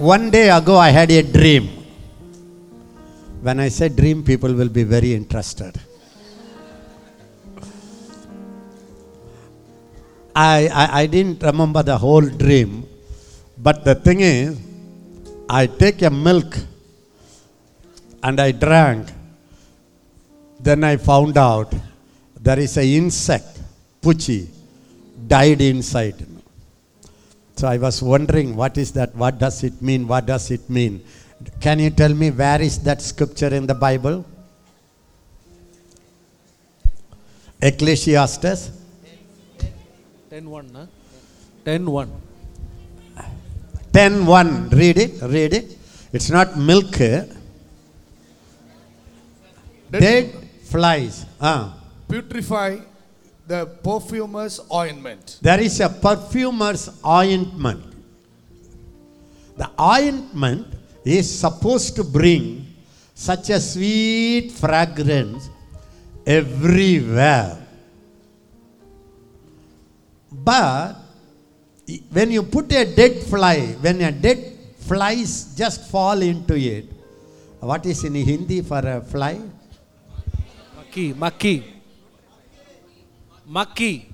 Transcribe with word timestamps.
One 0.00 0.30
day 0.30 0.48
ago, 0.48 0.78
I 0.78 0.88
had 0.88 1.10
a 1.10 1.22
dream. 1.22 1.68
When 3.42 3.60
I 3.60 3.68
say 3.68 3.90
dream, 3.90 4.24
people 4.24 4.54
will 4.54 4.70
be 4.70 4.82
very 4.82 5.12
interested. 5.12 5.78
I, 10.34 10.68
I, 10.72 11.00
I 11.02 11.06
didn't 11.06 11.42
remember 11.42 11.82
the 11.82 11.98
whole 11.98 12.22
dream, 12.22 12.86
but 13.58 13.84
the 13.84 13.94
thing 13.94 14.20
is, 14.20 14.58
I 15.50 15.66
take 15.66 16.00
a 16.00 16.08
milk 16.08 16.56
and 18.22 18.40
I 18.40 18.52
drank. 18.52 19.06
Then 20.60 20.82
I 20.82 20.96
found 20.96 21.36
out 21.36 21.74
there 22.40 22.58
is 22.58 22.78
a 22.78 22.96
insect, 22.96 23.60
puchi, 24.00 24.48
died 25.28 25.60
inside. 25.60 26.29
So 27.60 27.68
I 27.68 27.76
was 27.76 28.00
wondering, 28.02 28.56
what 28.56 28.78
is 28.78 28.90
that? 28.92 29.14
What 29.14 29.38
does 29.38 29.62
it 29.64 29.82
mean? 29.82 30.08
What 30.08 30.24
does 30.24 30.50
it 30.50 30.70
mean? 30.70 31.04
Can 31.60 31.78
you 31.78 31.90
tell 31.90 32.14
me 32.14 32.30
where 32.30 32.58
is 32.62 32.78
that 32.84 33.02
scripture 33.02 33.52
in 33.54 33.66
the 33.66 33.74
Bible? 33.74 34.24
Ecclesiastes 37.60 38.70
10 40.30 40.48
1 40.48 40.72
na? 40.72 40.86
10 41.66 41.84
1 41.84 42.10
10 43.92 44.24
1. 44.24 44.70
Read 44.70 44.96
it, 44.96 45.20
read 45.20 45.52
it. 45.52 45.76
It's 46.14 46.30
not 46.30 46.56
milk. 46.56 46.96
Dead 49.90 50.32
flies. 50.64 51.26
Ah. 51.38 51.76
Putrefy 52.08 52.89
the 53.50 53.66
perfumer's 53.82 54.60
ointment. 54.72 55.38
There 55.42 55.58
is 55.60 55.80
a 55.80 55.88
perfumer's 55.88 56.88
ointment. 57.04 57.82
The 59.56 59.68
ointment 59.74 60.68
is 61.04 61.26
supposed 61.26 61.96
to 61.96 62.04
bring 62.04 62.64
such 63.12 63.50
a 63.50 63.58
sweet 63.58 64.52
fragrance 64.52 65.50
everywhere. 66.24 67.58
But 70.30 70.94
when 72.14 72.30
you 72.30 72.44
put 72.44 72.70
a 72.70 72.84
dead 72.86 73.18
fly, 73.24 73.74
when 73.82 74.00
a 74.00 74.12
dead 74.12 74.38
flies 74.78 75.56
just 75.56 75.90
fall 75.90 76.22
into 76.22 76.54
it, 76.54 76.86
what 77.58 77.84
is 77.84 78.04
in 78.04 78.14
Hindi 78.14 78.62
for 78.62 78.78
a 78.78 79.00
fly? 79.00 79.40
Maki, 80.78 81.14
Maki. 81.14 81.79
Maki. 83.50 84.04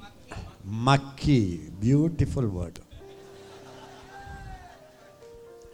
Maki, 0.67 1.71
beautiful 1.79 2.49
word. 2.49 2.81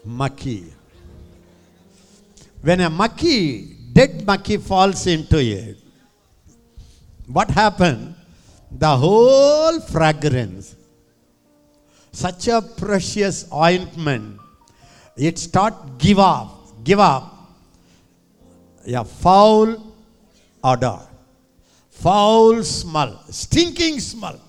Maki. 0.05 0.65
When 2.61 2.81
a 2.81 2.91
maki, 2.91 3.93
dead 3.93 4.27
maki 4.27 4.61
falls 4.61 5.07
into 5.07 5.39
it, 5.39 5.79
what 7.29 7.51
happened? 7.51 8.17
The 8.73 8.97
whole 8.97 9.81
fragrance, 9.81 10.75
such 12.11 12.49
a 12.49 12.61
precious 12.63 13.47
ointment, 13.53 14.41
it 15.17 15.39
start 15.39 15.99
give 15.99 16.19
up, 16.19 16.83
give 16.83 16.99
up 16.99 17.33
a 18.87 19.05
foul 19.05 19.95
odor, 20.65 20.99
foul 21.93 22.63
smell, 22.65 23.23
stinking 23.31 24.01
smell. 24.01 24.41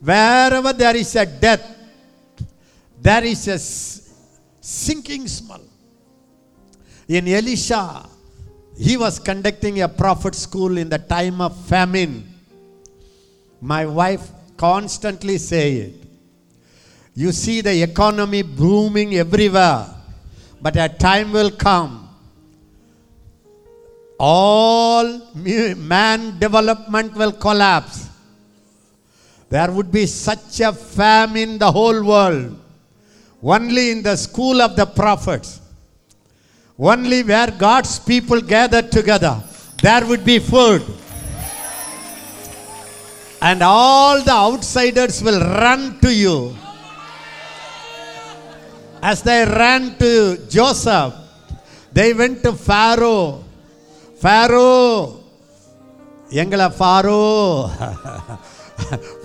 Wherever 0.00 0.72
there 0.72 0.96
is 0.96 1.14
a 1.14 1.26
death, 1.26 1.76
there 3.00 3.22
is 3.24 3.46
a 3.48 3.58
sinking 4.60 5.28
smell. 5.28 5.62
In 7.06 7.28
Elisha, 7.28 8.08
he 8.78 8.96
was 8.96 9.18
conducting 9.18 9.82
a 9.82 9.88
prophet 9.88 10.34
school 10.34 10.78
in 10.78 10.88
the 10.88 10.98
time 10.98 11.40
of 11.40 11.54
famine. 11.66 12.26
My 13.60 13.84
wife 13.84 14.30
constantly 14.56 15.36
say 15.36 15.76
it. 15.76 15.94
You 17.14 17.32
see 17.32 17.60
the 17.60 17.82
economy 17.82 18.42
booming 18.42 19.14
everywhere, 19.16 19.86
but 20.62 20.76
a 20.76 20.88
time 20.88 21.32
will 21.32 21.50
come. 21.50 21.99
All 24.22 25.32
man 25.34 26.38
development 26.38 27.16
will 27.16 27.32
collapse. 27.32 28.06
There 29.48 29.72
would 29.72 29.90
be 29.90 30.04
such 30.04 30.60
a 30.60 30.74
famine 30.74 31.52
in 31.52 31.58
the 31.58 31.72
whole 31.72 32.04
world. 32.04 32.60
Only 33.42 33.92
in 33.92 34.02
the 34.02 34.16
school 34.16 34.60
of 34.60 34.76
the 34.76 34.84
prophets, 34.84 35.62
only 36.78 37.22
where 37.22 37.50
God's 37.50 37.98
people 37.98 38.42
gather 38.42 38.82
together, 38.82 39.42
there 39.82 40.04
would 40.04 40.22
be 40.22 40.38
food. 40.38 40.82
And 43.40 43.62
all 43.62 44.22
the 44.22 44.32
outsiders 44.32 45.22
will 45.22 45.40
run 45.40 45.98
to 46.00 46.14
you. 46.14 46.54
As 49.02 49.22
they 49.22 49.46
ran 49.46 49.96
to 49.96 50.36
Joseph, 50.46 51.14
they 51.90 52.12
went 52.12 52.42
to 52.42 52.52
Pharaoh. 52.52 53.44
Pharaoh, 54.23 55.23
எங்களை 56.43 56.67
Pharaoh 56.79 57.21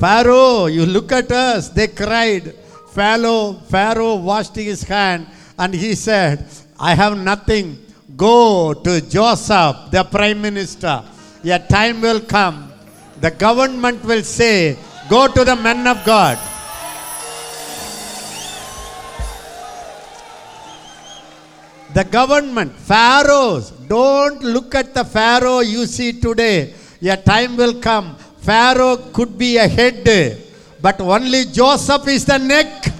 Pharaoh, 0.03 0.67
you 0.67 0.87
look 0.87 1.11
at 1.13 1.31
us. 1.33 1.69
They 1.71 1.89
cried. 1.89 2.55
Pharaoh, 2.97 3.55
Pharaoh 3.73 4.17
washed 4.17 4.57
his 4.57 4.83
hand 4.83 5.27
and 5.59 5.73
he 5.75 5.95
said, 5.95 6.47
I 6.79 6.95
have 6.95 7.17
nothing. 7.31 7.67
Go 8.17 8.75
to 8.75 9.01
Joseph, 9.01 9.77
the 9.91 10.03
prime 10.05 10.41
minister. 10.43 11.05
A 11.45 11.59
time 11.59 12.01
will 12.01 12.21
come. 12.21 12.73
The 13.21 13.31
government 13.31 14.05
will 14.05 14.23
say, 14.23 14.77
Go 15.09 15.27
to 15.27 15.45
the 15.45 15.57
men 15.57 15.87
of 15.87 16.05
God. 16.05 16.39
The 21.96 22.04
government, 22.04 22.74
pharaohs, 22.76 23.72
don't 23.88 24.44
look 24.44 24.76
at 24.76 24.94
the 24.94 25.06
pharaoh 25.06 25.62
you 25.62 25.86
see 25.86 26.20
today. 26.20 26.74
A 27.02 27.16
time 27.16 27.56
will 27.56 27.80
come. 27.80 28.18
Pharaoh 28.40 28.98
could 29.14 29.38
be 29.38 29.56
a 29.56 29.66
head, 29.66 30.04
but 30.82 31.00
only 31.00 31.46
Joseph 31.46 32.06
is 32.10 32.26
the 32.26 32.38
neck. 32.38 32.92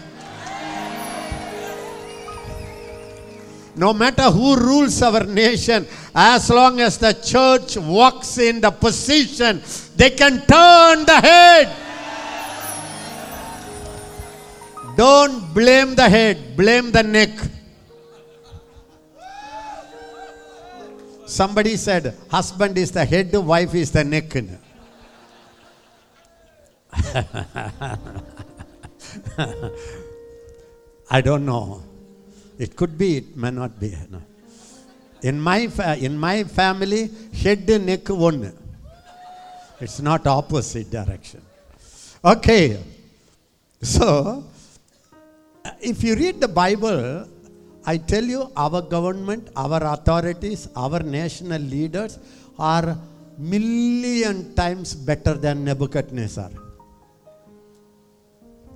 No 3.76 3.92
matter 3.92 4.32
who 4.32 4.56
rules 4.56 5.02
our 5.02 5.26
nation, 5.26 5.86
as 6.16 6.50
long 6.50 6.80
as 6.80 6.98
the 6.98 7.12
church 7.12 7.76
walks 7.76 8.38
in 8.38 8.62
the 8.62 8.72
position, 8.72 9.62
they 9.98 10.12
can 10.12 10.40
turn 10.48 11.04
the 11.04 11.20
head. 11.20 11.68
Don't 14.96 15.54
blame 15.54 15.96
the 15.96 16.08
head, 16.08 16.56
blame 16.56 16.92
the 16.94 17.04
neck. 17.04 17.55
Somebody 21.26 21.76
said, 21.76 22.16
husband 22.30 22.78
is 22.78 22.92
the 22.92 23.04
head, 23.04 23.34
wife 23.34 23.74
is 23.74 23.92
the 23.92 24.04
neck. 24.04 24.36
I 31.10 31.22
don't 31.22 31.46
know. 31.46 31.84
It 32.58 32.76
could 32.76 32.98
be, 32.98 33.18
it 33.18 33.36
may 33.36 33.52
not 33.52 33.80
be. 33.80 33.96
no. 34.10 34.22
In 35.22 35.42
my, 35.42 35.68
fa- 35.68 35.98
in 35.98 36.18
my 36.18 36.44
family, 36.44 37.10
head, 37.34 37.68
neck, 37.68 38.10
one. 38.10 38.54
It's 39.80 40.00
not 40.00 40.28
opposite 40.28 40.90
direction. 40.92 41.42
Okay. 42.24 42.80
So, 43.82 44.44
if 45.82 46.04
you 46.04 46.16
read 46.16 46.40
the 46.40 46.48
Bible, 46.48 47.28
I 47.86 47.98
tell 47.98 48.24
you, 48.24 48.52
our 48.58 48.82
government, 48.82 49.50
our 49.56 49.82
authorities, 49.94 50.68
our 50.76 51.00
national 51.02 51.62
leaders 51.62 52.18
are 52.58 52.98
million 53.38 54.56
times 54.56 54.96
better 54.96 55.36
than 55.36 55.64
Nebuchadnezzar. 55.64 56.50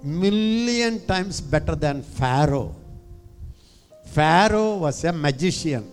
Million 0.04 1.06
times 1.08 1.42
better 1.42 1.76
than 1.76 2.04
Pharaoh. 2.04 2.76
Pharaoh 4.06 4.78
was 4.78 5.04
a 5.04 5.12
magician, 5.12 5.92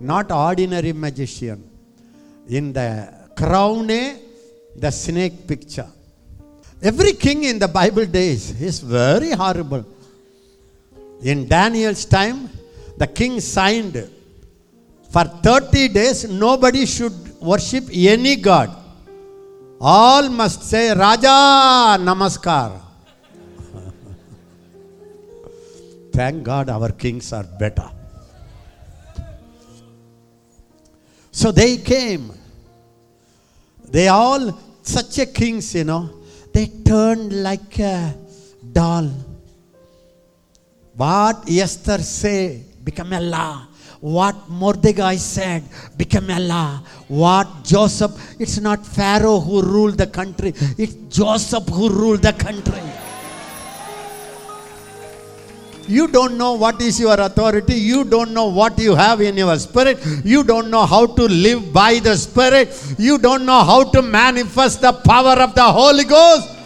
not 0.00 0.32
ordinary 0.32 0.92
magician. 0.92 1.62
In 2.48 2.72
the 2.72 3.12
crown, 3.36 3.86
the 3.86 4.90
snake 4.90 5.46
picture. 5.46 5.88
Every 6.82 7.12
king 7.12 7.44
in 7.44 7.58
the 7.58 7.68
Bible 7.68 8.06
days 8.06 8.58
is 8.60 8.80
very 8.80 9.32
horrible. 9.32 9.84
In 11.22 11.48
Daniel's 11.48 12.04
time, 12.04 12.48
the 12.96 13.06
king 13.06 13.40
signed 13.40 14.08
for 15.10 15.24
30 15.24 15.88
days 15.88 16.28
nobody 16.28 16.86
should 16.86 17.40
worship 17.40 17.84
any 17.92 18.36
god. 18.36 18.76
All 19.80 20.28
must 20.28 20.62
say 20.62 20.94
Raja 20.94 21.96
Namaskar. 21.98 22.80
Thank 26.12 26.42
God 26.42 26.68
our 26.68 26.92
kings 26.92 27.32
are 27.32 27.44
better. 27.44 27.90
So 31.32 31.52
they 31.52 31.78
came. 31.78 32.32
They 33.90 34.08
all, 34.08 34.58
such 34.82 35.18
a 35.18 35.26
kings, 35.26 35.74
you 35.74 35.84
know, 35.84 36.10
they 36.52 36.66
turned 36.66 37.42
like 37.42 37.78
a 37.78 38.14
doll. 38.72 39.10
What 41.00 41.48
Esther 41.48 42.02
say 42.02 42.62
become 42.84 43.14
a 43.14 43.20
law. 43.22 43.66
What 44.00 44.50
Mordecai 44.50 45.16
said 45.16 45.62
became 45.96 46.28
a 46.28 46.38
law. 46.38 46.82
What 47.08 47.64
Joseph, 47.64 48.12
it's 48.38 48.58
not 48.60 48.84
Pharaoh 48.84 49.40
who 49.40 49.62
ruled 49.62 49.96
the 49.96 50.06
country, 50.06 50.52
it's 50.76 50.92
Joseph 51.08 51.66
who 51.68 51.88
ruled 51.88 52.20
the 52.20 52.34
country. 52.34 52.82
You 55.88 56.06
don't 56.06 56.36
know 56.36 56.52
what 56.52 56.82
is 56.82 57.00
your 57.00 57.18
authority. 57.18 57.76
You 57.76 58.04
don't 58.04 58.34
know 58.34 58.48
what 58.48 58.78
you 58.78 58.94
have 58.94 59.22
in 59.22 59.38
your 59.38 59.58
spirit. 59.58 59.98
You 60.22 60.44
don't 60.44 60.70
know 60.70 60.84
how 60.84 61.06
to 61.06 61.22
live 61.22 61.72
by 61.72 61.98
the 61.98 62.14
spirit. 62.14 62.68
You 62.98 63.16
don't 63.16 63.46
know 63.46 63.64
how 63.64 63.84
to 63.84 64.02
manifest 64.02 64.82
the 64.82 64.92
power 64.92 65.36
of 65.40 65.54
the 65.54 65.64
Holy 65.64 66.04
Ghost. 66.04 66.59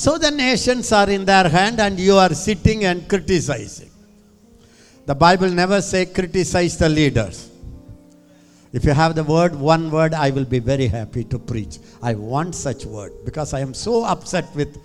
So 0.00 0.16
the 0.16 0.30
nations 0.30 0.92
are 0.92 1.10
in 1.10 1.26
their 1.26 1.46
hand 1.46 1.78
and 1.78 2.00
you 2.00 2.16
are 2.16 2.32
sitting 2.32 2.86
and 2.86 3.06
criticizing. 3.06 3.90
The 5.04 5.14
Bible 5.14 5.50
never 5.50 5.82
say 5.82 6.06
criticize 6.06 6.78
the 6.78 6.88
leaders. 6.88 7.50
If 8.72 8.86
you 8.86 8.92
have 8.92 9.14
the 9.14 9.24
word, 9.24 9.54
one 9.54 9.90
word, 9.90 10.14
I 10.14 10.30
will 10.30 10.46
be 10.46 10.58
very 10.58 10.86
happy 10.86 11.24
to 11.24 11.38
preach. 11.38 11.80
I 12.02 12.14
want 12.14 12.54
such 12.54 12.86
word 12.86 13.12
because 13.26 13.52
I 13.52 13.60
am 13.60 13.74
so 13.74 14.02
upset 14.04 14.46
with 14.54 14.78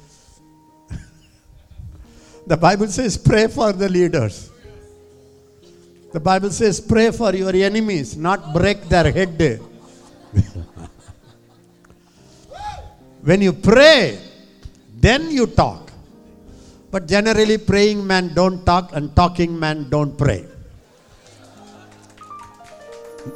the 2.48 2.58
Bible 2.58 2.88
says, 2.88 3.18
pray 3.18 3.48
for 3.48 3.72
the 3.72 3.88
leaders. 3.88 4.52
The 6.12 6.20
Bible 6.20 6.50
says, 6.50 6.82
pray 6.82 7.12
for 7.12 7.34
your 7.34 7.56
enemies, 7.56 8.18
not 8.18 8.54
break 8.54 8.90
their 8.90 9.10
head. 9.14 9.40
when 13.24 13.42
you 13.42 13.54
pray, 13.54 14.25
then 15.06 15.30
you 15.30 15.46
talk. 15.46 15.92
But 16.90 17.08
generally, 17.08 17.60
praying 17.60 18.06
man 18.08 18.34
don't 18.34 18.66
talk, 18.66 18.90
and 18.98 19.16
talking 19.16 19.60
man 19.60 19.90
don't 19.90 20.18
pray. 20.18 20.46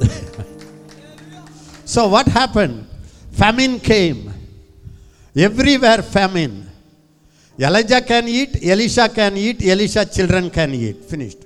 so, 1.84 2.08
what 2.08 2.26
happened? 2.26 2.86
Famine 3.32 3.78
came. 3.78 4.32
Everywhere, 5.36 6.02
famine. 6.02 6.66
Elijah 7.58 8.00
can 8.00 8.26
eat, 8.26 8.64
Elisha 8.64 9.08
can 9.08 9.36
eat, 9.36 9.62
Elisha 9.62 10.04
children 10.06 10.50
can 10.50 10.74
eat. 10.74 11.04
Finished. 11.04 11.44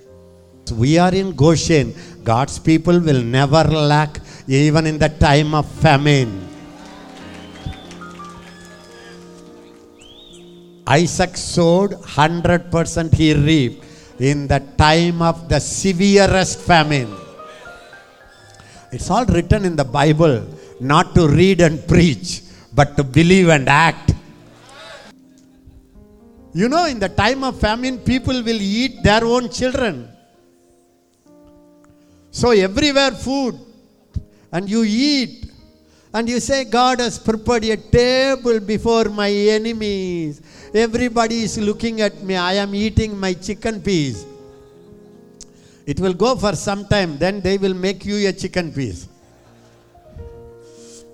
So 0.65 0.77
we 0.77 0.97
are 0.97 1.13
in 1.13 1.35
Goshen. 1.37 1.93
God's 2.23 2.59
people 2.59 2.99
will 3.01 3.23
never 3.23 3.65
lack 3.65 4.21
even 4.47 4.87
in 4.87 4.99
the 4.99 5.09
time 5.11 5.53
of 5.55 5.67
famine. 5.69 6.54
Isaac 10.87 11.37
sowed, 11.37 11.93
100% 11.93 13.15
he 13.15 13.35
reaped 13.35 13.85
in 14.19 14.47
the 14.47 14.61
time 14.77 15.23
of 15.23 15.49
the 15.49 15.59
severest 15.59 16.61
famine. 16.61 17.13
It's 18.93 19.11
all 19.11 19.25
written 19.25 19.65
in 19.65 19.77
the 19.77 19.85
Bible, 19.85 20.47
not 20.81 21.15
to 21.15 21.27
read 21.27 21.61
and 21.61 21.87
preach, 21.89 22.43
but 22.73 22.97
to 22.97 23.05
believe 23.05 23.49
and 23.49 23.69
act. 23.69 24.15
You 26.53 26.69
know, 26.69 26.87
in 26.87 27.01
the 27.01 27.09
time 27.09 27.43
of 27.43 27.59
famine, 27.59 27.99
people 27.99 28.35
will 28.35 28.61
eat 28.61 29.03
their 29.03 29.25
own 29.25 29.49
children. 29.49 30.09
So, 32.31 32.51
everywhere 32.51 33.13
food, 33.13 33.59
and 34.53 34.69
you 34.69 34.85
eat, 34.85 35.51
and 36.15 36.29
you 36.29 36.39
say, 36.39 36.65
God 36.65 37.01
has 37.01 37.19
prepared 37.19 37.65
a 37.65 37.77
table 37.77 38.61
before 38.61 39.07
my 39.07 39.31
enemies. 39.31 40.41
Everybody 40.73 41.43
is 41.43 41.59
looking 41.59 42.01
at 42.03 42.23
me. 42.23 42.37
I 42.37 42.53
am 42.53 42.73
eating 42.73 43.19
my 43.19 43.33
chicken 43.33 43.83
piece. 43.83 44.25
It 45.85 45.99
will 45.99 46.15
go 46.15 46.37
for 46.37 46.55
some 46.55 46.87
time, 46.87 47.19
then 47.19 47.41
they 47.41 47.59
will 47.59 47.75
make 47.75 48.07
you 48.07 48.29
a 48.29 48.33
chicken 48.33 48.73
piece. 48.73 49.09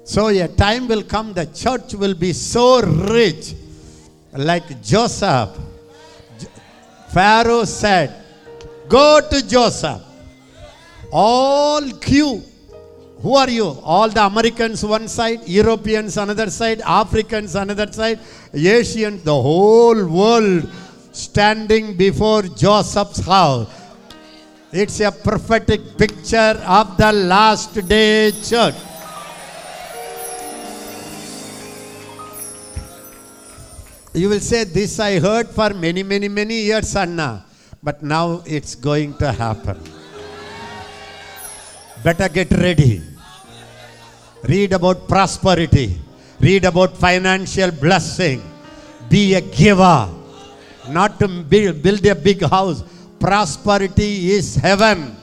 So, 0.05 0.29
a 0.29 0.49
time 0.49 0.87
will 0.87 1.03
come, 1.03 1.33
the 1.33 1.47
church 1.47 1.95
will 1.95 2.15
be 2.15 2.35
so 2.35 2.83
rich 2.83 3.55
like 4.33 4.83
Joseph. 4.83 5.57
Pharaoh 7.11 7.65
said, 7.65 8.23
Go 8.87 9.21
to 9.31 9.49
Joseph. 9.49 10.03
All 11.11 11.89
queue. 12.01 12.43
Who 13.23 13.37
are 13.37 13.51
you? 13.51 13.67
All 13.85 14.09
the 14.09 14.25
Americans 14.25 14.83
one 14.85 15.07
side, 15.07 15.47
Europeans 15.47 16.17
another 16.17 16.49
side, 16.49 16.81
Africans 16.81 17.55
another 17.55 17.93
side, 17.93 18.19
Asians, 18.55 19.23
the 19.23 19.35
whole 19.35 20.07
world 20.07 20.67
standing 21.13 21.97
before 21.97 22.43
Joseph's 22.43 23.21
house. 23.21 23.69
It's 24.73 25.01
a 25.01 25.13
prophetic 25.13 25.99
picture 25.99 26.57
of 26.65 26.97
the 26.97 27.13
last 27.13 27.75
day 27.87 28.31
church. 28.31 28.77
You 34.15 34.29
will 34.31 34.41
say, 34.41 34.65
This 34.65 34.99
I 34.99 35.21
heard 35.21 35.49
for 35.49 35.75
many, 35.75 36.03
many, 36.03 36.29
many 36.29 36.63
years, 36.63 36.97
Anna. 36.97 37.45
But 37.83 38.03
now 38.03 38.43
it's 38.47 38.75
going 38.75 39.15
to 39.19 39.31
happen. 39.33 40.00
Better 42.03 42.29
get 42.29 42.51
ready. 42.53 43.03
Read 44.43 44.73
about 44.73 45.07
prosperity. 45.07 45.99
Read 46.41 46.65
about 46.65 46.97
financial 46.97 47.71
blessing. 47.71 48.43
Be 49.11 49.35
a 49.35 49.41
giver. 49.43 50.09
Not 50.89 51.19
to 51.21 51.29
build, 51.29 52.07
a 52.07 52.15
big 52.15 52.43
house. 52.43 52.83
Prosperity 53.19 54.31
is 54.31 54.57
heaven. 54.57 55.15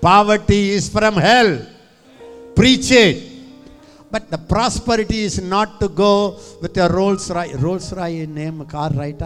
Poverty 0.00 0.70
is 0.70 0.88
from 0.88 1.14
hell. 1.16 1.66
Preach 2.54 2.90
it. 2.90 3.24
But 4.10 4.30
the 4.30 4.38
prosperity 4.38 5.24
is 5.24 5.38
not 5.42 5.78
to 5.80 5.88
go 5.88 6.40
with 6.62 6.74
a 6.78 6.88
Rolls 6.88 7.30
Royce, 7.30 7.92
name 8.26 8.64
car, 8.64 8.90
right? 8.94 9.20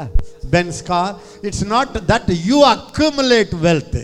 Benz 0.50 0.82
car. 0.82 1.20
It's 1.44 1.62
not 1.62 1.94
that 1.94 2.28
you 2.28 2.64
accumulate 2.64 3.54
wealth. 3.54 3.94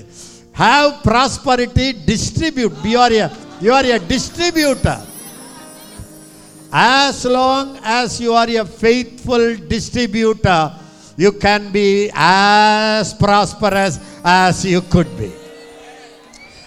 Have 0.58 1.04
prosperity, 1.04 1.92
distribute. 1.92 2.72
You 2.82 2.98
are 2.98 3.12
a, 3.12 3.30
you 3.60 3.72
are 3.72 3.84
a 3.84 3.98
distributor. 4.00 4.98
As 6.72 7.24
long 7.24 7.78
as 7.84 8.20
you 8.20 8.32
are 8.34 8.48
a 8.50 8.64
faithful 8.64 9.54
distributor, 9.54 10.74
you 11.16 11.30
can 11.30 11.70
be 11.70 12.10
as 12.12 13.14
prosperous 13.14 14.00
as 14.24 14.64
you 14.66 14.82
could 14.82 15.06
be. 15.16 15.32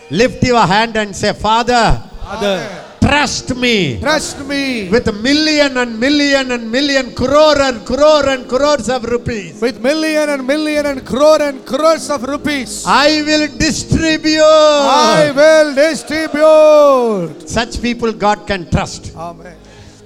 Lift 0.10 0.42
your 0.42 0.66
hand 0.66 0.96
and 0.96 1.14
say, 1.14 1.34
Father, 1.34 2.02
Father, 2.24 2.91
trust 3.12 3.56
me 3.64 4.00
Trust 4.00 4.40
me 4.52 4.90
with 4.90 5.08
a 5.08 5.12
million 5.28 5.78
and 5.78 6.00
million 6.00 6.52
and 6.56 6.72
million 6.72 7.14
crore 7.14 7.60
and 7.68 7.86
crore 7.86 8.28
and 8.34 8.48
crores 8.48 8.88
of 8.90 9.04
rupees. 9.04 9.60
with 9.62 9.82
million 9.82 10.30
and 10.30 10.48
million 10.48 10.86
and 10.92 11.06
crore 11.06 11.42
and 11.42 11.66
crores 11.66 12.10
of 12.10 12.24
rupees. 12.24 12.86
I 12.88 13.22
will 13.28 13.48
distribute. 13.58 14.42
I 14.44 15.32
will 15.40 15.76
distribute. 15.76 17.50
Such 17.58 17.82
people 17.82 18.12
God 18.14 18.48
can 18.48 18.70
trust. 18.70 19.14
Amen. 19.16 19.58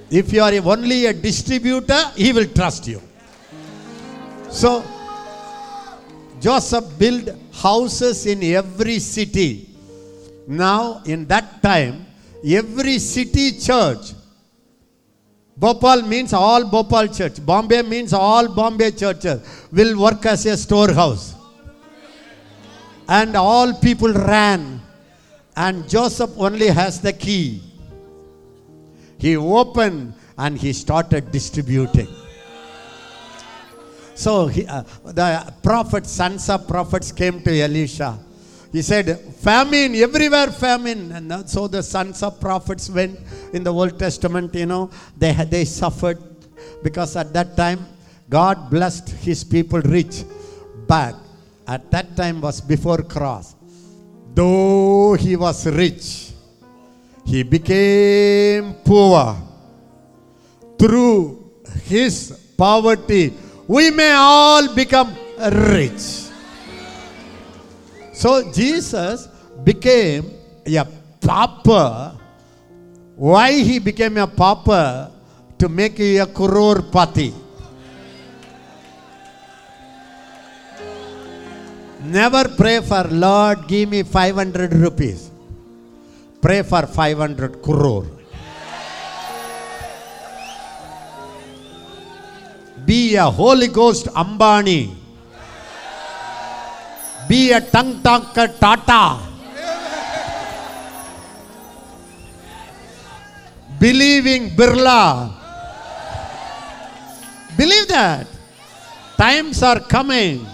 If 0.10 0.34
you 0.34 0.42
are 0.42 0.54
only 0.74 1.06
a 1.06 1.14
distributor, 1.14 2.02
He 2.16 2.32
will 2.34 2.48
trust 2.48 2.88
you. 2.88 3.02
So, 4.50 4.84
Joseph 6.40 6.86
built 6.98 7.30
houses 7.54 8.26
in 8.26 8.42
every 8.44 9.00
city. 9.00 9.70
Now, 10.48 11.02
in 11.06 11.26
that 11.28 11.62
time, 11.62 12.05
every 12.46 13.00
city 13.00 13.60
church, 13.60 14.14
Bhopal 15.58 16.02
means 16.04 16.34
all 16.34 16.66
Bhopal 16.70 17.08
church, 17.08 17.44
Bombay 17.46 17.82
means 17.82 18.14
all 18.14 18.54
Bombay 18.54 18.92
churches, 18.92 19.68
will 19.72 20.00
work 20.00 20.25
as 20.25 20.46
a 20.46 20.58
storehouse. 20.58 21.34
And 23.08 23.36
all 23.36 23.74
people 23.74 24.12
ran, 24.12 24.82
and 25.56 25.88
Joseph 25.88 26.32
only 26.38 26.68
has 26.68 27.00
the 27.00 27.14
key. 27.14 27.62
He 29.18 29.38
opened 29.38 30.14
and 30.38 30.58
he 30.58 30.74
started 30.74 31.32
distributing. 31.32 32.08
So 34.16 34.48
he, 34.48 34.66
uh, 34.66 34.84
the 35.04 35.54
prophets, 35.62 36.12
sons 36.12 36.50
of 36.50 36.68
prophets 36.68 37.12
came 37.12 37.42
to 37.44 37.62
Elisha. 37.62 38.18
He 38.75 38.82
said, 38.82 39.17
famine, 39.36 39.96
everywhere 39.96 40.51
famine. 40.51 41.13
And 41.13 41.50
so 41.50 41.65
the 41.70 41.82
sons 41.82 42.22
of 42.22 42.41
prophets 42.41 42.89
went 42.89 43.17
in 43.53 43.63
the 43.63 43.72
Old 43.72 43.98
Testament, 43.98 44.53
you 44.53 44.65
know, 44.65 44.89
they, 45.17 45.32
they 45.32 45.63
suffered 45.63 46.20
because 46.84 47.15
at 47.15 47.32
that 47.32 47.55
time 47.55 47.86
God 48.29 48.70
blessed 48.70 49.12
his 49.12 49.46
people 49.46 49.79
rich. 49.79 50.25
But 50.86 51.15
at 51.65 51.89
that 51.91 52.17
time 52.17 52.41
was 52.41 52.60
before 52.60 53.01
cross. 53.01 53.55
Though 54.34 55.13
he 55.13 55.38
was 55.38 55.65
rich, 55.67 56.32
he 57.25 57.44
became 57.44 58.74
poor. 58.84 59.38
Through 60.77 61.50
his 61.84 62.38
poverty, 62.58 63.34
we 63.70 63.89
may 63.91 64.12
all 64.12 64.75
become 64.75 65.15
rich. 65.39 66.25
So 68.16 68.50
Jesus 68.54 69.28
became 69.64 70.32
a 70.66 70.88
pauper. 71.20 72.16
Why 73.16 73.52
he 73.60 73.80
became 73.80 74.18
a 74.18 74.26
pauper? 74.26 75.12
To 75.60 75.70
make 75.70 76.00
you 76.00 76.24
a 76.24 76.28
crore 76.28 76.82
pati. 76.82 77.34
Never 82.04 82.48
pray 82.56 82.80
for 82.82 83.04
Lord, 83.10 83.68
give 83.68 83.90
me 83.90 84.04
500 84.04 84.74
rupees. 84.74 85.32
Pray 86.42 86.62
for 86.62 86.88
500 86.88 87.62
crore. 87.62 88.08
Be 92.86 93.16
a 93.16 93.26
Holy 93.26 93.68
Ghost 93.68 94.06
Ambani. 94.08 95.05
Be 97.27 97.51
a 97.51 97.62
tongue 97.62 98.01
talker 98.03 98.48
Tata. 98.48 99.20
Believing 103.79 104.50
Birla. 104.51 105.32
Believe 107.58 107.88
that. 107.88 108.27
Times 109.17 109.63
are 109.63 109.79
coming. 109.79 110.46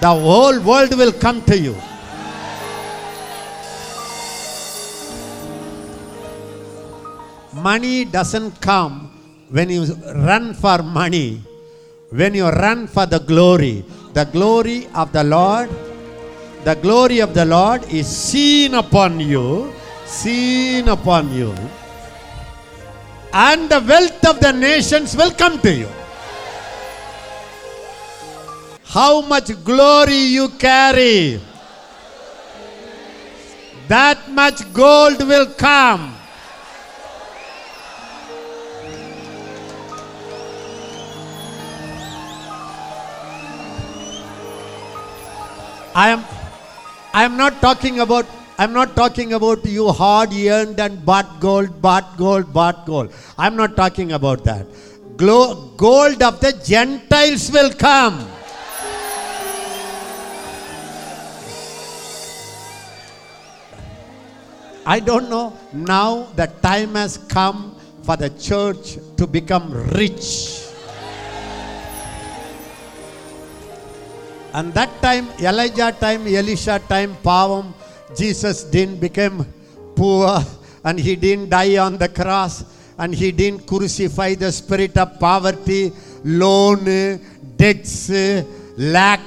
The 0.00 0.08
whole 0.08 0.60
world 0.60 0.96
will 0.96 1.12
come 1.12 1.42
to 1.42 1.58
you. 1.58 1.76
Money 7.52 8.04
doesn't 8.04 8.60
come 8.60 9.10
when 9.50 9.68
you 9.68 9.84
run 10.14 10.54
for 10.54 10.82
money, 10.82 11.42
when 12.10 12.34
you 12.34 12.46
run 12.48 12.86
for 12.86 13.06
the 13.06 13.18
glory. 13.18 13.84
The 14.14 14.24
glory 14.24 14.88
of 14.94 15.12
the 15.12 15.22
Lord, 15.22 15.70
the 16.64 16.74
glory 16.74 17.20
of 17.20 17.34
the 17.34 17.44
Lord 17.44 17.84
is 17.92 18.06
seen 18.06 18.74
upon 18.74 19.20
you, 19.20 19.72
seen 20.06 20.88
upon 20.88 21.32
you, 21.32 21.54
and 23.32 23.68
the 23.68 23.80
wealth 23.80 24.24
of 24.26 24.40
the 24.40 24.52
nations 24.52 25.16
will 25.16 25.30
come 25.30 25.60
to 25.60 25.72
you. 25.72 25.88
How 28.84 29.20
much 29.20 29.52
glory 29.62 30.16
you 30.16 30.48
carry, 30.58 31.40
that 33.86 34.30
much 34.30 34.72
gold 34.72 35.20
will 35.28 35.46
come. 35.46 36.17
I 46.00 46.10
am 46.10 46.20
I 47.12 47.24
am 47.24 47.36
not 47.36 47.60
talking 47.60 47.98
about 47.98 48.26
I'm 48.56 48.72
not 48.72 48.94
talking 48.94 49.32
about 49.32 49.64
you 49.66 49.86
hard 50.00 50.32
earned 50.32 50.78
and 50.78 51.04
bought 51.04 51.40
gold, 51.40 51.82
bought 51.82 52.16
gold, 52.16 52.52
bought 52.52 52.86
gold. 52.86 53.12
I'm 53.36 53.56
not 53.56 53.74
talking 53.74 54.12
about 54.12 54.44
that. 54.44 54.66
Gold 55.16 56.22
of 56.22 56.38
the 56.38 56.52
Gentiles 56.64 57.50
will 57.50 57.72
come. 57.72 58.28
I 64.86 65.00
don't 65.00 65.28
know. 65.28 65.58
Now 65.72 66.28
the 66.36 66.46
time 66.70 66.94
has 66.94 67.18
come 67.18 67.74
for 68.04 68.16
the 68.16 68.30
church 68.30 68.98
to 69.16 69.26
become 69.26 69.72
rich. 69.98 70.67
And 74.52 74.72
that 74.74 75.02
time, 75.02 75.28
Elijah 75.40 75.92
time, 75.92 76.26
Elisha 76.26 76.80
time, 76.88 77.14
Pavam, 77.22 77.74
Jesus 78.16 78.64
didn't 78.64 79.00
become 79.00 79.46
poor 79.94 80.40
and 80.84 80.98
he 80.98 81.16
didn't 81.16 81.50
die 81.50 81.76
on 81.76 81.98
the 81.98 82.08
cross 82.08 82.64
and 82.98 83.14
he 83.14 83.30
didn't 83.30 83.66
crucify 83.66 84.34
the 84.34 84.50
spirit 84.50 84.96
of 84.96 85.20
poverty, 85.20 85.92
loan, 86.24 87.20
debts, 87.56 88.10
lack. 88.76 89.20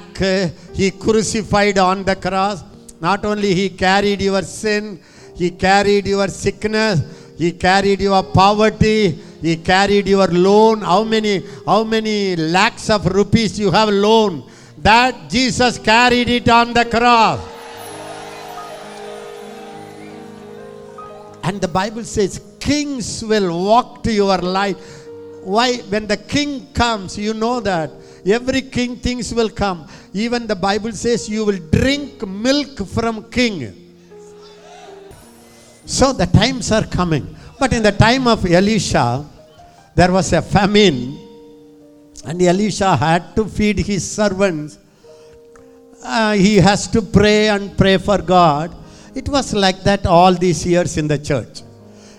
He 0.74 0.90
crucified 0.90 1.78
on 1.78 2.04
the 2.04 2.16
cross. 2.16 2.64
Not 3.00 3.24
only 3.24 3.54
he 3.54 3.70
carried 3.70 4.20
your 4.20 4.42
sin, 4.42 5.00
he 5.36 5.50
carried 5.50 6.06
your 6.06 6.28
sickness, 6.28 7.00
he 7.38 7.52
carried 7.52 8.00
your 8.00 8.22
poverty, 8.22 9.18
he 9.40 9.56
carried 9.56 10.06
your 10.06 10.28
loan. 10.28 10.82
How 10.82 11.02
many, 11.02 11.42
how 11.66 11.84
many 11.84 12.36
lakhs 12.36 12.90
of 12.90 13.06
rupees 13.06 13.58
you 13.58 13.70
have 13.70 13.88
loan? 13.88 14.44
That 14.82 15.30
Jesus 15.30 15.78
carried 15.78 16.28
it 16.28 16.48
on 16.48 16.72
the 16.72 16.84
cross. 16.84 17.40
And 21.44 21.60
the 21.60 21.68
Bible 21.68 22.04
says, 22.04 22.40
kings 22.58 23.24
will 23.24 23.64
walk 23.64 24.02
to 24.04 24.12
your 24.12 24.38
life. 24.38 24.76
Why? 25.42 25.78
When 25.88 26.06
the 26.06 26.16
king 26.16 26.66
comes, 26.72 27.18
you 27.18 27.34
know 27.34 27.58
that 27.60 27.90
every 28.24 28.62
king 28.62 28.96
things 28.96 29.34
will 29.34 29.50
come. 29.50 29.88
Even 30.12 30.46
the 30.46 30.54
Bible 30.54 30.92
says, 30.92 31.28
you 31.28 31.44
will 31.44 31.58
drink 31.70 32.26
milk 32.26 32.86
from 32.86 33.28
king. 33.30 33.74
So 35.84 36.12
the 36.12 36.26
times 36.26 36.70
are 36.70 36.86
coming. 36.86 37.36
But 37.58 37.72
in 37.72 37.82
the 37.82 37.92
time 37.92 38.28
of 38.28 38.46
Elisha, 38.46 39.24
there 39.94 40.12
was 40.12 40.32
a 40.32 40.42
famine, 40.42 41.18
and 42.24 42.40
Elisha 42.40 42.96
had 42.96 43.34
to 43.36 43.44
feed 43.44 43.78
his 43.78 44.08
servants. 44.08 44.78
Uh, 46.04 46.32
he 46.32 46.56
has 46.56 46.86
to 46.88 47.02
pray 47.02 47.48
and 47.48 47.76
pray 47.76 47.96
for 47.96 48.18
God. 48.18 48.74
It 49.14 49.28
was 49.28 49.52
like 49.54 49.82
that 49.82 50.06
all 50.06 50.32
these 50.34 50.66
years 50.66 50.96
in 50.96 51.06
the 51.06 51.18
church. 51.18 51.62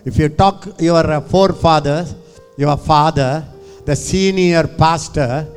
If 0.05 0.17
you 0.17 0.29
talk 0.29 0.67
your 0.79 1.05
uh, 1.09 1.21
forefathers, 1.21 2.15
your 2.57 2.77
father, 2.77 3.45
the 3.85 3.95
senior 3.95 4.67
pastor, 4.67 5.47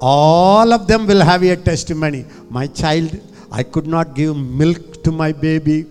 all 0.00 0.72
of 0.72 0.86
them 0.86 1.06
will 1.06 1.20
have 1.20 1.42
a 1.42 1.56
testimony. 1.56 2.24
My 2.50 2.66
child, 2.66 3.20
I 3.50 3.62
could 3.62 3.86
not 3.86 4.14
give 4.14 4.36
milk 4.36 5.02
to 5.04 5.12
my 5.12 5.32
baby. 5.32 5.86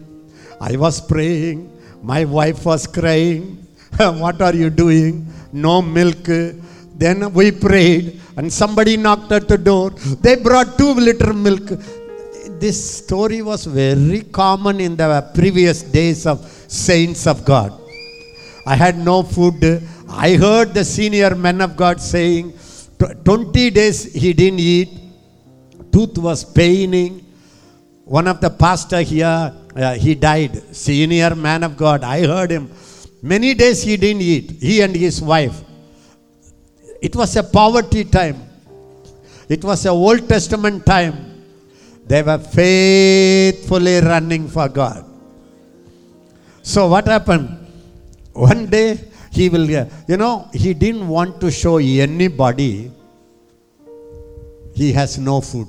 I 0.59 0.75
was 0.75 0.99
praying. 0.99 1.71
My 2.01 2.25
wife 2.25 2.65
was 2.65 2.85
crying. 2.87 3.65
what 3.97 4.41
are 4.41 4.53
you 4.53 4.69
doing? 4.69 5.27
No 5.53 5.81
milk. 5.81 6.27
Then 6.95 7.33
we 7.33 7.51
prayed, 7.51 8.19
and 8.37 8.51
somebody 8.51 8.97
knocked 8.97 9.31
at 9.31 9.47
the 9.47 9.57
door. 9.57 9.91
They 10.21 10.35
brought 10.35 10.77
two 10.77 10.93
liter 10.93 11.33
milk. 11.33 11.69
This 12.59 12.97
story 12.97 13.41
was 13.41 13.65
very 13.65 14.21
common 14.21 14.79
in 14.79 14.95
the 14.95 15.31
previous 15.33 15.81
days 15.81 16.27
of 16.27 16.39
saints 16.67 17.25
of 17.25 17.43
God. 17.43 17.73
I 18.65 18.75
had 18.75 18.97
no 18.97 19.23
food. 19.23 19.81
I 20.09 20.35
heard 20.35 20.73
the 20.73 20.85
senior 20.85 21.33
men 21.35 21.61
of 21.61 21.75
God 21.75 21.99
saying, 21.99 22.53
20 22.99 23.69
days 23.71 24.13
he 24.13 24.33
didn't 24.33 24.59
eat. 24.59 24.89
Tooth 25.91 26.17
was 26.17 26.43
paining. 26.45 27.25
One 28.05 28.27
of 28.27 28.41
the 28.41 28.49
pastor 28.49 29.01
here, 29.01 29.53
uh, 29.75 29.93
he 29.95 30.13
died. 30.15 30.75
Senior 30.75 31.33
man 31.35 31.63
of 31.63 31.75
God. 31.75 32.03
I 32.03 32.25
heard 32.27 32.51
him. 32.51 32.69
Many 33.23 33.53
days 33.53 33.81
he 33.81 33.97
didn't 33.97 34.21
eat. 34.21 34.51
He 34.61 34.81
and 34.81 34.95
his 34.95 35.21
wife. 35.21 35.63
It 37.01 37.15
was 37.15 37.35
a 37.35 37.43
poverty 37.43 38.03
time. 38.05 38.43
It 39.49 39.63
was 39.63 39.85
a 39.85 39.89
Old 39.89 40.29
Testament 40.29 40.85
time. 40.85 41.43
They 42.05 42.21
were 42.21 42.37
faithfully 42.37 43.99
running 43.99 44.47
for 44.47 44.69
God. 44.69 45.05
So 46.61 46.87
what 46.87 47.07
happened? 47.07 47.57
One 48.33 48.67
day 48.67 48.99
he 49.31 49.49
will, 49.49 49.63
uh, 49.75 49.85
you 50.07 50.17
know, 50.17 50.47
he 50.53 50.73
didn't 50.73 51.07
want 51.07 51.41
to 51.41 51.49
show 51.49 51.77
anybody 51.77 52.91
he 54.73 54.93
has 54.93 55.17
no 55.17 55.41
food. 55.41 55.67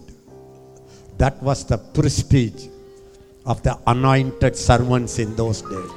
That 1.18 1.42
was 1.42 1.64
the 1.64 1.78
prestige 1.78 2.68
of 3.46 3.62
the 3.62 3.78
anointed 3.86 4.56
servants 4.56 5.18
in 5.18 5.34
those 5.36 5.62
days. 5.62 5.90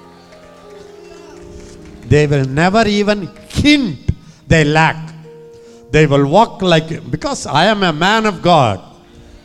They 2.07 2.27
will 2.27 2.45
never 2.45 2.87
even 2.87 3.29
hint 3.49 4.11
they 4.47 4.63
lack. 4.63 5.14
They 5.95 6.05
will 6.07 6.27
walk 6.27 6.61
like, 6.61 7.09
because 7.09 7.47
I 7.47 7.67
am 7.67 7.81
a 7.81 7.93
man 7.93 8.25
of 8.25 8.41
God, 8.41 8.81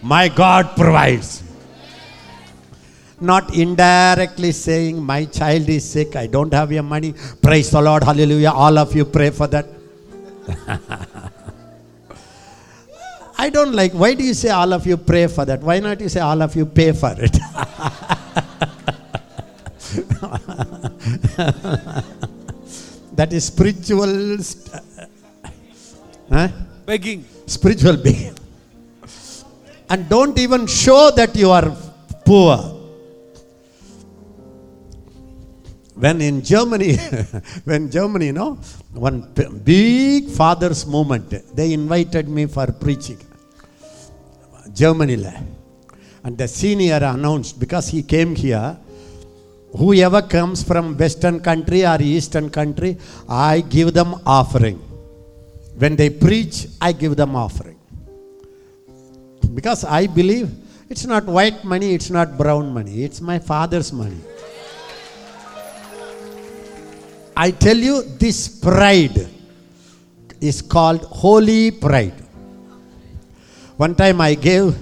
my 0.03 0.29
God 0.29 0.75
provides. 0.75 1.45
Not 3.21 3.55
indirectly 3.55 4.51
saying, 4.51 5.01
My 5.01 5.27
child 5.27 5.69
is 5.69 5.89
sick, 5.89 6.17
I 6.17 6.27
don't 6.27 6.53
have 6.53 6.73
your 6.73 6.83
money. 6.83 7.15
Praise 7.41 7.71
the 7.71 7.81
Lord, 7.81 8.03
hallelujah. 8.03 8.51
All 8.51 8.77
of 8.79 8.97
you 8.97 9.05
pray 9.05 9.31
for 9.31 9.47
that. 9.47 9.69
I 13.39 13.49
don't 13.49 13.73
like. 13.73 13.93
Why 13.93 14.15
do 14.15 14.25
you 14.25 14.35
say 14.35 14.49
all 14.49 14.73
of 14.73 14.85
you 14.85 14.97
pray 14.97 15.29
for 15.29 15.45
that? 15.45 15.61
Why 15.61 15.79
not 15.79 16.01
you 16.01 16.09
say 16.09 16.19
all 16.19 16.43
of 16.43 16.57
you 16.57 16.67
pay 16.67 16.91
for 16.91 17.15
it? 17.17 17.31
that 23.15 23.33
is 23.33 23.45
spiritual. 23.45 24.39
St- 24.39 24.90
huh? 26.31 26.49
Begging. 26.87 27.25
spiritual 27.47 27.97
being. 27.97 28.35
And 29.89 30.09
don't 30.09 30.39
even 30.39 30.67
show 30.67 31.11
that 31.11 31.35
you 31.35 31.51
are 31.51 31.77
poor. 32.25 32.57
When 35.95 36.21
in 36.23 36.43
Germany, 36.43 36.97
when 37.65 37.91
Germany, 37.91 38.27
you 38.27 38.33
know, 38.33 38.59
one 38.93 39.33
big 39.65 40.29
father's 40.31 40.87
movement, 40.87 41.29
they 41.55 41.73
invited 41.73 42.29
me 42.29 42.47
for 42.47 42.67
preaching. 42.73 43.19
Germany. 44.73 45.19
And 46.23 46.39
the 46.39 46.49
senior 46.49 47.01
announced, 47.03 47.59
because 47.59 47.89
he 47.89 48.03
came 48.03 48.35
here, 48.35 48.79
whoever 49.77 50.23
comes 50.23 50.63
from 50.63 50.97
western 50.97 51.41
country 51.41 51.85
or 51.85 52.01
eastern 52.01 52.49
country, 52.49 52.97
I 53.29 53.61
give 53.61 53.93
them 53.93 54.15
offering. 54.25 54.90
When 55.81 55.97
they 55.97 56.11
preach, 56.11 56.67
I 56.79 56.93
give 56.93 57.17
them 57.17 57.35
offering. 57.35 57.79
Because 59.55 59.83
I 59.83 60.07
believe 60.07 60.51
it's 60.91 61.07
not 61.07 61.25
white 61.25 61.65
money, 61.65 61.95
it's 61.95 62.11
not 62.11 62.37
brown 62.37 62.75
money, 62.75 63.03
it's 63.03 63.23
my 63.23 63.39
father's 63.39 63.91
money. 63.91 64.21
I 67.35 67.51
tell 67.51 67.79
you, 67.79 68.03
this 68.03 68.47
pride 68.61 69.27
is 70.39 70.61
called 70.61 71.01
holy 71.05 71.71
pride. 71.71 72.19
One 73.79 73.95
time 73.95 74.21
I 74.21 74.35
gave 74.35 74.77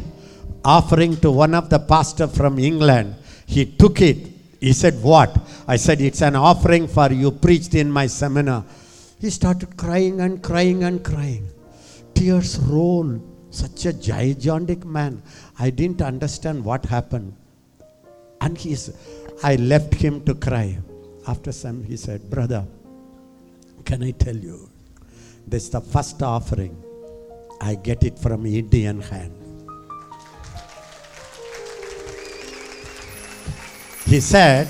offering 0.64 1.17
to 1.19 1.31
one 1.31 1.55
of 1.55 1.71
the 1.71 1.78
pastor 1.78 2.26
from 2.26 2.59
England. 2.59 3.14
He 3.47 3.64
took 3.64 4.00
it. 4.00 4.19
He 4.61 4.73
said, 4.73 5.00
What? 5.00 5.38
I 5.69 5.76
said, 5.76 6.00
It's 6.00 6.23
an 6.23 6.35
offering 6.35 6.88
for 6.88 7.12
you 7.12 7.31
preached 7.31 7.76
in 7.76 7.88
my 7.88 8.09
seminar. 8.09 8.64
He 9.21 9.31
started 9.31 9.77
crying 9.77 10.21
and 10.21 10.43
crying 10.43 10.85
and 10.85 11.05
crying. 11.05 11.49
Tears 12.15 12.59
rolled. 12.59 13.21
Such 13.51 13.87
a 13.87 13.93
gigantic 13.93 14.85
man. 14.85 15.23
I 15.59 15.71
didn't 15.71 16.03
understand 16.03 16.65
what 16.65 16.85
happened. 16.85 17.35
And 18.41 18.57
he's, 18.57 18.91
I 19.43 19.57
left 19.57 19.95
him 19.95 20.23
to 20.25 20.35
cry. 20.35 20.79
After 21.27 21.51
some, 21.51 21.83
he 21.83 21.97
said, 21.97 22.29
Brother, 22.31 22.65
can 23.85 24.03
I 24.03 24.11
tell 24.13 24.37
you? 24.37 24.71
This 25.47 25.65
is 25.65 25.71
the 25.71 25.81
first 25.81 26.23
offering. 26.23 26.77
I 27.61 27.75
get 27.75 28.05
it 28.05 28.19
from 28.19 28.47
Indian 28.47 29.01
hand. 29.01 29.35
He 34.05 34.21
said, 34.21 34.69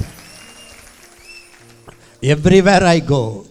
Everywhere 2.23 2.83
I 2.83 3.01
go, 3.01 3.45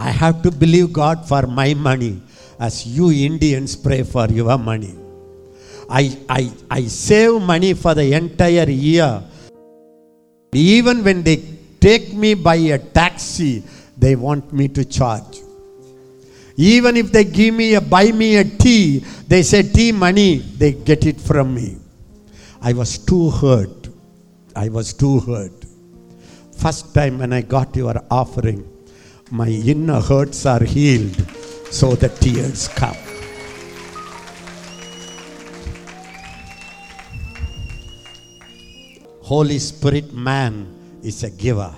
I 0.00 0.10
have 0.12 0.40
to 0.44 0.50
believe 0.50 0.94
God 0.94 1.28
for 1.28 1.42
my 1.46 1.74
money 1.74 2.22
as 2.58 2.86
you 2.86 3.10
Indians 3.12 3.76
pray 3.76 4.02
for 4.02 4.26
your 4.28 4.56
money. 4.56 4.94
I, 5.90 6.16
I, 6.26 6.50
I 6.70 6.82
save 6.84 7.42
money 7.42 7.74
for 7.74 7.94
the 7.94 8.14
entire 8.14 8.70
year. 8.70 9.22
Even 10.54 11.04
when 11.04 11.22
they 11.22 11.36
take 11.80 12.14
me 12.14 12.32
by 12.32 12.54
a 12.56 12.78
taxi, 12.78 13.62
they 13.98 14.16
want 14.16 14.54
me 14.54 14.68
to 14.68 14.86
charge. 14.86 15.40
Even 16.56 16.96
if 16.96 17.12
they 17.12 17.24
give 17.24 17.54
me 17.54 17.74
a 17.74 17.80
buy 17.82 18.10
me 18.10 18.36
a 18.36 18.44
tea, 18.44 19.04
they 19.28 19.42
say 19.42 19.62
tea 19.62 19.92
money, 19.92 20.38
they 20.38 20.72
get 20.72 21.04
it 21.04 21.20
from 21.20 21.54
me. 21.54 21.76
I 22.62 22.72
was 22.72 22.96
too 22.96 23.28
hurt. 23.30 23.90
I 24.56 24.70
was 24.70 24.94
too 24.94 25.20
hurt. 25.20 25.52
First 26.56 26.94
time 26.94 27.18
when 27.18 27.34
I 27.34 27.42
got 27.42 27.76
your 27.76 28.02
offering, 28.10 28.66
my 29.30 29.48
inner 29.48 30.00
hurts 30.00 30.44
are 30.44 30.64
healed, 30.64 31.14
so 31.70 31.94
the 31.94 32.08
tears 32.08 32.66
come. 32.68 32.96
Holy 39.22 39.60
Spirit 39.60 40.12
man 40.12 40.66
is 41.04 41.22
a 41.22 41.30
giver. 41.30 41.72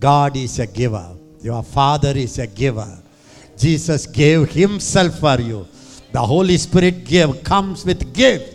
God 0.00 0.34
is 0.36 0.58
a 0.58 0.66
giver. 0.66 1.14
Your 1.42 1.62
Father 1.62 2.12
is 2.16 2.38
a 2.38 2.46
giver. 2.46 2.98
Jesus 3.58 4.06
gave 4.06 4.48
Himself 4.48 5.18
for 5.18 5.38
you. 5.38 5.68
The 6.12 6.20
Holy 6.20 6.56
Spirit 6.56 7.04
give 7.04 7.44
comes 7.44 7.84
with 7.84 8.14
gift. 8.14 8.54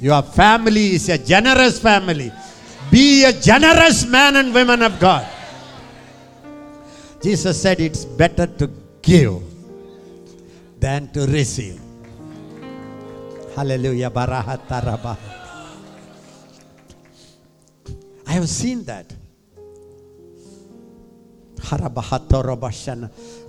Your 0.00 0.22
family 0.22 0.94
is 0.94 1.10
a 1.10 1.18
generous 1.18 1.78
family. 1.78 2.32
Be 2.90 3.24
a 3.24 3.32
generous 3.32 4.06
man 4.06 4.36
and 4.36 4.54
woman 4.54 4.80
of 4.80 4.98
God. 4.98 5.28
Jesus 7.24 7.62
said 7.62 7.80
it's 7.80 8.04
better 8.04 8.46
to 8.46 8.70
give 9.00 9.40
than 10.78 11.10
to 11.12 11.26
receive. 11.26 11.80
Hallelujah. 13.56 14.10
Barahatarabah. 14.10 15.16
I 18.26 18.32
have 18.32 18.46
seen 18.46 18.84
that. 18.84 19.10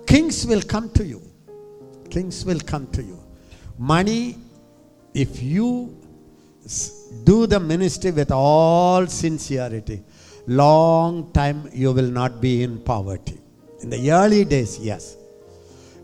Kings 0.08 0.46
will 0.48 0.62
come 0.62 0.90
to 0.92 1.06
you. 1.06 1.22
Kings 2.10 2.46
will 2.46 2.62
come 2.62 2.88
to 2.94 3.04
you. 3.04 3.20
Money, 3.78 4.38
if 5.14 5.44
you 5.44 6.02
do 7.26 7.46
the 7.46 7.60
ministry 7.60 8.12
with 8.12 8.32
all 8.32 9.06
sincerity, 9.06 10.02
long 10.48 11.30
time 11.34 11.70
you 11.74 11.92
will 11.92 12.10
not 12.10 12.40
be 12.40 12.64
in 12.64 12.80
poverty. 12.80 13.42
In 13.86 13.92
the 13.92 14.12
early 14.12 14.44
days, 14.46 14.80
yes. 14.80 15.16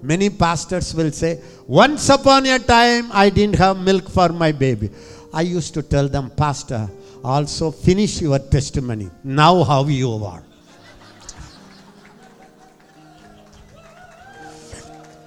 Many 0.03 0.29
pastors 0.29 0.93
will 0.93 1.11
say, 1.11 1.41
Once 1.65 2.09
upon 2.09 2.45
a 2.45 2.59
time, 2.59 3.09
I 3.11 3.31
didn't 3.31 3.55
have 3.55 3.75
milk 3.79 4.07
for 4.07 4.29
my 4.29 4.51
baby. 4.51 4.91
I 5.33 5.41
used 5.41 5.73
to 5.73 5.81
tell 5.81 6.07
them, 6.07 6.29
Pastor, 6.29 6.87
also 7.23 7.71
finish 7.71 8.21
your 8.21 8.37
testimony. 8.37 9.09
Now, 9.23 9.63
how 9.63 9.85
you 9.85 10.13
are. 10.23 10.43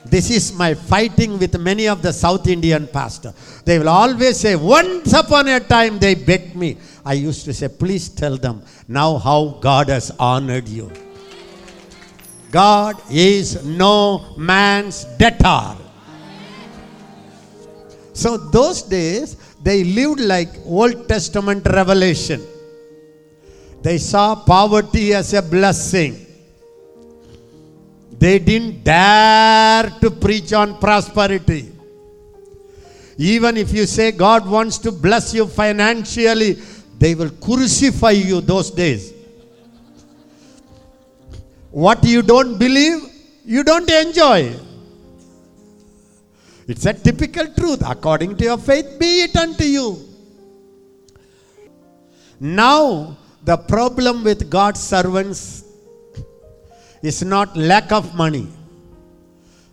This 0.04 0.30
is 0.30 0.52
my 0.52 0.74
fighting 0.74 1.40
with 1.40 1.58
many 1.58 1.88
of 1.88 2.02
the 2.02 2.12
South 2.12 2.46
Indian 2.46 2.86
pastor. 2.86 3.34
They 3.64 3.80
will 3.80 3.88
always 3.88 4.38
say, 4.38 4.54
Once 4.54 5.12
upon 5.12 5.48
a 5.48 5.58
time 5.58 5.98
they 5.98 6.14
begged 6.14 6.54
me. 6.54 6.76
I 7.04 7.14
used 7.14 7.46
to 7.46 7.52
say, 7.52 7.66
Please 7.66 8.08
tell 8.10 8.36
them 8.36 8.62
now 8.86 9.18
how 9.18 9.58
God 9.60 9.88
has 9.88 10.12
honored 10.20 10.68
you. 10.68 10.92
God 12.54 13.02
is 13.10 13.64
no 13.64 14.32
man's 14.36 15.04
debtor. 15.18 15.74
So 18.12 18.36
those 18.36 18.82
days 18.82 19.36
they 19.60 19.82
lived 19.82 20.20
like 20.20 20.50
Old 20.64 21.08
Testament 21.08 21.66
revelation. 21.66 22.40
They 23.82 23.98
saw 23.98 24.36
poverty 24.36 25.12
as 25.14 25.34
a 25.34 25.42
blessing. 25.42 26.24
They 28.20 28.38
didn't 28.38 28.84
dare 28.84 29.90
to 30.00 30.12
preach 30.12 30.52
on 30.52 30.78
prosperity. 30.78 31.72
Even 33.18 33.56
if 33.56 33.72
you 33.72 33.84
say 33.84 34.12
God 34.12 34.46
wants 34.48 34.78
to 34.78 34.92
bless 34.92 35.34
you 35.34 35.48
financially, 35.48 36.52
they 37.00 37.16
will 37.16 37.30
crucify 37.30 38.12
you 38.12 38.40
those 38.40 38.70
days. 38.70 39.13
What 41.74 42.04
you 42.04 42.22
don't 42.22 42.56
believe, 42.56 43.00
you 43.44 43.64
don't 43.64 43.90
enjoy. 43.90 44.54
It's 46.68 46.86
a 46.86 46.94
typical 46.94 47.48
truth. 47.48 47.82
According 47.84 48.36
to 48.36 48.44
your 48.44 48.58
faith, 48.58 48.96
be 48.98 49.22
it 49.22 49.34
unto 49.36 49.64
you. 49.64 49.98
Now, 52.38 53.16
the 53.42 53.56
problem 53.56 54.22
with 54.22 54.48
God's 54.48 54.78
servants 54.80 55.64
is 57.02 57.22
not 57.24 57.56
lack 57.56 57.90
of 57.90 58.14
money. 58.14 58.46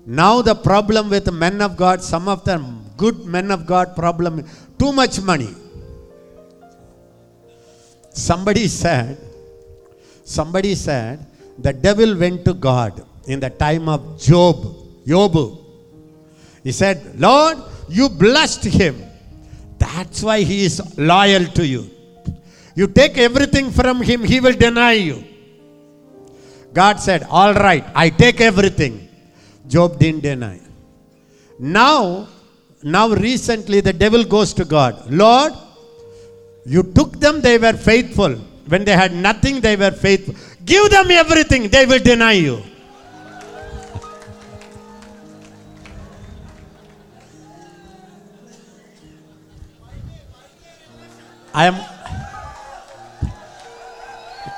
Now, 0.06 0.42
the 0.42 0.56
problem 0.56 1.10
with 1.10 1.32
men 1.32 1.62
of 1.62 1.78
God, 1.78 2.02
some 2.02 2.28
of 2.28 2.44
them 2.46 2.82
good 2.98 3.26
men 3.26 3.52
of 3.52 3.68
God, 3.68 3.96
problem 3.96 4.44
too 4.80 4.92
much 4.92 5.22
money. 5.22 5.54
Somebody 8.10 8.68
said, 8.68 9.18
somebody 10.24 10.74
said, 10.74 11.26
the 11.64 11.74
devil 11.74 12.18
went 12.18 12.46
to 12.46 12.54
God 12.54 13.06
in 13.26 13.40
the 13.40 13.50
time 13.50 13.88
of 13.90 14.20
Job, 14.20 14.76
Job. 15.06 15.36
He 16.64 16.72
said, 16.72 17.20
Lord, 17.20 17.58
you 17.90 18.10
blessed 18.10 18.66
him. 18.66 19.04
That's 19.78 20.22
why 20.24 20.42
he 20.42 20.66
is 20.66 20.98
loyal 20.98 21.46
to 21.46 21.66
you. 21.66 21.90
You 22.76 22.88
take 22.88 23.18
everything 23.18 23.72
from 23.72 24.02
him, 24.02 24.24
he 24.24 24.40
will 24.40 24.54
deny 24.54 24.94
you. 24.94 25.24
God 26.74 27.00
said, 27.00 27.24
All 27.24 27.54
right, 27.54 27.84
I 27.94 28.10
take 28.10 28.40
everything. 28.40 29.10
Job 29.68 30.00
didn't 30.00 30.22
deny. 30.22 30.60
Now, 31.60 32.28
now 32.82 33.10
recently 33.10 33.82
the 33.82 33.94
devil 33.94 34.24
goes 34.24 34.54
to 34.54 34.66
God. 34.66 35.12
Lord, 35.12 35.54
you 36.66 36.84
took 36.84 37.20
them, 37.20 37.42
they 37.42 37.58
were 37.58 37.74
faithful. 37.74 38.36
When 38.68 38.86
they 38.86 38.94
had 38.94 39.14
nothing, 39.14 39.60
they 39.60 39.76
were 39.76 39.92
faithful. 39.92 40.36
Give 40.64 40.90
them 40.90 41.10
everything, 41.12 41.70
they 41.70 41.86
will 41.86 42.00
deny 42.00 42.34
you. 42.34 42.64
I 51.54 51.66
am. 51.66 51.76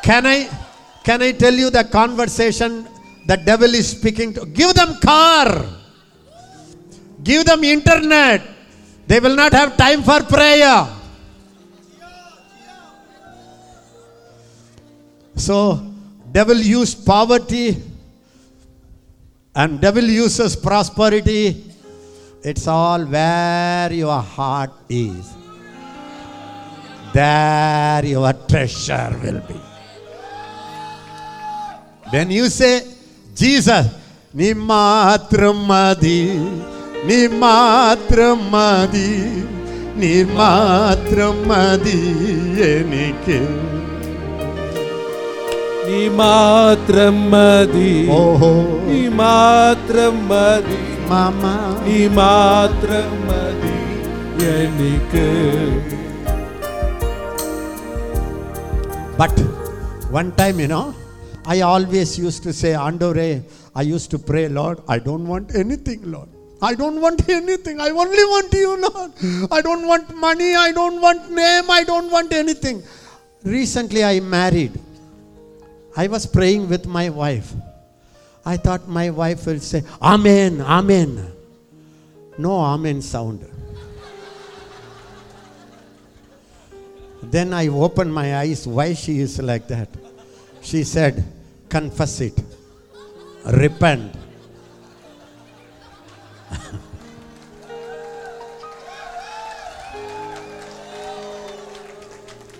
Can 0.03 0.25
I 0.25 0.49
can 1.03 1.21
I 1.21 1.31
tell 1.31 1.53
you 1.53 1.69
the 1.69 1.83
conversation 1.85 2.87
the 3.25 3.37
devil 3.37 3.73
is 3.73 3.89
speaking 3.89 4.33
to? 4.33 4.45
Give 4.45 4.73
them 4.73 4.99
car. 5.01 5.65
Give 7.23 7.45
them 7.45 7.63
internet. 7.63 8.41
They 9.07 9.19
will 9.19 9.35
not 9.35 9.53
have 9.53 9.75
time 9.75 10.03
for 10.03 10.21
prayer. 10.23 10.87
So 15.35 15.92
devil 16.32 16.56
used 16.56 17.04
poverty 17.06 17.76
and 19.54 19.80
devil 19.80 20.04
uses 20.04 20.54
prosperity. 20.56 21.64
It's 22.42 22.66
all 22.66 23.04
where 23.04 23.92
your 23.92 24.20
heart 24.20 24.72
is. 24.88 25.34
There 27.12 28.04
your 28.06 28.32
treasure 28.48 29.18
will 29.22 29.40
be. 29.40 29.60
When 32.10 32.30
you 32.30 32.48
say, 32.48 32.74
Jesus, 33.34 33.86
നീ 34.38 34.48
മാത്രം 34.70 35.58
മതി 35.70 36.20
നീ 37.08 37.18
മാത്രം 37.42 38.38
മതി 38.54 39.10
നീ 40.00 40.12
മാത്രം 40.38 41.36
മതി 41.50 42.00
എനിക്ക് 42.72 43.38
నీ 45.87 46.01
మాత్రం 46.19 47.15
మది 47.31 47.91
ఓహో 48.17 48.51
నీ 48.89 49.01
మాత్రం 49.21 50.15
మది 50.31 50.79
మామా 51.09 51.53
నీ 51.85 51.97
మాత్రం 52.19 53.09
మది 53.29 53.73
ఎనికి 54.53 55.27
but 59.21 59.41
one 60.17 60.31
time 60.41 60.59
you know 60.63 60.83
I 61.55 61.57
always 61.73 62.13
use 62.23 62.39
to 62.45 62.53
say 62.61 62.71
ఆండోరే 62.87 63.29
I 63.81 63.85
use 63.91 64.07
to 64.13 64.19
pray 64.29 64.43
Lord 64.59 64.79
I 64.95 64.99
don't 65.09 65.29
want 65.33 65.51
anything 65.63 66.07
I 66.61 66.75
don't 66.75 66.99
want 67.01 67.29
anything. 67.29 67.77
I 67.81 67.89
only 68.01 68.25
want 68.33 68.53
you, 68.53 68.69
Lord. 68.83 69.11
I 69.51 69.59
don't 69.61 69.85
want 69.85 70.15
money. 70.15 70.51
I 70.55 70.71
don't 70.71 70.99
want 71.05 71.29
name. 71.39 71.65
I 71.69 71.83
don't 71.83 72.09
want 72.09 72.31
anything. 72.33 72.77
Recently, 73.43 74.01
I 74.11 74.21
married. 74.35 74.75
I 75.95 76.07
was 76.07 76.25
praying 76.25 76.69
with 76.69 76.87
my 76.87 77.09
wife. 77.09 77.53
I 78.45 78.57
thought 78.57 78.87
my 78.87 79.09
wife 79.09 79.45
will 79.45 79.59
say, 79.59 79.83
Amen, 80.01 80.59
Amen. 80.61 81.31
No 82.37 82.57
Amen 82.59 83.01
sound. 83.01 83.47
Then 87.21 87.53
I 87.53 87.67
opened 87.67 88.13
my 88.13 88.35
eyes. 88.37 88.67
Why 88.67 88.93
she 88.93 89.19
is 89.19 89.39
like 89.39 89.67
that? 89.67 89.87
She 90.61 90.83
said, 90.83 91.23
Confess 91.69 92.21
it, 92.21 92.37
repent. 93.45 94.13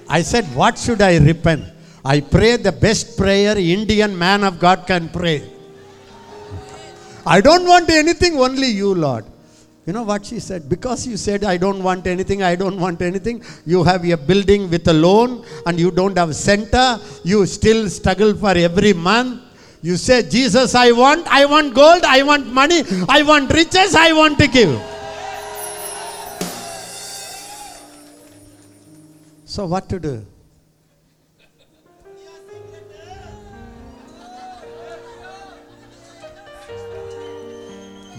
I 0.09 0.21
said, 0.21 0.45
What 0.55 0.77
should 0.77 1.01
I 1.01 1.17
repent? 1.17 1.65
I 2.05 2.19
pray 2.19 2.57
the 2.57 2.71
best 2.71 3.17
prayer 3.17 3.57
Indian 3.57 4.17
man 4.17 4.43
of 4.43 4.59
God 4.59 4.85
can 4.85 5.07
pray. 5.09 5.49
I 7.25 7.39
don't 7.39 7.65
want 7.65 7.89
anything, 7.89 8.37
only 8.37 8.67
you, 8.67 8.93
Lord. 8.93 9.25
You 9.85 9.93
know 9.93 10.03
what 10.03 10.25
she 10.25 10.39
said? 10.39 10.67
Because 10.67 11.07
you 11.07 11.15
said, 11.15 11.43
I 11.45 11.55
don't 11.57 11.81
want 11.81 12.07
anything, 12.07 12.43
I 12.43 12.55
don't 12.55 12.79
want 12.79 13.01
anything. 13.01 13.43
You 13.65 13.83
have 13.83 14.03
a 14.09 14.17
building 14.17 14.69
with 14.69 14.87
a 14.87 14.93
loan 14.93 15.45
and 15.65 15.79
you 15.79 15.91
don't 15.91 16.17
have 16.17 16.35
center. 16.35 16.99
You 17.23 17.45
still 17.45 17.89
struggle 17.89 18.33
for 18.35 18.51
every 18.51 18.93
month. 18.93 19.41
You 19.81 19.97
say, 19.97 20.23
Jesus, 20.23 20.75
I 20.75 20.91
want, 20.91 21.27
I 21.27 21.45
want 21.45 21.73
gold, 21.73 22.03
I 22.05 22.23
want 22.23 22.47
money, 22.47 22.83
I 23.09 23.23
want 23.23 23.51
riches, 23.51 23.95
I 23.95 24.13
want 24.13 24.39
to 24.39 24.47
give. 24.47 24.81
So, 29.43 29.65
what 29.65 29.89
to 29.89 29.99
do? 29.99 30.25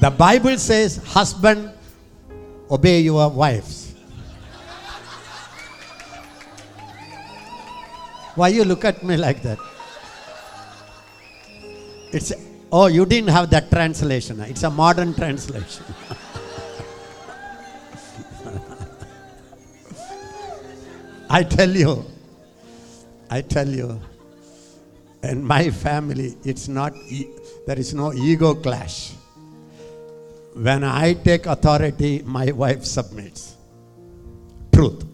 The 0.05 0.11
Bible 0.11 0.59
says, 0.59 0.99
husband, 0.99 1.71
obey 2.71 3.01
your 3.01 3.31
wives. 3.31 3.95
Why 8.35 8.49
you 8.49 8.67
look 8.67 8.85
at 8.85 9.03
me 9.03 9.17
like 9.17 9.41
that? 9.41 9.59
It's 12.13 12.35
oh, 12.71 12.89
you 12.89 13.07
didn't 13.07 13.31
have 13.31 13.49
that 13.49 13.71
translation. 13.71 14.41
It's 14.41 14.63
a 14.63 14.69
modern 14.69 15.15
translation. 15.15 15.87
I 21.31 21.45
tell 21.45 21.71
you, 21.71 22.05
I 23.31 23.41
tell 23.41 23.71
you, 23.71 23.99
in 25.23 25.43
my 25.43 25.71
family, 25.71 26.37
it's 26.45 26.69
not, 26.69 26.93
there 27.67 27.79
is 27.79 27.95
no 27.95 28.13
ego 28.13 28.55
clash. 28.55 29.15
When 30.55 30.85
I 30.85 31.15
take 31.15 31.47
authority, 31.47 32.23
my 32.25 32.53
wife 32.53 32.85
submits. 32.85 33.57
Truth. 34.73 35.05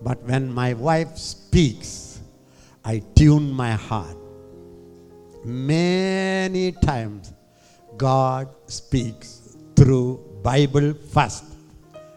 But 0.00 0.22
when 0.22 0.50
my 0.50 0.72
wife 0.72 1.18
speaks, 1.18 2.20
I 2.82 3.02
tune 3.14 3.52
my 3.52 3.72
heart. 3.72 4.16
Many 5.44 6.72
times, 6.72 7.34
God 7.98 8.48
speaks 8.68 9.58
through 9.76 10.18
Bible 10.42 10.94
first, 10.94 11.44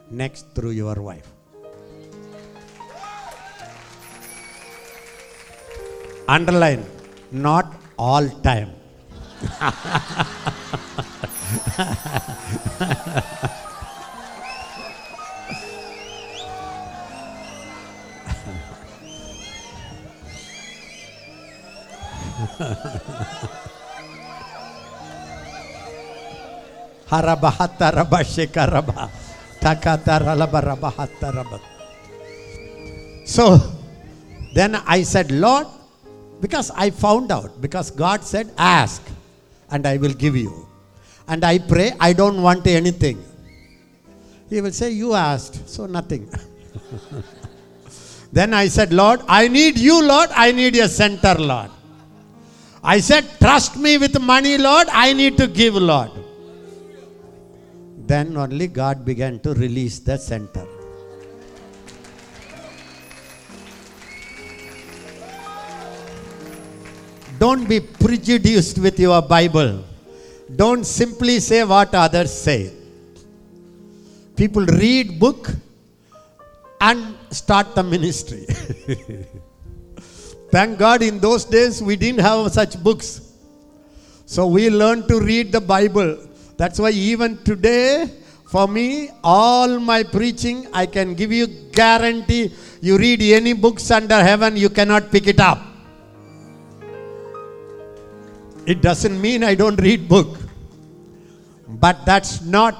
next 0.10 0.56
through 0.56 0.72
your 0.72 0.96
wife. 0.96 1.28
Underline, 6.30 6.86
not 7.30 7.76
all 7.98 8.30
time. 8.39 8.72
So 33.26 33.58
then 34.54 34.76
I 34.76 35.04
said, 35.04 35.32
Lord, 35.32 35.68
because 36.42 36.72
I 36.76 36.89
found 36.89 37.32
out, 37.32 37.62
because 37.62 37.92
God 37.92 38.24
said, 38.24 38.52
ask 38.58 39.02
and 39.70 39.86
I 39.88 39.98
will 39.98 40.13
give 40.13 40.36
you. 40.36 40.68
And 41.28 41.44
I 41.44 41.60
pray, 41.60 41.94
I 42.00 42.14
don't 42.14 42.42
want 42.42 42.68
anything. 42.68 43.24
He 44.50 44.62
will 44.62 44.72
say, 44.72 44.92
You 44.92 45.14
asked, 45.14 45.68
so 45.68 45.86
nothing. 45.86 46.30
then 48.32 48.54
I 48.54 48.68
said, 48.68 48.92
Lord, 48.92 49.22
I 49.28 49.48
need 49.48 49.80
you, 49.80 50.02
Lord. 50.04 50.30
I 50.34 50.52
need 50.52 50.76
a 50.76 50.88
center, 50.88 51.36
Lord. 51.36 51.72
I 52.84 53.00
said, 53.00 53.26
Trust 53.40 53.78
me 53.78 53.98
with 53.98 54.20
money, 54.22 54.58
Lord. 54.58 54.88
I 54.92 55.14
need 55.14 55.38
to 55.38 55.48
give, 55.48 55.76
Lord. 55.76 56.12
Then 58.06 58.36
only 58.36 58.68
God 58.68 59.06
began 59.06 59.40
to 59.40 59.54
release 59.54 60.00
the 60.00 60.18
center. 60.18 60.68
Don't 67.40 67.68
be 67.68 67.80
prejudiced 67.80 68.78
with 68.78 69.00
your 69.00 69.22
Bible. 69.22 69.84
Don't 70.56 70.86
simply 70.86 71.39
say 71.39 71.63
what 71.63 71.94
others 71.96 72.34
say. 72.34 72.74
People 74.36 74.66
read 74.66 75.20
book 75.20 75.50
and 76.82 77.16
start 77.32 77.76
the 77.76 77.84
ministry. 77.84 78.46
Thank 80.52 80.78
God 80.78 81.02
in 81.02 81.20
those 81.20 81.46
days 81.46 81.82
we 81.82 81.96
didn't 81.96 82.22
have 82.22 82.52
such 82.52 82.82
books. 82.84 83.34
So 84.26 84.48
we 84.48 84.70
learned 84.70 85.08
to 85.08 85.20
read 85.20 85.52
the 85.52 85.62
Bible. 85.62 86.18
That's 86.58 86.80
why 86.80 86.92
even 86.92 87.38
today 87.44 88.10
For 88.54 88.68
me, 88.68 89.10
all 89.24 89.80
my 89.80 90.04
preaching, 90.04 90.68
I 90.72 90.86
can 90.86 91.16
give 91.16 91.32
you 91.32 91.48
guarantee. 91.74 92.54
You 92.82 93.00
read 93.00 93.20
any 93.24 93.54
books 93.54 93.89
under 93.89 94.22
heaven, 94.22 94.56
you 94.56 94.70
cannot 94.70 95.10
pick 95.10 95.26
it 95.26 95.39
up. 95.39 95.58
It 98.68 98.84
doesn't 98.84 99.20
mean 99.20 99.44
I 99.44 99.56
don't 99.56 99.82
read 99.82 100.08
book. 100.08 100.42
But 101.80 102.06
that's 102.06 102.42
not 102.42 102.78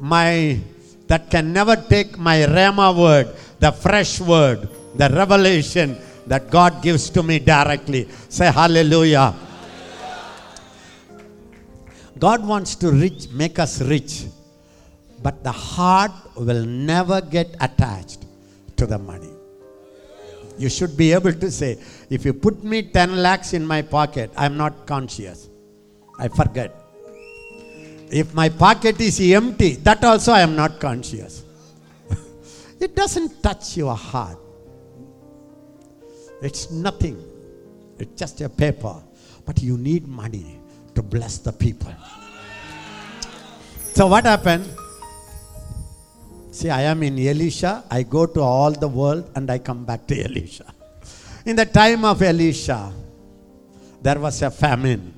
my 0.00 0.60
that 1.06 1.30
can 1.30 1.52
never 1.52 1.76
take 1.76 2.18
my 2.18 2.38
rhema 2.38 2.96
word, 2.96 3.34
the 3.60 3.70
fresh 3.70 4.20
word, 4.20 4.68
the 4.96 5.08
revelation 5.10 5.96
that 6.26 6.50
God 6.50 6.82
gives 6.82 7.08
to 7.10 7.22
me 7.22 7.38
directly. 7.38 8.08
Say 8.28 8.50
hallelujah. 8.50 9.34
God 12.18 12.46
wants 12.46 12.74
to 12.76 12.90
rich, 12.90 13.28
make 13.30 13.58
us 13.58 13.80
rich, 13.82 14.24
but 15.22 15.44
the 15.44 15.52
heart 15.52 16.12
will 16.34 16.64
never 16.64 17.20
get 17.20 17.54
attached 17.60 18.24
to 18.76 18.86
the 18.86 18.98
money. 18.98 19.30
You 20.58 20.70
should 20.70 20.96
be 20.96 21.12
able 21.12 21.34
to 21.34 21.50
say, 21.50 21.78
if 22.08 22.24
you 22.24 22.32
put 22.32 22.64
me 22.64 22.82
10 22.82 23.22
lakhs 23.22 23.52
in 23.52 23.66
my 23.66 23.82
pocket, 23.82 24.30
I'm 24.36 24.56
not 24.56 24.86
conscious. 24.86 25.50
I 26.18 26.28
forget. 26.28 26.74
If 28.10 28.34
my 28.34 28.48
pocket 28.48 29.00
is 29.00 29.20
empty, 29.20 29.74
that 29.76 30.02
also 30.04 30.32
I 30.32 30.40
am 30.40 30.54
not 30.54 30.78
conscious. 30.78 31.42
it 32.80 32.94
doesn't 32.94 33.42
touch 33.42 33.76
your 33.76 33.94
heart. 33.94 34.38
It's 36.42 36.70
nothing. 36.70 37.22
It's 37.98 38.18
just 38.18 38.40
a 38.40 38.48
paper. 38.48 39.02
But 39.44 39.62
you 39.62 39.76
need 39.78 40.06
money 40.06 40.60
to 40.94 41.02
bless 41.02 41.38
the 41.38 41.52
people. 41.52 41.92
So 43.94 44.06
what 44.06 44.24
happened? 44.24 44.68
See, 46.50 46.70
I 46.70 46.82
am 46.82 47.02
in 47.02 47.18
Elisha. 47.18 47.84
I 47.90 48.02
go 48.02 48.26
to 48.26 48.40
all 48.40 48.70
the 48.70 48.88
world 48.88 49.30
and 49.34 49.50
I 49.50 49.58
come 49.58 49.84
back 49.84 50.06
to 50.08 50.22
Elisha. 50.22 50.72
In 51.44 51.56
the 51.56 51.66
time 51.66 52.04
of 52.04 52.22
Elisha, 52.22 52.92
there 54.02 54.18
was 54.18 54.42
a 54.42 54.50
famine. 54.50 55.15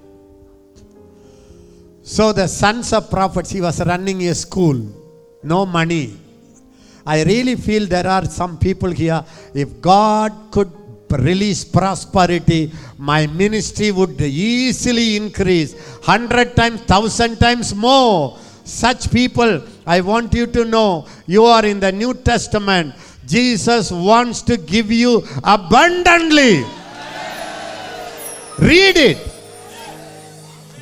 So 2.08 2.32
the 2.32 2.48
sons 2.48 2.94
of 2.94 3.10
prophets, 3.10 3.50
he 3.50 3.60
was 3.60 3.84
running 3.84 4.26
a 4.28 4.34
school, 4.34 4.78
no 5.42 5.66
money. 5.66 6.16
I 7.04 7.22
really 7.22 7.54
feel 7.54 7.86
there 7.86 8.06
are 8.06 8.24
some 8.24 8.58
people 8.58 8.90
here, 8.90 9.22
if 9.52 9.78
God 9.82 10.32
could 10.50 10.72
release 11.10 11.64
prosperity, 11.64 12.72
my 12.96 13.26
ministry 13.26 13.92
would 13.92 14.18
easily 14.22 15.16
increase 15.16 15.76
hundred 16.02 16.56
times, 16.56 16.80
thousand 16.80 17.36
times 17.36 17.74
more. 17.74 18.38
Such 18.64 19.12
people, 19.12 19.62
I 19.86 20.00
want 20.00 20.32
you 20.32 20.46
to 20.46 20.64
know, 20.64 21.06
you 21.26 21.44
are 21.44 21.66
in 21.66 21.78
the 21.78 21.92
New 21.92 22.14
Testament. 22.14 22.94
Jesus 23.26 23.92
wants 23.92 24.40
to 24.48 24.56
give 24.56 24.90
you 24.90 25.22
abundantly. 25.44 26.64
Read 28.60 28.96
it. 28.96 29.18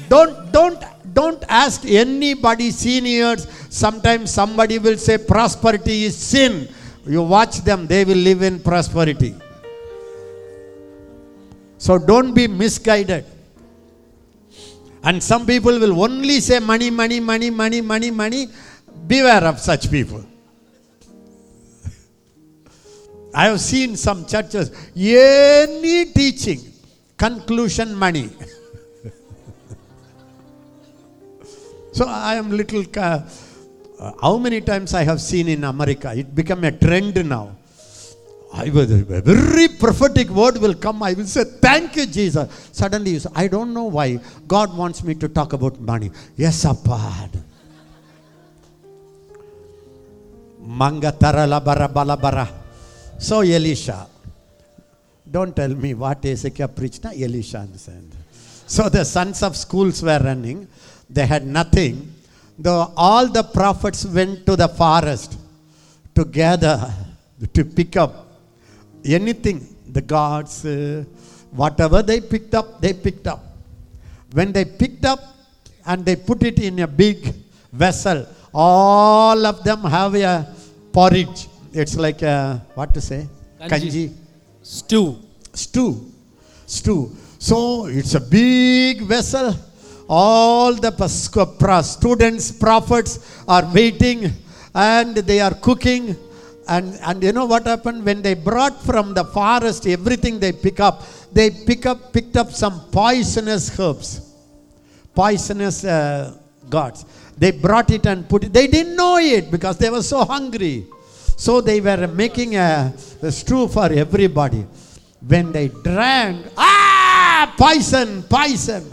Don't 0.08 0.52
don't 0.52 0.95
don't 1.16 1.42
ask 1.48 1.84
anybody 1.86 2.70
seniors. 2.70 3.46
Sometimes 3.70 4.30
somebody 4.30 4.78
will 4.78 4.98
say 4.98 5.16
prosperity 5.16 6.04
is 6.04 6.16
sin. 6.16 6.68
You 7.06 7.22
watch 7.22 7.56
them, 7.68 7.86
they 7.86 8.04
will 8.04 8.22
live 8.28 8.42
in 8.42 8.60
prosperity. 8.60 9.34
So 11.78 11.98
don't 11.98 12.34
be 12.34 12.46
misguided. 12.46 13.24
And 15.02 15.22
some 15.22 15.46
people 15.46 15.78
will 15.78 16.02
only 16.02 16.40
say 16.40 16.58
money, 16.58 16.90
money, 16.90 17.20
money, 17.20 17.50
money, 17.50 17.80
money, 17.80 18.10
money. 18.10 18.48
Beware 19.06 19.44
of 19.44 19.58
such 19.60 19.90
people. 19.90 20.24
I 23.32 23.44
have 23.46 23.60
seen 23.60 23.96
some 23.96 24.26
churches, 24.26 24.70
any 24.96 26.06
teaching, 26.06 26.60
conclusion 27.16 27.94
money. 27.94 28.30
so 31.96 32.04
I 32.06 32.34
am 32.34 32.50
little. 32.50 32.84
uh, 32.98 34.12
how 34.20 34.36
many 34.36 34.60
times 34.60 34.92
I 34.92 35.02
have 35.04 35.18
seen 35.18 35.48
in 35.48 35.64
America? 35.64 36.12
It 36.14 36.34
become 36.34 36.62
a 36.64 36.72
trend 36.72 37.16
now. 37.26 37.56
I 38.52 38.66
a 38.66 39.20
very 39.22 39.68
prophetic 39.68 40.28
word 40.28 40.58
will 40.58 40.74
come. 40.74 41.02
I 41.02 41.14
will 41.14 41.24
say, 41.24 41.44
Thank 41.44 41.96
you, 41.96 42.04
Jesus. 42.06 42.68
Suddenly 42.72 43.12
you 43.12 43.20
say, 43.20 43.30
I 43.34 43.48
don't 43.48 43.72
know 43.72 43.84
why 43.84 44.20
God 44.46 44.76
wants 44.76 45.02
me 45.02 45.14
to 45.14 45.28
talk 45.28 45.54
about 45.54 45.80
money. 45.80 46.10
Yes, 46.36 46.64
apart. 46.66 47.30
Manga 50.60 51.12
tarala 51.12 51.64
bara 51.64 51.88
bala 51.88 52.16
bara. 52.18 52.46
So 53.18 53.40
Elisha. 53.40 54.06
Don't 55.30 55.56
tell 55.56 55.74
me 55.74 55.94
what 55.94 56.22
Ezekiel 56.26 56.68
preached. 56.68 57.04
Now 57.04 57.10
Elisha 57.10 57.60
understand. 57.60 58.12
So 58.66 58.90
the 58.90 59.04
sons 59.04 59.42
of 59.42 59.56
schools 59.56 60.02
were 60.02 60.20
running. 60.22 60.68
They 61.08 61.26
had 61.26 61.46
nothing. 61.46 62.12
Though 62.58 62.92
all 62.96 63.28
the 63.28 63.42
prophets 63.42 64.04
went 64.04 64.46
to 64.46 64.56
the 64.56 64.68
forest 64.68 65.38
to 66.14 66.24
gather, 66.24 66.92
to 67.52 67.64
pick 67.64 67.96
up 67.96 68.26
anything, 69.04 69.66
the 69.88 70.00
gods, 70.00 70.64
uh, 70.64 71.04
whatever 71.52 72.02
they 72.02 72.20
picked 72.20 72.54
up, 72.54 72.80
they 72.80 72.92
picked 72.92 73.26
up. 73.26 73.44
When 74.32 74.52
they 74.52 74.64
picked 74.64 75.04
up 75.04 75.20
and 75.86 76.04
they 76.04 76.16
put 76.16 76.42
it 76.42 76.58
in 76.58 76.80
a 76.80 76.86
big 76.86 77.34
vessel, 77.72 78.26
all 78.52 79.44
of 79.44 79.62
them 79.62 79.82
have 79.84 80.14
a 80.14 80.46
porridge. 80.92 81.48
It's 81.72 81.96
like 81.96 82.22
a, 82.22 82.64
what 82.74 82.94
to 82.94 83.00
say? 83.00 83.28
Kanji. 83.60 83.68
Kanji. 83.68 84.14
Stew. 84.62 85.16
Stew. 85.52 86.10
Stew. 86.66 87.14
So 87.38 87.86
it's 87.86 88.14
a 88.14 88.20
big 88.20 89.02
vessel. 89.02 89.54
All 90.08 90.74
the 90.74 91.82
students, 91.82 92.52
prophets 92.52 93.42
are 93.48 93.70
waiting 93.72 94.32
and 94.74 95.16
they 95.16 95.40
are 95.40 95.54
cooking. 95.54 96.16
And, 96.68 96.98
and 97.02 97.22
you 97.22 97.32
know 97.32 97.46
what 97.46 97.66
happened? 97.66 98.04
When 98.04 98.22
they 98.22 98.34
brought 98.34 98.82
from 98.82 99.14
the 99.14 99.24
forest 99.24 99.86
everything 99.86 100.38
they 100.40 100.52
pick 100.52 100.80
up, 100.80 101.02
they 101.32 101.50
pick 101.50 101.86
up, 101.86 102.12
picked 102.12 102.36
up 102.36 102.50
some 102.50 102.88
poisonous 102.90 103.78
herbs 103.78 104.26
poisonous 105.16 105.82
uh, 105.82 106.36
gods. 106.68 107.06
They 107.38 107.50
brought 107.50 107.90
it 107.90 108.04
and 108.06 108.28
put 108.28 108.44
it. 108.44 108.52
They 108.52 108.66
didn't 108.66 108.94
know 108.94 109.16
it 109.16 109.50
because 109.50 109.78
they 109.78 109.88
were 109.88 110.02
so 110.02 110.24
hungry. 110.24 110.86
So 111.36 111.60
they 111.60 111.80
were 111.80 112.06
making 112.06 112.56
a, 112.56 112.92
a 113.22 113.32
stew 113.32 113.66
for 113.68 113.90
everybody. 113.90 114.66
When 115.26 115.50
they 115.52 115.68
drank, 115.68 116.46
ah, 116.56 117.54
poison, 117.56 118.22
poison. 118.24 118.84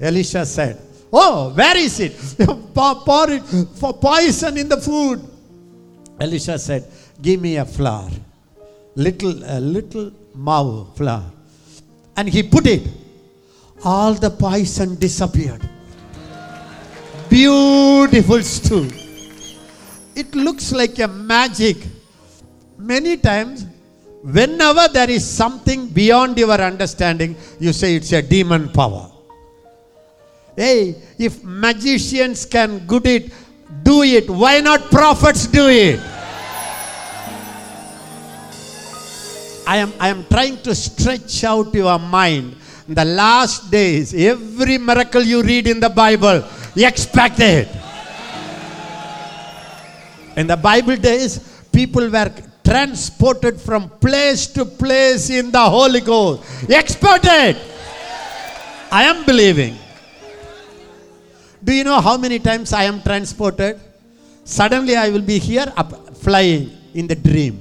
Elisha 0.00 0.44
said, 0.44 0.80
Oh, 1.12 1.50
where 1.50 1.76
is 1.76 2.00
it? 2.00 2.12
pour, 2.74 3.30
it 3.30 3.42
for 3.76 3.94
poison 3.94 4.56
in 4.58 4.68
the 4.68 4.76
food. 4.76 5.22
Elisha 6.20 6.58
said, 6.58 6.84
Give 7.20 7.40
me 7.40 7.56
a 7.56 7.64
flour. 7.64 8.10
Little, 8.94 9.42
a 9.44 9.60
little 9.60 10.12
mau 10.34 10.84
flour. 10.94 11.24
And 12.16 12.28
he 12.28 12.42
put 12.42 12.66
it 12.66 12.86
all 13.84 14.14
the 14.14 14.30
poison 14.30 14.96
disappeared. 14.96 15.68
Beautiful 17.28 18.42
stew. 18.42 18.88
It 20.14 20.34
looks 20.34 20.72
like 20.72 20.98
a 20.98 21.08
magic. 21.08 21.76
Many 22.78 23.16
times, 23.16 23.66
whenever 24.22 24.88
there 24.88 25.10
is 25.10 25.28
something 25.28 25.88
beyond 25.88 26.38
your 26.38 26.50
understanding, 26.52 27.36
you 27.58 27.72
say 27.72 27.96
it's 27.96 28.12
a 28.12 28.22
demon 28.22 28.70
power. 28.70 29.10
Hey, 30.56 30.96
if 31.18 31.44
magicians 31.44 32.46
can 32.46 32.86
good 32.86 33.06
it, 33.06 33.30
do 33.82 34.02
it. 34.02 34.30
Why 34.30 34.60
not 34.60 34.90
prophets 34.90 35.46
do 35.46 35.68
it? 35.68 36.00
I 39.68 39.76
am, 39.78 39.92
I 40.00 40.08
am 40.08 40.24
trying 40.24 40.56
to 40.62 40.74
stretch 40.74 41.44
out 41.44 41.74
your 41.74 41.98
mind. 41.98 42.56
In 42.88 42.94
the 42.94 43.04
last 43.04 43.70
days, 43.70 44.14
every 44.14 44.78
miracle 44.78 45.22
you 45.22 45.42
read 45.42 45.66
in 45.66 45.80
the 45.80 45.90
Bible, 45.90 46.42
you 46.74 46.86
expect 46.86 47.40
it. 47.40 47.68
In 50.36 50.46
the 50.46 50.56
Bible 50.56 50.96
days, 50.96 51.40
people 51.72 52.08
were 52.08 52.32
transported 52.64 53.60
from 53.60 53.88
place 53.88 54.46
to 54.46 54.64
place 54.64 55.30
in 55.30 55.50
the 55.50 55.64
Holy 55.64 56.00
Ghost. 56.00 56.68
You 56.68 56.78
Expect 56.78 57.26
it. 57.28 57.56
I 58.90 59.04
am 59.04 59.26
believing. 59.26 59.76
Do 61.66 61.74
you 61.74 61.82
know 61.82 62.00
how 62.00 62.16
many 62.16 62.38
times 62.38 62.72
I 62.72 62.84
am 62.84 63.02
transported? 63.02 63.80
Suddenly 64.44 64.94
I 64.94 65.08
will 65.10 65.26
be 65.32 65.38
here 65.40 65.66
up, 65.76 66.16
flying 66.16 66.70
in 66.94 67.08
the 67.08 67.16
dream. 67.16 67.54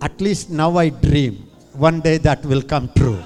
At 0.00 0.20
least 0.20 0.50
now 0.50 0.76
I 0.76 0.90
dream. 0.90 1.48
One 1.72 2.00
day 2.00 2.18
that 2.18 2.44
will 2.44 2.62
come 2.62 2.88
true. 2.94 3.20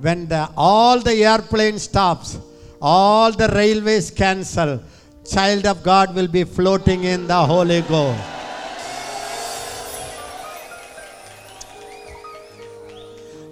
when 0.00 0.28
the, 0.28 0.50
all 0.56 1.00
the 1.00 1.14
airplane 1.24 1.78
stops, 1.78 2.38
all 2.80 3.32
the 3.32 3.48
railways 3.48 4.10
cancel, 4.10 4.82
child 5.28 5.64
of 5.66 5.82
God 5.82 6.14
will 6.14 6.28
be 6.28 6.44
floating 6.44 7.04
in 7.04 7.26
the 7.26 7.46
Holy 7.52 7.80
Ghost. 7.82 8.37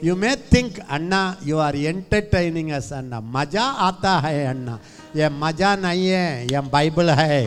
You 0.02 0.16
may 0.16 0.34
think, 0.36 0.80
Anna, 0.90 1.38
you 1.46 1.60
are 1.60 1.76
entertaining 1.76 2.72
us, 2.72 2.92
Anna. 2.92 3.22
मजा 3.22 3.62
आता 3.88 4.14
है 4.26 4.46
अन्ना 4.54 4.80
ये 5.16 5.30
मजा 5.30 5.76
नहीं 5.78 6.08
है 6.10 6.48
ये 6.52 6.62
Bible 6.74 7.10
है 7.20 7.44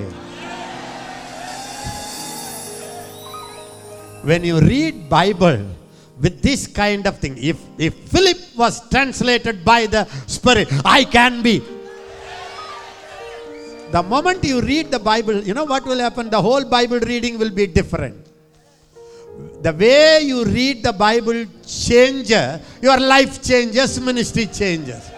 when 4.24 4.42
you 4.44 4.58
read 4.60 5.08
bible 5.08 5.60
with 6.20 6.40
this 6.40 6.66
kind 6.66 7.06
of 7.06 7.18
thing 7.18 7.34
if 7.36 7.58
if 7.76 7.92
philip 8.12 8.38
was 8.56 8.80
translated 8.88 9.64
by 9.64 9.84
the 9.94 10.02
spirit 10.36 10.68
i 10.84 11.04
can 11.16 11.42
be 11.42 11.60
the 13.92 14.02
moment 14.02 14.42
you 14.50 14.60
read 14.62 14.90
the 14.90 14.98
bible 15.10 15.36
you 15.48 15.52
know 15.58 15.66
what 15.72 15.84
will 15.84 15.98
happen 16.06 16.30
the 16.30 16.40
whole 16.40 16.64
bible 16.64 17.00
reading 17.12 17.36
will 17.38 17.54
be 17.60 17.66
different 17.66 18.16
the 19.61 19.73
way 19.73 20.21
you 20.23 20.45
read 20.45 20.83
the 20.83 20.93
bible 20.93 21.45
changes 21.65 22.61
your 22.81 22.99
life 22.99 23.41
changes 23.43 23.99
ministry 23.99 24.45
changes. 24.45 25.11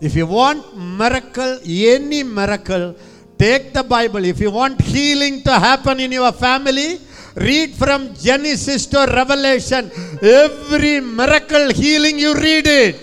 If 0.00 0.14
you 0.14 0.26
want 0.26 0.76
miracle 0.76 1.60
any 1.64 2.22
miracle 2.22 2.94
take 3.38 3.72
the 3.72 3.82
bible. 3.82 4.24
If 4.24 4.40
you 4.40 4.50
want 4.50 4.80
healing 4.80 5.42
to 5.42 5.52
happen 5.52 6.00
in 6.00 6.12
your 6.12 6.32
family 6.32 7.00
read 7.36 7.74
from 7.74 8.14
genesis 8.14 8.86
to 8.86 9.06
revelation. 9.06 9.90
Every 10.22 11.00
miracle 11.00 11.72
healing 11.72 12.18
you 12.18 12.34
read 12.34 12.66
it. 12.66 12.96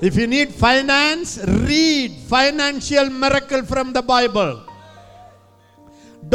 If 0.00 0.16
you 0.16 0.26
need 0.26 0.52
finance 0.52 1.38
read 1.46 2.12
financial 2.28 3.10
miracle 3.10 3.62
from 3.64 3.92
the 3.92 4.02
bible 4.02 4.73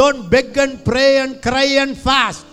don't 0.00 0.22
beg 0.34 0.56
and 0.64 0.84
pray 0.90 1.10
and 1.22 1.40
cry 1.48 1.68
and 1.84 1.96
fast 2.06 2.46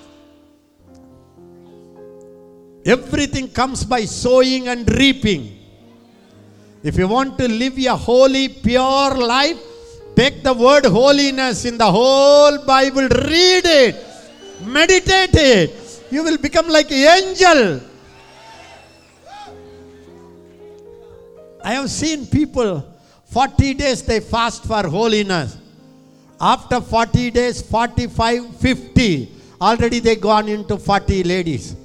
everything 2.98 3.48
comes 3.62 3.84
by 3.94 4.02
sowing 4.24 4.68
and 4.74 4.84
reaping 5.04 5.44
if 6.84 6.96
you 6.98 7.08
want 7.08 7.38
to 7.40 7.48
live 7.48 7.78
a 7.80 7.96
holy, 7.96 8.48
pure 8.48 9.16
life, 9.16 9.60
take 10.16 10.44
the 10.44 10.54
word 10.54 10.86
holiness 10.86 11.66
in 11.66 11.78
the 11.78 11.92
whole 11.92 12.64
Bible, 12.66 13.10
read 13.10 13.66
it, 13.66 13.96
meditate 14.64 15.36
it. 15.36 16.04
You 16.12 16.24
will 16.24 16.38
become 16.38 16.70
like 16.70 16.90
an 16.92 17.24
angel. 17.24 17.82
I 21.64 21.74
have 21.74 21.90
seen 21.90 22.26
people 22.28 22.86
40 23.26 23.74
days 23.74 24.04
they 24.04 24.22
fast 24.22 24.64
for 24.64 24.88
holiness. 24.88 25.58
After 26.39 26.82
40 26.82 27.32
days, 27.32 27.62
45, 27.63 28.58
50, 28.58 29.32
already 29.60 30.00
they 30.00 30.15
gone 30.15 30.47
into 30.47 30.78
40 30.78 31.23
ladies. 31.23 31.76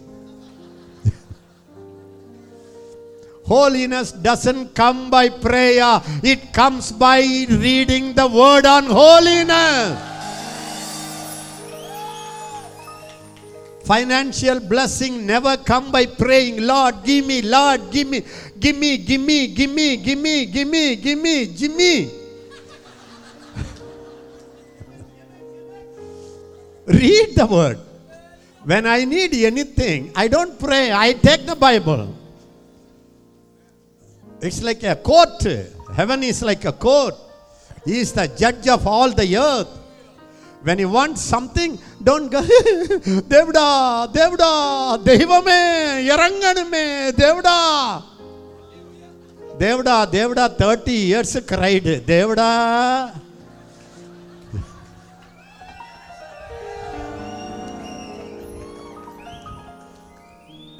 Holiness 3.46 4.12
doesn't 4.12 4.74
come 4.74 5.08
by 5.08 5.30
prayer, 5.30 6.02
it 6.22 6.52
comes 6.52 6.92
by 6.92 7.20
reading 7.20 8.12
the 8.12 8.26
word 8.26 8.66
on 8.66 8.84
holiness. 8.84 10.10
Financial 13.84 14.60
blessing 14.60 15.26
never 15.26 15.56
come 15.56 15.90
by 15.90 16.06
praying, 16.06 16.64
Lord, 16.64 17.02
give 17.04 17.26
me, 17.26 17.40
Lord, 17.42 17.90
give 17.90 18.06
me, 18.06 18.22
give 18.60 18.76
me, 18.76 18.98
give 18.98 19.20
me, 19.20 19.48
give 19.48 19.70
me, 19.70 19.96
give 19.96 20.18
me, 20.18 20.46
give 20.46 20.68
me, 20.68 20.96
give 20.96 21.18
me, 21.18 21.46
give 21.46 21.74
me. 21.74 22.21
Read 26.86 27.34
the 27.36 27.46
word. 27.46 27.78
When 28.64 28.86
I 28.86 29.04
need 29.04 29.34
anything, 29.34 30.12
I 30.14 30.28
don't 30.28 30.58
pray, 30.58 30.92
I 30.92 31.12
take 31.14 31.46
the 31.46 31.56
Bible. 31.56 32.14
It's 34.40 34.62
like 34.62 34.82
a 34.82 34.96
court. 34.96 35.42
Heaven 35.94 36.22
is 36.22 36.42
like 36.42 36.64
a 36.64 36.72
court. 36.72 37.14
He 37.84 38.00
is 38.00 38.12
the 38.12 38.26
judge 38.28 38.68
of 38.68 38.86
all 38.86 39.10
the 39.10 39.36
earth. 39.36 39.68
When 40.62 40.78
you 40.78 40.88
want 40.88 41.18
something, 41.18 41.78
don't 42.02 42.30
go, 42.30 42.40
Devda, 42.42 44.12
Devda, 44.12 45.02
Devame, 45.04 46.06
Yaranganame, 46.08 47.10
Devda. 47.12 48.02
Devda, 49.58 50.06
Devda, 50.06 50.56
30 50.56 50.92
years 50.92 51.40
cried, 51.46 51.82
Devda. 51.82 53.21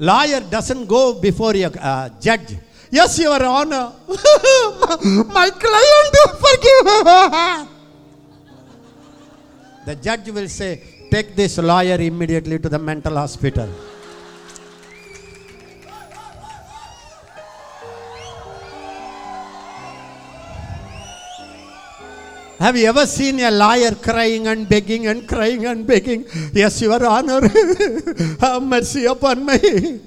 Lawyer 0.03 0.41
doesn't 0.41 0.85
go 0.85 1.13
before 1.13 1.55
a 1.55 1.63
uh, 1.65 2.09
judge. 2.19 2.57
Yes, 2.91 3.17
Your 3.19 3.41
Honor. 3.41 3.93
My 5.37 5.49
client, 5.63 6.13
forgive. 6.43 6.95
the 9.85 9.95
judge 10.01 10.29
will 10.29 10.49
say, 10.49 10.71
Take 11.09 11.35
this 11.37 11.57
lawyer 11.57 11.95
immediately 12.01 12.59
to 12.59 12.67
the 12.67 12.79
mental 12.79 13.15
hospital. 13.15 13.69
Have 22.63 22.77
you 22.77 22.87
ever 22.87 23.05
seen 23.05 23.41
a 23.41 23.51
liar 23.51 23.91
crying 23.91 24.47
and 24.47 24.69
begging 24.69 25.07
and 25.07 25.27
crying 25.27 25.65
and 25.65 25.85
begging? 25.85 26.23
Yes, 26.53 26.81
Your 26.81 27.05
Honor. 27.05 27.41
Have 28.39 28.63
mercy 28.63 29.03
upon 29.03 29.45
me. 29.45 29.99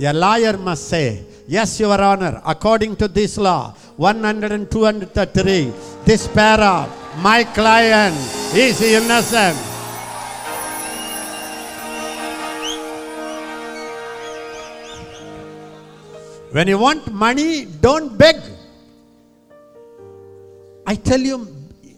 A 0.00 0.12
liar 0.14 0.56
must 0.56 0.88
say, 0.88 1.26
Yes, 1.46 1.78
Your 1.78 2.00
Honor, 2.00 2.40
according 2.46 2.96
to 2.96 3.06
this 3.06 3.36
law, 3.36 3.74
100 3.98 4.50
and 4.50 4.70
233, 4.70 5.72
this 6.06 6.26
para, 6.26 6.88
my 7.18 7.44
client 7.44 8.16
is 8.54 8.80
innocent. 8.80 9.58
When 16.52 16.66
you 16.66 16.78
want 16.78 17.12
money, 17.12 17.66
don't 17.66 18.16
beg. 18.16 18.57
I 20.90 20.94
tell 20.94 21.20
you, 21.20 21.36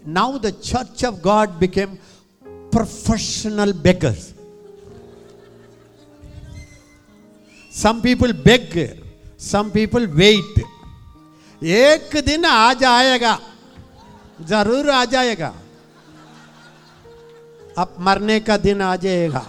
now 0.04 0.36
the 0.38 0.50
church 0.50 1.04
of 1.04 1.22
God 1.22 1.60
became 1.60 1.98
professional 2.72 3.72
beggars. 3.72 4.34
some 7.70 8.02
people 8.02 8.32
beg 8.46 8.72
some 9.38 9.70
people 9.70 10.04
wait 10.20 10.56
एक 11.62 12.16
दिन 12.26 12.44
आ 12.44 12.72
जाएगा 12.82 13.34
ज़रूर 14.50 14.90
आ 14.90 15.04
जाएगा 15.14 15.52
अब 17.78 17.96
मरने 18.06 18.38
का 18.48 18.56
दिन 18.66 18.82
आ 18.82 18.94
जाएगा 19.04 19.44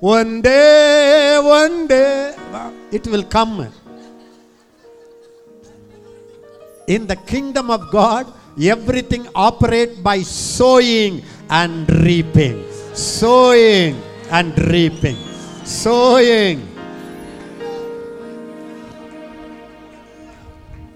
one 0.00 0.40
day 0.40 1.38
one 1.42 1.86
day 1.86 2.34
it 2.90 3.06
will 3.06 3.22
come. 3.22 3.68
In 6.88 7.06
the 7.06 7.16
kingdom 7.16 7.70
of 7.70 7.90
god 7.92 8.26
everything 8.58 9.28
operate 9.34 10.02
by 10.02 10.22
sowing 10.22 11.22
and 11.50 11.88
reaping. 12.02 12.64
Sowing 12.94 14.00
and 14.30 14.58
reaping. 14.70 15.16
Sowing. 15.64 16.66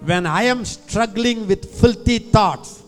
When 0.01 0.27
i 0.27 0.43
am 0.45 0.65
struggling 0.65 1.47
with 1.47 1.65
filthy 1.81 2.19
thoughts 2.19 2.83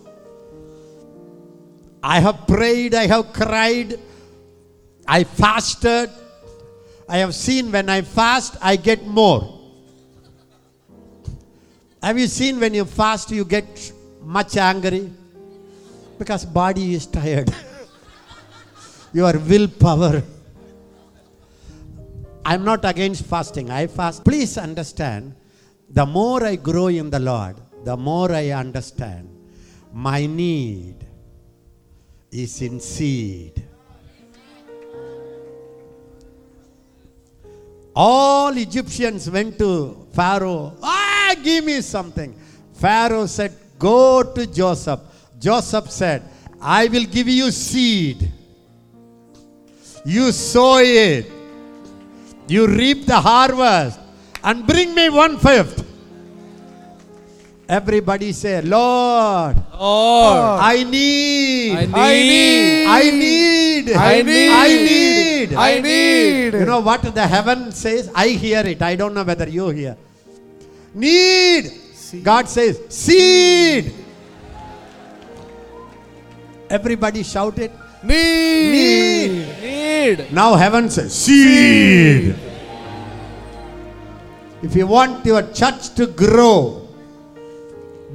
i 2.03 2.21
have 2.21 2.47
prayed 2.47 2.95
i 2.95 3.07
have 3.07 3.33
cried 3.33 3.99
i 5.09 5.25
fasted. 5.25 6.11
I 7.09 7.19
have 7.19 7.35
seen 7.35 7.71
when 7.71 7.89
i 7.89 8.03
fast 8.03 8.57
i 8.61 8.77
get 8.77 9.07
more. 9.07 9.53
Have 12.03 12.19
you 12.19 12.27
seen 12.27 12.61
when 12.61 12.75
you 12.75 12.85
fast 12.85 13.31
you 13.31 13.45
get 13.45 13.93
much 14.23 14.57
angry? 14.57 15.13
Because 16.19 16.45
body 16.45 16.95
is 16.95 17.07
tired. 17.07 17.53
Your 19.13 19.39
willpower. 19.39 20.23
I'm 22.45 22.65
not 22.65 22.85
against 22.85 23.25
fasting. 23.25 23.71
I 23.71 23.87
fast. 23.87 24.25
Please 24.25 24.57
understand 24.59 25.35
the 25.89 26.05
more 26.05 26.45
i 26.45 26.57
grow 26.57 26.89
in 26.89 27.11
the 27.11 27.19
lord 27.21 27.57
the 27.85 27.97
more 27.97 28.33
i 28.33 28.51
understand 28.51 29.29
my 29.93 30.27
need 30.27 31.07
is 32.31 32.61
in 32.61 32.81
seed. 32.81 33.65
All 37.99 38.55
Egyptians 38.59 39.31
went 39.31 39.59
to 39.59 40.07
Pharaoh, 40.13 40.77
ah, 40.83 41.35
give 41.43 41.65
me 41.65 41.81
something. 41.81 42.37
Pharaoh 42.75 43.25
said, 43.25 43.57
Go 43.79 44.23
to 44.23 44.47
Joseph. 44.47 45.01
Joseph 45.39 45.91
said, 45.91 46.23
I 46.61 46.89
will 46.89 47.05
give 47.05 47.27
you 47.27 47.51
seed. 47.51 48.31
You 50.05 50.31
sow 50.31 50.79
it. 50.79 51.31
You 52.49 52.67
reap 52.67 53.07
the 53.07 53.19
harvest 53.19 53.99
and 54.45 54.67
bring 54.67 54.95
me 54.95 55.09
one 55.09 55.39
fifth. 55.39 55.85
Everybody 57.69 58.33
say, 58.33 58.61
Lord, 58.63 59.57
Lord, 59.73 60.61
I 60.61 60.85
need, 60.85 61.73
I 61.75 61.81
I 61.81 62.13
need, 62.13 62.87
I 62.87 63.11
need, 63.11 63.91
I 63.91 63.91
need, 63.91 63.93
I 63.97 64.23
need. 64.23 64.51
I 64.51 64.69
need. 64.69 65.16
You 66.55 66.67
know 66.67 66.81
what 66.81 67.03
the 67.03 67.27
heaven 67.27 67.73
says? 67.73 68.11
I 68.15 68.29
hear 68.29 68.61
it. 68.61 68.83
I 68.83 68.97
don't 68.97 69.15
know 69.15 69.25
whether 69.25 69.49
you 69.49 69.69
hear. 69.71 69.97
Need. 70.95 71.73
God 72.23 72.49
says, 72.49 72.81
seed. 72.89 73.93
Everybody 76.71 77.23
shout 77.23 77.59
it. 77.59 77.73
Need. 78.03 78.71
Need. 78.71 79.63
need. 79.63 80.33
Now 80.33 80.55
heaven 80.55 80.89
says, 80.91 81.15
seed. 81.15 82.37
If 84.63 84.75
you 84.75 84.87
want 84.87 85.25
your 85.27 85.43
church 85.53 85.95
to 85.97 86.07
grow, 86.07 86.89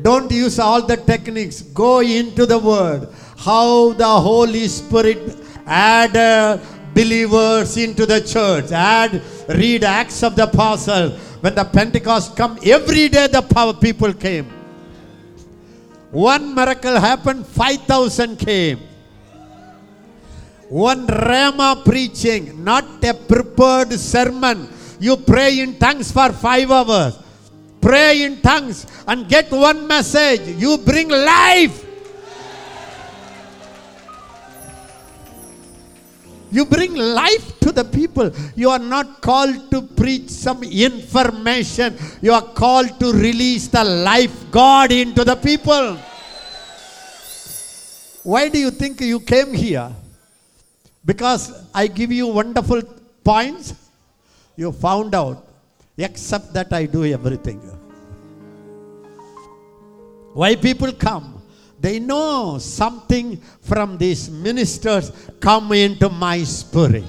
don't 0.02 0.32
use 0.32 0.58
all 0.60 0.82
the 0.82 0.98
techniques. 0.98 1.62
Go 1.62 2.00
into 2.00 2.46
the 2.46 2.58
word. 2.58 3.10
How 3.38 3.94
the 3.94 4.08
Holy 4.08 4.68
Spirit 4.68 5.38
add 5.66 6.60
believers 6.94 7.78
into 7.78 8.06
the 8.06 8.22
church. 8.22 8.72
Add, 8.72 9.22
read 9.50 9.84
Acts 9.84 10.24
of 10.24 10.36
the 10.36 10.44
Apostles. 10.44 11.20
When 11.42 11.56
the 11.56 11.66
Pentecost 11.66 12.36
come, 12.36 12.60
every 12.64 13.10
day 13.10 13.28
the 13.28 13.42
power 13.42 13.74
people 13.74 14.14
came. 14.14 14.46
One 16.12 16.54
miracle 16.54 17.00
happened, 17.00 17.48
5,000 17.48 18.38
came. 18.38 18.80
One 20.70 21.08
rhema 21.08 21.84
preaching, 21.84 22.64
not 22.64 23.04
a 23.04 23.14
prepared 23.14 23.92
sermon. 23.94 24.70
You 25.00 25.18
pray 25.18 25.60
in 25.60 25.80
tongues 25.80 26.12
for 26.12 26.32
five 26.32 26.70
hours. 26.70 27.18
Pray 27.82 28.24
in 28.24 28.39
tongues 28.42 28.86
and 29.08 29.28
get 29.28 29.52
one 29.52 29.88
message. 29.88 30.48
You 30.62 30.78
bring 30.78 31.10
life. 31.10 31.91
You 36.52 36.66
bring 36.66 36.95
life 36.95 37.60
to 37.62 37.72
the 37.72 37.86
people. 37.86 38.30
You 38.56 38.70
are 38.70 38.80
not 38.80 39.22
called 39.22 39.72
to 39.72 39.82
preach 39.82 40.30
some 40.30 40.64
information. 40.64 41.97
You 42.22 42.34
are 42.34 42.41
called 42.41 42.99
to 42.99 43.14
release 43.14 43.68
the 43.68 43.84
life 43.84 44.52
God 44.52 44.91
into 44.91 45.24
the 45.24 45.36
people. 45.36 45.97
Why 48.24 48.49
do 48.49 48.60
you 48.60 48.70
think 48.70 49.02
you 49.02 49.20
came 49.20 49.54
here? 49.54 49.89
Because 51.06 51.66
I 51.74 51.88
give 51.88 52.12
you 52.12 52.28
wonderful 52.28 52.84
points, 53.24 53.74
you 54.56 54.72
found 54.72 55.16
out, 55.16 55.47
except 55.97 56.54
that 56.54 56.72
I 56.74 56.86
do 56.86 57.06
everything. 57.06 57.60
Why 60.34 60.56
people 60.56 60.91
come? 60.91 61.41
They 61.82 62.00
know 62.00 62.60
something 62.60 63.42
from 63.62 63.98
these 63.98 64.30
ministers 64.30 65.12
come 65.40 65.72
into 65.74 66.10
my 66.10 66.44
spirit. 66.44 67.04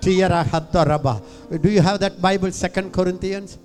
Do 0.00 0.12
you 0.12 0.22
have 1.82 1.98
that 1.98 2.18
Bible, 2.22 2.52
Second 2.52 2.92
Corinthians? 2.92 3.58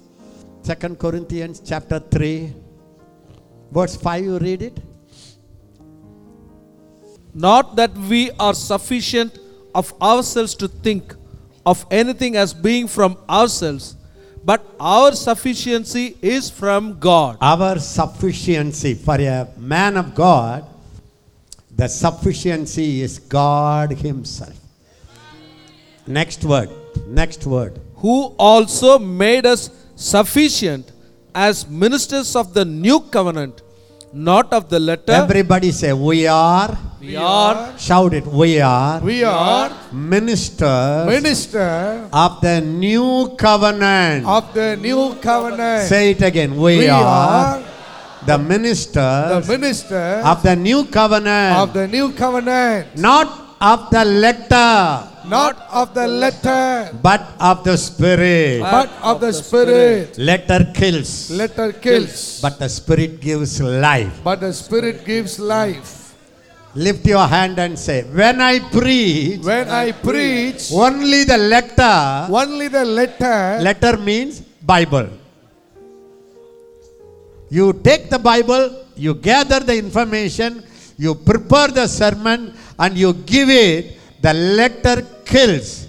Second 0.63 0.97
Corinthians 0.97 1.61
chapter 1.63 1.99
3, 1.99 2.51
verse 3.71 3.95
5, 3.95 4.23
you 4.23 4.39
read 4.39 4.63
it? 4.63 4.79
Not 7.35 7.75
that 7.75 7.95
we 7.95 8.31
are 8.39 8.55
sufficient 8.55 9.37
of 9.75 9.93
ourselves 10.01 10.55
to 10.55 10.67
think 10.67 11.13
of 11.65 11.85
anything 11.91 12.35
as 12.37 12.53
being 12.53 12.87
from 12.87 13.17
ourselves, 13.29 13.95
but 14.45 14.65
our 14.79 15.13
sufficiency 15.13 16.17
is 16.21 16.49
from 16.49 16.99
God. 16.99 17.37
Our 17.41 17.79
sufficiency 17.79 18.93
for 18.93 19.15
a 19.15 19.47
man 19.57 19.97
of 19.97 20.13
God, 20.13 20.65
the 21.75 21.87
sufficiency 21.87 23.01
is 23.01 23.19
God 23.19 23.91
Himself. 23.91 24.55
Next 26.05 26.43
word. 26.43 26.69
Next 27.07 27.45
word. 27.45 27.79
Who 27.95 28.35
also 28.37 28.99
made 28.99 29.45
us 29.45 29.69
sufficient 29.95 30.91
as 31.33 31.67
ministers 31.67 32.35
of 32.35 32.53
the 32.53 32.65
new 32.65 32.99
covenant, 32.99 33.62
not 34.13 34.53
of 34.53 34.69
the 34.69 34.79
letter. 34.79 35.11
Everybody 35.11 35.71
say, 35.71 35.91
We 35.91 36.27
are. 36.27 36.77
we 37.01 37.15
are 37.15 37.77
Shout 37.77 38.13
it. 38.13 38.25
We 38.27 38.61
are 38.61 39.01
We 39.01 39.23
are 39.23 39.71
ministers 39.91 41.07
minister 41.07 42.07
of 42.13 42.39
the 42.41 42.61
new 42.61 43.35
covenant. 43.37 44.25
of 44.27 44.53
the 44.53 44.77
new 44.77 45.15
covenant. 45.15 45.87
Say 45.89 46.11
it 46.11 46.21
again. 46.21 46.51
We, 46.55 46.77
we 46.77 46.87
are, 46.89 47.01
are 47.03 47.63
the 48.25 48.37
the 48.37 48.39
minister 48.39 50.21
of 50.23 50.43
the 50.43 50.55
new 50.55 50.85
covenant. 50.85 51.57
of 51.57 51.73
the 51.73 51.87
new 51.87 52.13
covenant. 52.13 52.95
not 52.97 53.27
of 53.59 53.89
the 53.89 54.05
letter, 54.05 55.07
Not 55.25 55.55
of 55.71 55.93
the 55.93 56.07
letter, 56.07 56.91
but 57.01 57.21
of 57.39 57.63
the 57.63 57.77
spirit. 57.77 58.59
but 58.61 58.89
of 59.01 59.21
the 59.21 59.31
spirit. 59.31 60.17
Letter 60.17 60.67
kills, 60.73 61.31
Letter 61.31 61.71
kills, 61.71 62.41
but 62.41 62.59
the 62.59 62.67
spirit 62.69 63.21
gives 63.21 63.61
life. 63.61 64.11
but 64.23 64.39
the 64.41 64.51
spirit 64.53 65.05
gives 65.05 65.39
life. 65.39 66.15
Lift 66.75 67.05
your 67.05 67.27
hand 67.27 67.59
and 67.59 67.77
say, 67.77 68.01
When 68.03 68.41
I 68.41 68.59
preach, 68.59 69.41
When 69.45 69.69
I 69.69 69.91
preach, 69.93 70.71
only 70.73 71.23
the 71.23 71.37
letter, 71.37 72.27
only 72.33 72.67
the 72.67 72.83
letter, 72.83 73.59
letter 73.61 73.95
means 73.97 74.41
Bible. 74.61 75.07
You 77.49 77.73
take 77.73 78.09
the 78.09 78.17
Bible, 78.17 78.85
you 78.95 79.13
gather 79.13 79.59
the 79.59 79.77
information, 79.77 80.63
you 80.97 81.13
prepare 81.13 81.67
the 81.69 81.85
sermon, 81.87 82.53
and 82.79 82.97
you 82.97 83.13
give 83.13 83.49
it, 83.49 83.99
the 84.23 84.33
letter 84.33 85.03
kills. 85.25 85.87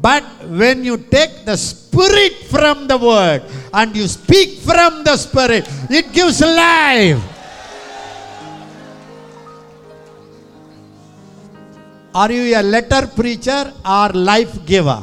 But 0.00 0.24
when 0.48 0.84
you 0.84 0.96
take 0.96 1.44
the 1.44 1.56
spirit 1.56 2.34
from 2.48 2.88
the 2.88 2.96
word 2.96 3.42
and 3.72 3.94
you 3.94 4.08
speak 4.08 4.60
from 4.64 5.04
the 5.04 5.16
spirit, 5.16 5.68
it 5.90 6.12
gives 6.12 6.40
life. 6.40 7.20
Are 12.14 12.32
you 12.32 12.56
a 12.56 12.62
letter 12.62 13.06
preacher 13.08 13.72
or 13.84 14.08
life 14.16 14.64
giver? 14.64 15.02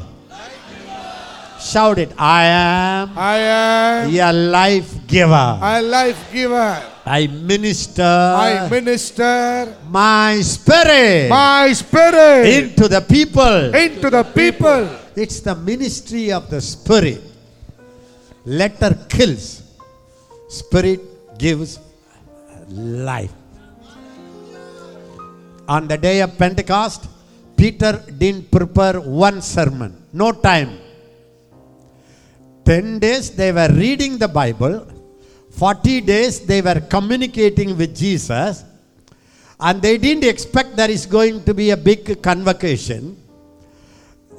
Shout 1.61 1.99
it. 1.99 2.11
I 2.17 2.43
am 2.45 3.17
I 3.17 3.37
am 3.37 4.09
a 4.09 4.33
life 4.33 4.91
giver. 5.07 5.59
a 5.61 5.81
life 5.81 6.21
giver. 6.33 6.92
I 7.05 7.27
minister 7.27 8.01
I 8.01 8.69
minister 8.69 9.75
my 9.89 10.39
spirit 10.39 11.29
my 11.29 11.71
spirit 11.73 12.47
into 12.47 12.87
the 12.87 13.01
people. 13.01 13.75
into 13.75 14.09
the 14.09 14.23
people. 14.23 14.87
It's 15.15 15.41
the 15.41 15.53
ministry 15.53 16.31
of 16.31 16.49
the 16.49 16.61
spirit. 16.61 17.21
Letter 18.45 18.97
kills, 19.09 19.63
spirit 20.47 21.01
gives 21.37 21.79
life. 22.69 23.31
On 25.67 25.87
the 25.87 25.97
day 25.97 26.21
of 26.21 26.37
Pentecost, 26.37 27.07
Peter 27.55 28.03
didn't 28.17 28.49
prepare 28.51 28.99
one 28.99 29.41
sermon, 29.41 29.95
no 30.11 30.31
time. 30.31 30.79
10 32.65 32.99
days 32.99 33.31
they 33.31 33.51
were 33.51 33.69
reading 33.71 34.17
the 34.17 34.27
Bible, 34.27 34.87
40 35.53 36.01
days 36.01 36.45
they 36.45 36.61
were 36.61 36.81
communicating 36.81 37.77
with 37.77 37.95
Jesus, 37.95 38.63
and 39.59 39.81
they 39.81 39.97
didn't 39.97 40.25
expect 40.25 40.75
there 40.75 40.89
is 40.89 41.05
going 41.05 41.43
to 41.45 41.53
be 41.53 41.69
a 41.69 41.77
big 41.77 42.21
convocation. 42.21 43.17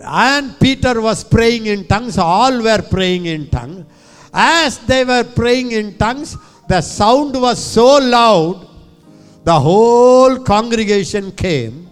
And 0.00 0.58
Peter 0.58 1.00
was 1.00 1.24
praying 1.24 1.66
in 1.66 1.86
tongues, 1.86 2.18
all 2.18 2.62
were 2.62 2.82
praying 2.82 3.26
in 3.26 3.48
tongues. 3.48 3.86
As 4.32 4.78
they 4.80 5.04
were 5.04 5.24
praying 5.24 5.72
in 5.72 5.96
tongues, 5.96 6.36
the 6.68 6.80
sound 6.80 7.40
was 7.40 7.64
so 7.64 7.98
loud, 7.98 8.68
the 9.44 9.58
whole 9.58 10.38
congregation 10.40 11.30
came. 11.32 11.88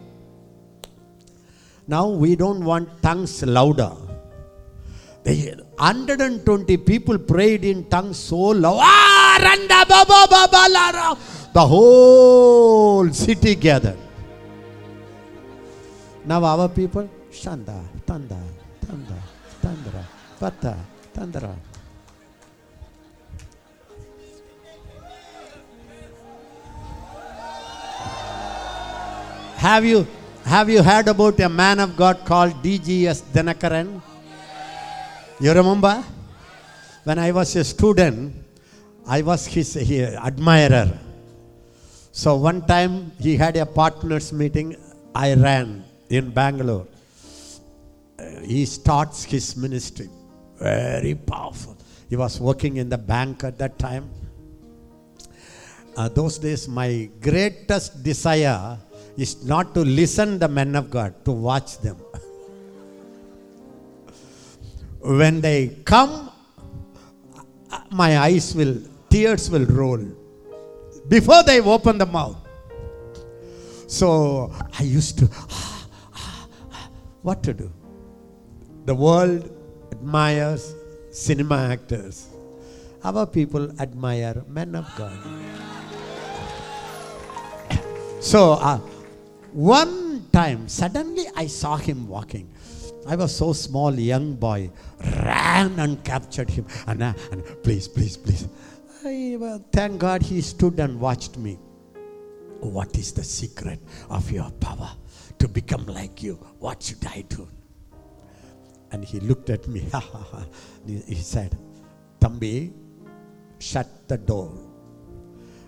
Now 1.87 2.09
we 2.09 2.35
don't 2.35 2.65
want 2.65 3.03
tongues 3.03 3.43
louder. 3.45 3.93
They, 5.25 5.55
120 5.77 6.77
people 6.79 7.19
prayed 7.19 7.65
in 7.65 7.85
tongues 7.89 8.19
so 8.19 8.37
loud. 8.37 8.79
Ah. 8.81 9.13
The 11.53 11.67
whole 11.67 13.09
city 13.13 13.55
gathered. 13.55 13.99
Now 16.25 16.45
our 16.45 16.69
people, 16.69 17.09
Shanda, 17.31 17.83
Tanda, 18.07 18.41
Tanda, 18.87 19.19
Tandra, 19.61 20.07
Pata, 20.39 20.77
Tandra. 21.13 21.57
Have 29.57 29.85
you 29.85 30.07
have 30.45 30.69
you 30.69 30.83
heard 30.83 31.09
about 31.09 31.39
a 31.41 31.49
man 31.49 31.79
of 31.81 31.97
God 31.97 32.25
called 32.25 32.53
DGS 32.63 33.23
Dhinakaran? 33.33 34.01
You 35.43 35.53
remember? 35.53 36.05
When 37.03 37.19
I 37.19 37.33
was 37.33 37.57
a 37.57 37.65
student, 37.65 38.33
I 39.05 39.23
was 39.23 39.45
his 39.45 39.77
admirer. 39.77 40.97
So 42.13 42.37
one 42.37 42.65
time 42.65 43.11
he 43.19 43.37
had 43.37 43.57
a 43.57 43.67
partners 43.67 44.33
meeting. 44.33 44.77
I 45.13 45.35
ran 45.35 45.85
in 46.11 46.31
Bangalore. 46.31 46.87
Uh, 48.21 48.23
he 48.45 48.65
starts 48.67 49.25
his 49.25 49.57
ministry. 49.57 50.09
Very 50.61 51.17
powerful. 51.17 51.77
He 52.09 52.15
was 52.15 52.41
working 52.41 52.77
in 52.77 52.89
the 52.89 52.99
bank 52.99 53.43
at 53.43 53.59
that 53.59 53.81
time. 53.81 54.09
Uh, 55.97 56.09
those 56.09 56.39
days, 56.39 56.69
my 56.69 57.11
greatest 57.21 58.05
desire 58.05 58.79
is 59.17 59.45
not 59.45 59.75
to 59.75 59.81
listen 59.81 60.39
the 60.39 60.47
men 60.47 60.77
of 60.77 60.89
God, 60.89 61.25
to 61.25 61.33
watch 61.33 61.79
them. 61.79 61.97
When 65.03 65.41
they 65.41 65.69
come, 65.85 66.31
my 67.91 68.19
eyes 68.19 68.55
will, 68.55 68.81
tears 69.11 69.51
will 69.51 69.67
roll 69.67 70.01
before 71.09 71.43
they 71.43 71.61
open 71.61 71.99
the 71.99 72.07
mouth. 72.07 72.37
So 73.89 74.53
I 74.79 74.85
used 74.85 75.19
to, 75.19 75.27
what 77.23 77.43
to 77.43 77.53
do? 77.53 77.71
The 78.87 78.95
world 78.95 79.51
admires 79.91 80.75
cinema 81.11 81.69
actors. 81.71 82.29
Our 83.05 83.27
people 83.27 83.71
admire 83.81 84.43
men 84.49 84.75
of 84.75 84.87
God. 84.97 85.19
So 88.23 88.53
uh, 88.53 88.79
one 89.51 90.29
time, 90.33 90.69
suddenly 90.69 91.25
I 91.35 91.49
saw 91.49 91.77
him 91.77 92.07
walking. 92.07 92.49
I 93.07 93.17
was 93.17 93.35
so 93.35 93.53
small, 93.53 93.93
young 93.93 94.35
boy, 94.35 94.71
ran 95.25 95.79
and 95.79 96.03
captured 96.05 96.51
him. 96.51 96.67
And, 96.87 97.03
uh, 97.03 97.15
and 97.31 97.45
please, 97.63 97.89
please, 97.89 98.17
please. 98.17 98.49
I, 99.05 99.37
well, 99.39 99.65
thank 99.73 99.99
God 99.99 100.23
he 100.23 100.41
stood 100.41 100.79
and 100.79 101.01
watched 101.01 101.37
me. 101.37 101.59
What 102.61 102.97
is 102.97 103.13
the 103.13 103.25
secret 103.25 103.81
of 104.09 104.31
your 104.31 104.51
power 104.53 104.91
to 105.39 105.49
become 105.49 105.87
like 105.87 106.23
you? 106.23 106.35
What 106.61 106.83
should 106.83 107.05
I 107.07 107.23
do? 107.29 107.49
And 108.93 109.05
he 109.05 109.19
looked 109.21 109.51
at 109.51 109.67
me. 109.67 109.85
he 110.87 110.99
he 110.99 111.15
said, 111.17 111.57
Tambi, 112.21 112.73
shut 113.59 113.89
the 114.07 114.19
door 114.19 114.53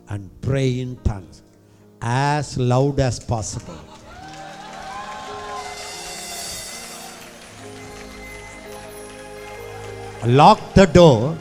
and 0.08 0.30
pray 0.40 0.80
in 0.80 0.96
tongues 1.02 1.42
as 2.00 2.58
loud 2.58 3.00
as 3.00 3.18
possible. 3.18 3.78
Lock 10.26 10.74
the 10.74 10.86
door 10.86 11.36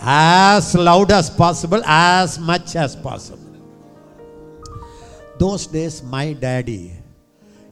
as 0.00 0.74
loud 0.74 1.10
as 1.10 1.28
possible, 1.28 1.82
as 1.84 2.38
much 2.38 2.76
as 2.76 2.94
possible. 2.94 3.44
Those 5.38 5.66
days, 5.66 6.02
my 6.02 6.32
daddy, 6.32 6.92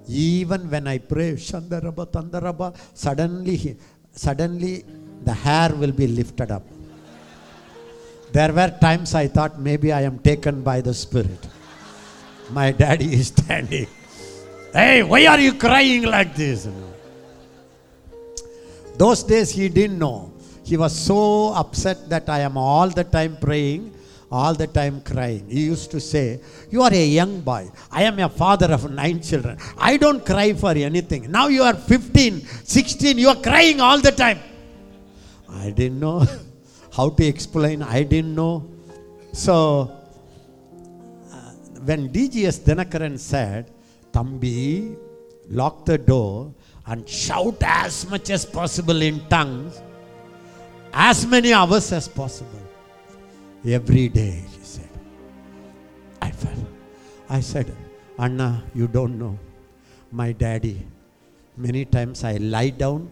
even 0.08 0.70
when 0.70 0.86
I 0.86 0.98
pray, 0.98 1.32
Shandaraba, 1.32 2.06
Tandaraba, 2.06 2.76
suddenly, 2.94 3.76
suddenly 4.12 4.84
the 5.24 5.32
hair 5.32 5.74
will 5.74 5.92
be 5.92 6.06
lifted 6.06 6.50
up. 6.50 6.62
There 8.32 8.52
were 8.52 8.70
times 8.80 9.14
I 9.14 9.28
thought 9.28 9.58
maybe 9.58 9.92
I 9.92 10.02
am 10.02 10.18
taken 10.18 10.62
by 10.62 10.80
the 10.80 10.94
Spirit. 10.94 11.48
My 12.50 12.70
daddy 12.72 13.14
is 13.14 13.28
standing. 13.28 13.88
Hey, 14.72 15.02
why 15.02 15.26
are 15.26 15.40
you 15.40 15.54
crying 15.54 16.02
like 16.02 16.34
this? 16.34 16.68
Those 18.96 19.22
days 19.22 19.50
he 19.50 19.68
didn't 19.68 19.98
know. 19.98 20.32
He 20.66 20.76
was 20.76 20.92
so 21.10 21.54
upset 21.54 22.08
that 22.10 22.28
I 22.28 22.40
am 22.40 22.56
all 22.56 22.88
the 22.88 23.04
time 23.04 23.36
praying, 23.40 23.94
all 24.32 24.52
the 24.52 24.66
time 24.66 25.00
crying. 25.00 25.48
He 25.48 25.60
used 25.66 25.92
to 25.92 26.00
say, 26.00 26.40
You 26.72 26.82
are 26.82 26.92
a 26.92 27.06
young 27.06 27.40
boy. 27.40 27.70
I 27.88 28.02
am 28.02 28.18
a 28.18 28.28
father 28.28 28.72
of 28.72 28.90
nine 28.90 29.22
children. 29.22 29.58
I 29.78 29.96
don't 29.96 30.26
cry 30.26 30.54
for 30.54 30.72
anything. 30.72 31.30
Now 31.30 31.46
you 31.46 31.62
are 31.62 31.74
15, 31.74 32.40
16, 32.64 33.16
you 33.16 33.28
are 33.28 33.36
crying 33.36 33.80
all 33.80 34.00
the 34.00 34.10
time. 34.10 34.40
I 35.48 35.70
didn't 35.70 36.00
know 36.00 36.26
how 36.96 37.10
to 37.10 37.24
explain. 37.24 37.82
I 37.82 38.02
didn't 38.02 38.34
know. 38.34 38.68
So, 39.32 39.92
uh, 41.32 41.36
when 41.84 42.08
DGS 42.08 42.58
Dhinakaran 42.66 43.20
said, 43.20 43.70
Tambi, 44.12 44.96
lock 45.48 45.84
the 45.84 45.98
door 45.98 46.52
and 46.86 47.08
shout 47.08 47.62
as 47.62 48.10
much 48.10 48.30
as 48.30 48.44
possible 48.44 49.00
in 49.00 49.20
tongues, 49.28 49.80
as 50.93 51.26
many 51.26 51.53
hours 51.53 51.93
as 51.93 52.09
possible. 52.09 52.62
Every 53.66 54.09
day, 54.09 54.43
he 54.53 54.64
said. 54.64 54.89
I 56.22 56.30
felt. 56.30 56.59
I 57.28 57.41
said, 57.41 57.74
Anna, 58.18 58.62
you 58.74 58.87
don't 58.87 59.18
know. 59.18 59.39
My 60.12 60.32
daddy, 60.32 60.87
many 61.57 61.84
times 61.84 62.22
I 62.24 62.37
lie 62.37 62.70
down 62.70 63.11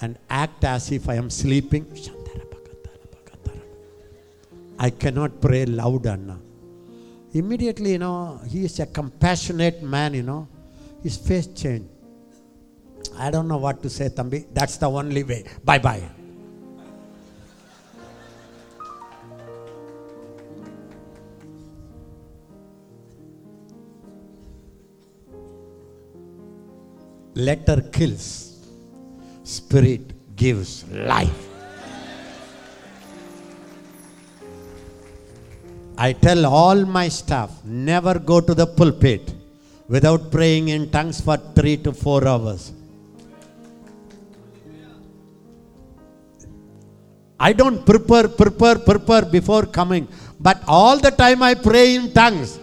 and 0.00 0.18
act 0.28 0.64
as 0.64 0.90
if 0.90 1.08
I 1.08 1.14
am 1.14 1.30
sleeping. 1.30 1.86
I 4.78 4.90
cannot 4.90 5.40
pray 5.40 5.64
loud, 5.66 6.06
Anna. 6.06 6.38
Immediately, 7.32 7.92
you 7.92 7.98
know, 7.98 8.40
he 8.48 8.64
is 8.64 8.80
a 8.80 8.86
compassionate 8.86 9.82
man, 9.82 10.14
you 10.14 10.22
know. 10.22 10.48
His 11.02 11.16
face 11.16 11.46
changed. 11.46 11.88
I 13.16 13.30
don't 13.30 13.46
know 13.46 13.58
what 13.58 13.82
to 13.82 13.90
say, 13.90 14.08
Tambi. 14.08 14.46
That's 14.52 14.76
the 14.76 14.90
only 14.90 15.22
way. 15.22 15.44
Bye 15.64 15.78
bye. 15.78 16.02
Letter 27.34 27.80
kills, 27.92 28.64
spirit 29.42 30.36
gives 30.36 30.84
life. 30.90 31.48
I 35.98 36.12
tell 36.12 36.46
all 36.46 36.84
my 36.84 37.08
staff 37.08 37.50
never 37.64 38.18
go 38.18 38.40
to 38.40 38.54
the 38.54 38.66
pulpit 38.66 39.34
without 39.88 40.30
praying 40.30 40.68
in 40.68 40.90
tongues 40.90 41.20
for 41.20 41.36
three 41.56 41.76
to 41.78 41.92
four 41.92 42.26
hours. 42.26 42.72
I 47.38 47.52
don't 47.52 47.84
prepare, 47.84 48.28
prepare, 48.28 48.78
prepare 48.78 49.22
before 49.22 49.66
coming, 49.66 50.06
but 50.38 50.62
all 50.68 50.98
the 50.98 51.10
time 51.10 51.42
I 51.42 51.54
pray 51.54 51.96
in 51.96 52.12
tongues. 52.12 52.60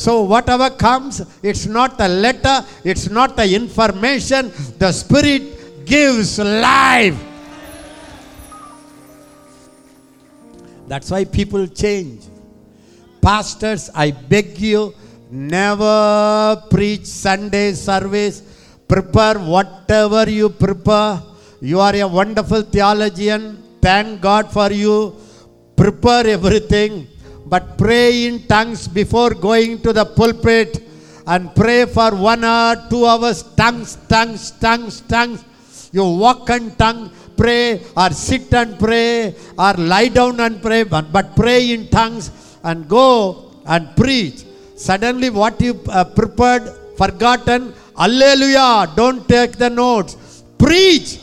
So, 0.00 0.22
whatever 0.22 0.70
comes, 0.70 1.20
it's 1.42 1.66
not 1.66 2.00
a 2.00 2.08
letter, 2.08 2.64
it's 2.84 3.10
not 3.10 3.36
the 3.36 3.44
information, 3.54 4.50
the 4.78 4.92
Spirit 4.92 5.84
gives 5.84 6.38
life. 6.38 7.20
That's 10.88 11.10
why 11.10 11.26
people 11.26 11.66
change. 11.66 12.24
Pastors, 13.20 13.90
I 13.94 14.12
beg 14.12 14.58
you, 14.58 14.94
never 15.30 16.56
preach 16.70 17.04
Sunday 17.04 17.74
service. 17.74 18.40
Prepare 18.88 19.38
whatever 19.38 20.30
you 20.30 20.48
prepare. 20.48 21.20
You 21.60 21.78
are 21.78 21.94
a 21.94 22.08
wonderful 22.08 22.62
theologian. 22.62 23.62
Thank 23.82 24.22
God 24.22 24.50
for 24.50 24.72
you. 24.72 25.14
Prepare 25.76 26.26
everything. 26.26 27.06
But 27.50 27.76
pray 27.76 28.26
in 28.26 28.46
tongues 28.46 28.86
before 28.86 29.30
going 29.34 29.82
to 29.82 29.92
the 29.92 30.04
pulpit 30.04 30.86
and 31.26 31.52
pray 31.54 31.84
for 31.86 32.14
one 32.14 32.44
hour, 32.44 32.76
two 32.88 33.04
hours, 33.04 33.42
tongues, 33.56 33.98
tongues, 34.08 34.52
tongues, 34.52 35.00
tongues. 35.02 35.44
You 35.92 36.04
walk 36.04 36.48
and 36.50 36.78
tongue, 36.78 37.10
pray, 37.36 37.82
or 37.96 38.10
sit 38.10 38.54
and 38.54 38.78
pray, 38.78 39.34
or 39.58 39.72
lie 39.74 40.08
down 40.08 40.38
and 40.38 40.62
pray, 40.62 40.84
but, 40.84 41.10
but 41.12 41.34
pray 41.34 41.72
in 41.72 41.88
tongues 41.88 42.30
and 42.62 42.88
go 42.88 43.50
and 43.66 43.96
preach. 43.96 44.44
Suddenly, 44.76 45.30
what 45.30 45.60
you 45.60 45.80
uh, 45.88 46.04
prepared, 46.04 46.72
forgotten, 46.96 47.74
Alleluia, 47.98 48.94
don't 48.94 49.28
take 49.28 49.58
the 49.58 49.68
notes. 49.68 50.44
Preach. 50.56 51.18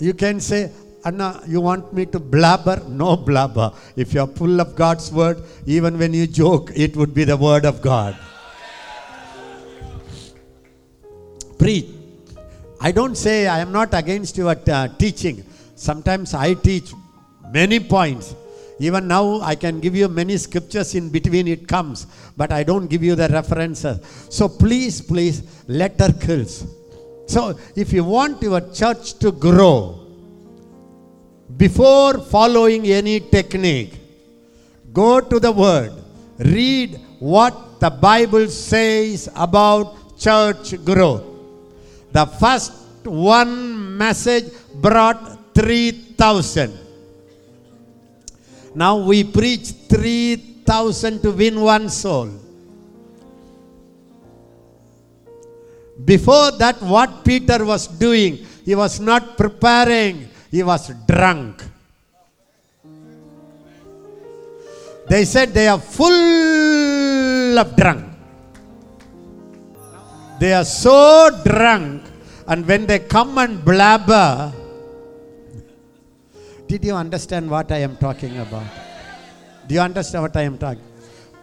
You 0.00 0.14
can 0.14 0.40
say, 0.40 0.72
Anna, 1.04 1.42
you 1.46 1.60
want 1.60 1.92
me 1.92 2.06
to 2.06 2.18
blabber? 2.18 2.82
No 2.88 3.16
blabber. 3.16 3.72
If 3.96 4.14
you 4.14 4.22
are 4.22 4.26
full 4.26 4.60
of 4.60 4.74
God's 4.74 5.12
word, 5.12 5.42
even 5.66 5.98
when 5.98 6.14
you 6.14 6.26
joke, 6.26 6.72
it 6.74 6.96
would 6.96 7.14
be 7.14 7.24
the 7.24 7.36
word 7.36 7.64
of 7.64 7.80
God. 7.82 8.16
Preach. 11.58 11.86
I 12.80 12.92
don't 12.92 13.14
say 13.14 13.46
I 13.46 13.58
am 13.58 13.72
not 13.72 13.92
against 13.92 14.38
your 14.38 14.48
uh, 14.50 14.88
teaching. 14.88 15.44
Sometimes 15.74 16.32
I 16.32 16.54
teach 16.54 16.92
many 17.52 17.78
points. 17.78 18.34
Even 18.78 19.06
now, 19.06 19.42
I 19.42 19.54
can 19.54 19.80
give 19.80 19.94
you 19.94 20.08
many 20.08 20.38
scriptures 20.38 20.94
in 20.94 21.10
between 21.10 21.46
it 21.46 21.68
comes, 21.68 22.06
but 22.38 22.50
I 22.50 22.62
don't 22.62 22.86
give 22.86 23.02
you 23.02 23.14
the 23.14 23.28
references. 23.28 24.00
So 24.30 24.48
please, 24.48 25.02
please, 25.02 25.42
letter 25.68 26.10
kills. 26.18 26.64
So 27.30 27.54
if 27.76 27.92
you 27.92 28.02
want 28.02 28.42
your 28.42 28.60
church 28.74 29.14
to 29.22 29.30
grow, 29.30 30.00
before 31.56 32.18
following 32.18 32.86
any 32.86 33.20
technique, 33.20 33.94
go 34.92 35.20
to 35.20 35.38
the 35.38 35.52
Word, 35.52 35.92
read 36.38 36.98
what 37.20 37.78
the 37.78 37.88
Bible 37.88 38.48
says 38.48 39.28
about 39.36 40.18
church 40.18 40.74
growth. 40.84 41.22
The 42.10 42.26
first 42.26 42.72
one 43.04 43.96
message 43.96 44.50
brought 44.74 45.54
3,000. 45.54 46.76
Now 48.74 48.96
we 48.96 49.22
preach 49.22 49.70
3,000 49.86 51.22
to 51.22 51.30
win 51.30 51.60
one 51.60 51.90
soul. 51.90 52.39
Before 56.04 56.50
that, 56.52 56.80
what 56.82 57.24
Peter 57.24 57.64
was 57.64 57.86
doing, 57.86 58.38
he 58.64 58.74
was 58.74 59.00
not 59.00 59.36
preparing, 59.36 60.28
he 60.50 60.62
was 60.62 60.90
drunk. 61.06 61.62
They 65.08 65.24
said 65.24 65.52
they 65.52 65.66
are 65.66 65.78
full 65.78 67.58
of 67.58 67.76
drunk. 67.76 68.06
They 70.38 70.54
are 70.54 70.64
so 70.64 71.28
drunk, 71.44 72.04
and 72.46 72.66
when 72.66 72.86
they 72.86 73.00
come 73.00 73.36
and 73.36 73.62
blabber, 73.62 74.52
did 76.66 76.84
you 76.84 76.94
understand 76.94 77.50
what 77.50 77.70
I 77.72 77.78
am 77.78 77.96
talking 77.96 78.38
about? 78.38 78.64
Do 79.66 79.74
you 79.74 79.80
understand 79.80 80.22
what 80.22 80.36
I 80.36 80.42
am 80.42 80.56
talking? 80.56 80.82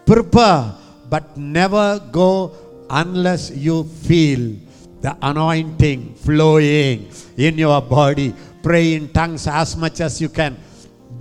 Prepare, 0.04 0.74
but 1.08 1.36
never 1.36 2.00
go 2.10 2.52
unless 2.90 3.50
you 3.50 3.84
feel 3.84 4.56
the 5.00 5.16
anointing 5.22 6.14
flowing 6.14 7.08
in 7.36 7.58
your 7.58 7.80
body. 7.80 8.34
Pray 8.62 8.94
in 8.94 9.08
tongues 9.12 9.46
as 9.46 9.76
much 9.76 10.00
as 10.00 10.20
you 10.20 10.28
can. 10.28 10.56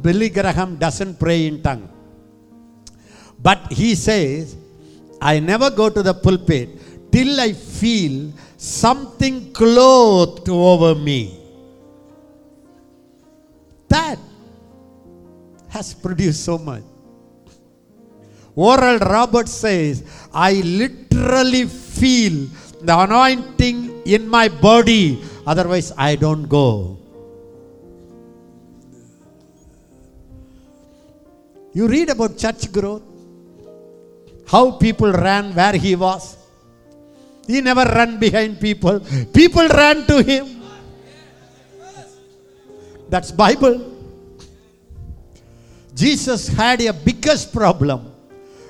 Billy 0.01 0.30
Graham 0.30 0.78
doesn't 0.78 1.20
pray 1.20 1.47
in 1.47 1.61
tongue. 1.61 1.88
But 3.39 3.72
he 3.72 3.95
says, 3.95 4.55
I 5.22 5.39
never 5.39 5.70
go 5.70 5.89
to 5.89 6.01
the 6.01 6.13
pulpit 6.13 6.70
till 7.11 7.39
I 7.39 7.53
feel 7.53 8.34
something 8.57 9.53
clothed 9.53 10.49
over 10.49 10.95
me. 10.95 11.39
That 13.88 14.20
has 15.70 15.93
produced 15.93 16.43
so 16.43 16.57
much. 16.57 16.84
Oral 18.57 18.97
Roberts 18.97 19.51
says, 19.51 20.03
I 20.33 20.53
literally 20.53 21.65
feel 21.65 22.47
the 22.81 22.99
anointing 22.99 24.01
in 24.03 24.27
my 24.27 24.47
body, 24.49 25.21
otherwise, 25.45 25.93
I 25.95 26.15
don't 26.15 26.49
go. 26.49 26.97
You 31.71 31.87
read 31.87 32.09
about 32.09 32.35
church 32.35 32.71
growth, 32.71 33.03
how 34.47 34.71
people 34.71 35.11
ran 35.13 35.53
where 35.53 35.73
he 35.73 35.95
was. 35.95 36.35
He 37.45 37.61
never 37.61 37.85
ran 37.85 38.17
behind 38.17 38.59
people. 38.59 38.99
People 39.31 39.67
ran 39.67 40.07
to 40.07 40.23
him. 40.23 40.63
That's 43.07 43.31
Bible. 43.31 43.93
Jesus 45.93 46.47
had 46.47 46.81
a 46.81 46.91
biggest 46.91 47.53
problem. 47.53 48.16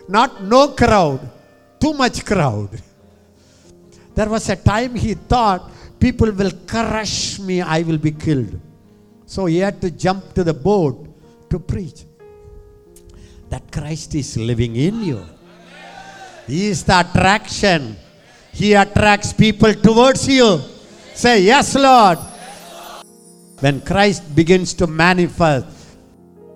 Not 0.08 0.44
no 0.44 0.70
crowd, 0.70 1.20
too 1.80 1.94
much 1.94 2.26
crowd. 2.26 2.70
There 4.16 4.30
was 4.30 4.50
a 4.50 4.56
time 4.56 4.96
he 4.96 5.14
thought 5.14 5.70
people 6.00 6.32
will 6.32 6.52
crush 6.66 7.40
me, 7.40 7.62
I 7.62 7.82
will 7.84 7.98
be 7.98 8.12
killed. 8.12 8.60
So 9.26 9.46
he 9.46 9.58
had 9.58 9.82
to 9.82 9.92
jump 9.92 10.34
to 10.34 10.44
the 10.44 10.54
boat 10.54 11.08
to 11.50 11.60
preach. 11.60 12.06
That 13.50 13.72
Christ 13.72 14.16
is 14.16 14.38
living 14.38 14.76
in 14.76 15.04
you. 15.04 15.26
He 16.48 16.68
is 16.68 16.84
the 16.84 17.02
attraction. 17.02 17.98
He 18.54 18.74
attracts 18.74 19.34
people 19.34 19.74
towards 19.74 20.28
you. 20.28 20.60
Say, 21.14 21.42
Yes, 21.42 21.76
Lord. 21.76 22.20
When 23.60 23.82
Christ 23.82 24.36
begins 24.36 24.74
to 24.76 24.88
manifest, 24.88 25.98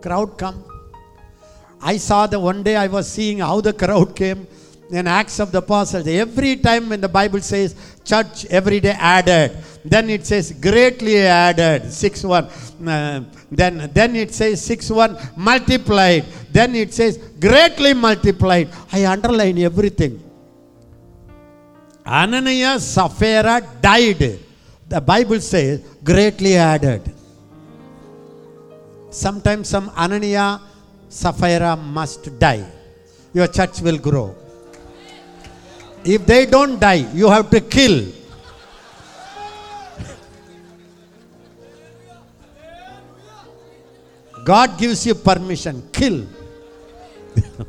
crowd 0.02 0.38
come. 0.38 0.70
I 1.82 1.97
saw 1.97 2.27
the 2.27 2.39
one 2.39 2.63
day 2.63 2.75
I 2.75 2.88
was 2.88 3.11
seeing 3.11 3.39
how 3.39 3.59
the 3.61 3.73
crowd 3.73 4.15
came 4.15 4.47
in 4.91 5.07
Acts 5.07 5.39
of 5.39 5.51
the 5.51 5.59
Apostles. 5.59 6.05
Every 6.07 6.57
time 6.57 6.89
when 6.89 7.01
the 7.01 7.09
Bible 7.09 7.41
says 7.41 7.75
church 8.03 8.45
every 8.45 8.79
day 8.79 8.95
added, 8.97 9.57
then 9.84 10.09
it 10.09 10.25
says 10.25 10.51
greatly 10.51 11.19
added, 11.19 11.91
6 11.91 12.23
1. 12.23 12.43
Uh, 12.88 13.23
then, 13.51 13.89
then 13.93 14.15
it 14.15 14.34
says 14.34 14.63
6 14.63 14.89
1 14.91 15.17
multiplied. 15.38 16.25
Then 16.51 16.75
it 16.75 16.93
says 16.93 17.17
greatly 17.39 17.93
multiplied. 17.93 18.69
I 18.91 19.05
underline 19.05 19.57
everything. 19.59 20.21
Ananias 22.05 22.86
Sapphira 22.86 23.61
died. 23.82 24.39
The 24.88 25.01
Bible 25.01 25.39
says 25.39 25.82
greatly 26.03 26.55
added. 26.57 27.01
Sometimes 29.09 29.67
some 29.69 29.89
Anania 29.91 30.61
Sapphira 31.12 31.76
must 31.76 32.39
die. 32.39 32.64
Your 33.34 33.47
church 33.47 33.82
will 33.82 33.97
grow. 33.97 34.34
If 36.05 36.26
they 36.26 36.45
don't 36.45 36.80
die, 36.80 37.05
you 37.14 37.28
have 37.30 37.49
to 37.51 37.59
kill. 37.59 38.07
God 44.45 44.80
gives 44.80 45.05
you 45.05 45.14
permission, 45.14 45.84
kill. 45.91 46.26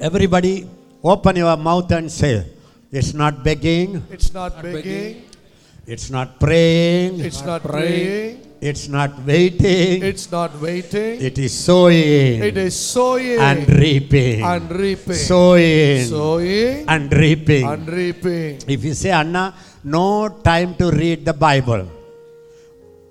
Everybody, 0.00 0.66
open 1.02 1.36
your 1.36 1.56
mouth 1.56 1.90
and 1.92 2.10
say, 2.10 2.46
It's 2.90 3.12
not 3.12 3.42
begging, 3.44 4.02
It's 4.10 4.32
not 4.32 4.62
begging. 4.62 5.24
it's 5.86 6.08
not 6.10 6.40
praying, 6.40 7.20
It's 7.20 7.44
not 7.44 7.62
praying. 7.62 8.40
It's 8.68 8.88
not 8.88 9.12
waiting, 9.26 10.02
It's 10.10 10.26
not 10.32 10.52
waiting. 10.60 11.20
it 11.28 11.36
is 11.38 11.52
sowing 11.66 12.42
It 12.48 12.56
is 12.56 12.74
sowing 12.74 13.38
and 13.38 13.68
reaping. 13.68 14.42
and 14.42 14.70
reaping. 14.82 15.14
Sowing 15.32 16.04
Sowing 16.06 16.88
and 16.88 17.12
reaping. 17.12 17.64
and 17.72 17.86
reaping. 17.88 18.58
If 18.66 18.82
you 18.84 18.94
say, 18.94 19.10
Anna, 19.10 19.54
no 19.84 20.28
time 20.50 20.74
to 20.76 20.90
read 20.90 21.24
the 21.26 21.34
Bible, 21.34 21.84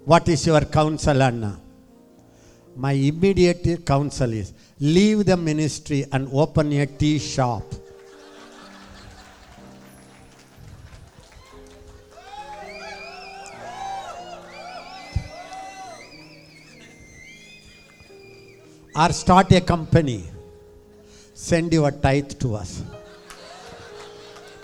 what 0.06 0.28
is 0.28 0.46
your 0.48 0.62
counsel, 0.62 1.22
Anna? 1.22 1.60
My 2.76 2.94
immediate 2.94 3.86
counsel 3.86 4.34
is 4.34 4.54
leave 4.80 5.26
the 5.26 5.38
ministry 5.38 6.06
and 6.12 6.28
open 6.34 6.74
a 6.74 6.88
tea 6.88 7.20
shop. 7.20 7.64
Or 18.96 19.12
start 19.12 19.52
a 19.52 19.62
company. 19.62 20.26
Send 21.34 21.74
your 21.74 21.92
tithe 21.92 22.34
to 22.40 22.56
us. 22.56 22.84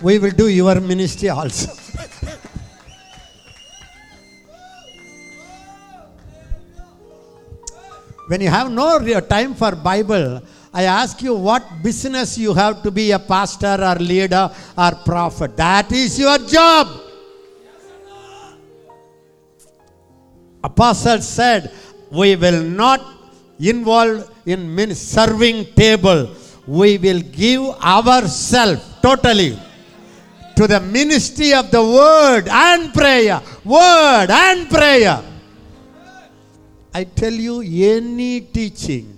We 0.00 0.18
will 0.18 0.30
do 0.30 0.48
your 0.48 0.80
ministry 0.80 1.28
also. 1.28 1.72
when 8.28 8.40
you 8.40 8.48
have 8.48 8.70
no 8.70 8.98
time 9.20 9.54
for 9.54 9.74
Bible, 9.74 10.40
I 10.72 10.84
ask 10.84 11.20
you 11.20 11.34
what 11.34 11.82
business 11.82 12.38
you 12.38 12.54
have 12.54 12.82
to 12.84 12.90
be 12.92 13.10
a 13.10 13.18
pastor 13.18 13.76
or 13.82 13.96
leader 13.96 14.48
or 14.78 14.92
prophet. 15.04 15.56
That 15.56 15.90
is 15.90 16.18
your 16.18 16.38
job. 16.38 16.86
Apostle 20.62 21.20
said, 21.22 21.72
We 22.12 22.36
will 22.36 22.62
not 22.62 23.19
involve 23.60 24.30
in 24.46 24.94
serving 24.94 25.66
table. 25.74 26.34
We 26.66 26.98
will 26.98 27.20
give 27.20 27.62
ourselves 27.82 28.82
totally 29.02 29.58
to 30.56 30.66
the 30.66 30.80
ministry 30.80 31.52
of 31.52 31.70
the 31.70 31.82
word 31.82 32.48
and 32.48 32.92
prayer. 32.92 33.40
Word 33.64 34.28
and 34.30 34.68
prayer. 34.68 35.22
I 36.92 37.04
tell 37.04 37.32
you, 37.32 37.60
any 37.60 38.40
teaching 38.40 39.16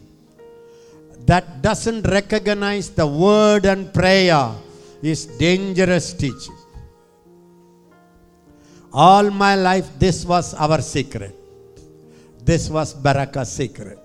that 1.27 1.63
doesn't 1.63 2.03
recognize 2.03 2.91
the 2.91 3.07
word 3.07 3.65
and 3.65 3.93
prayer 3.93 4.55
is 5.03 5.27
dangerous 5.27 6.13
teaching. 6.13 6.57
All 8.93 9.31
my 9.31 9.55
life, 9.57 9.89
this 9.99 10.25
was 10.25 10.53
our 10.55 10.83
secret. 10.83 11.35
This 12.45 12.69
was 12.69 12.93
Baraka's 12.93 13.51
secret. 13.51 14.02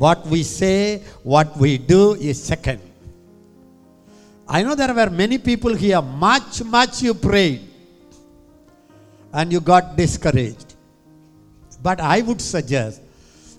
What 0.00 0.26
we 0.26 0.42
say, 0.44 1.02
what 1.22 1.58
we 1.58 1.76
do 1.76 2.14
is 2.14 2.42
second. 2.42 2.80
I 4.48 4.62
know 4.62 4.74
there 4.74 4.94
were 4.94 5.10
many 5.10 5.36
people 5.36 5.74
here, 5.74 6.00
much, 6.00 6.64
much 6.64 7.02
you 7.02 7.12
prayed 7.12 7.68
and 9.34 9.52
you 9.52 9.60
got 9.60 9.98
discouraged. 9.98 10.74
But 11.82 12.00
I 12.00 12.22
would 12.22 12.40
suggest 12.40 13.02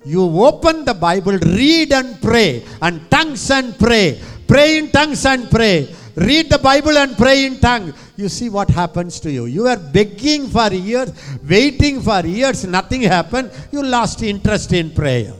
you 0.03 0.23
open 0.43 0.83
the 0.83 0.95
Bible, 0.95 1.37
read 1.37 1.93
and 1.93 2.19
pray, 2.19 2.65
and 2.81 3.07
tongues 3.11 3.51
and 3.51 3.77
pray. 3.77 4.19
Pray 4.47 4.79
in 4.79 4.89
tongues 4.89 5.23
and 5.27 5.47
pray. 5.47 5.93
Read 6.15 6.49
the 6.49 6.57
Bible 6.57 6.97
and 6.97 7.15
pray 7.15 7.45
in 7.45 7.59
tongues. 7.59 7.93
You 8.17 8.29
see 8.29 8.49
what 8.49 8.71
happens 8.71 9.19
to 9.19 9.31
you. 9.31 9.45
You 9.45 9.67
are 9.67 9.77
begging 9.77 10.47
for 10.47 10.73
years, 10.73 11.11
waiting 11.47 12.01
for 12.01 12.25
years, 12.25 12.65
nothing 12.65 13.03
happened. 13.03 13.51
You 13.71 13.83
lost 13.83 14.23
interest 14.23 14.73
in 14.73 14.89
prayer. 14.89 15.35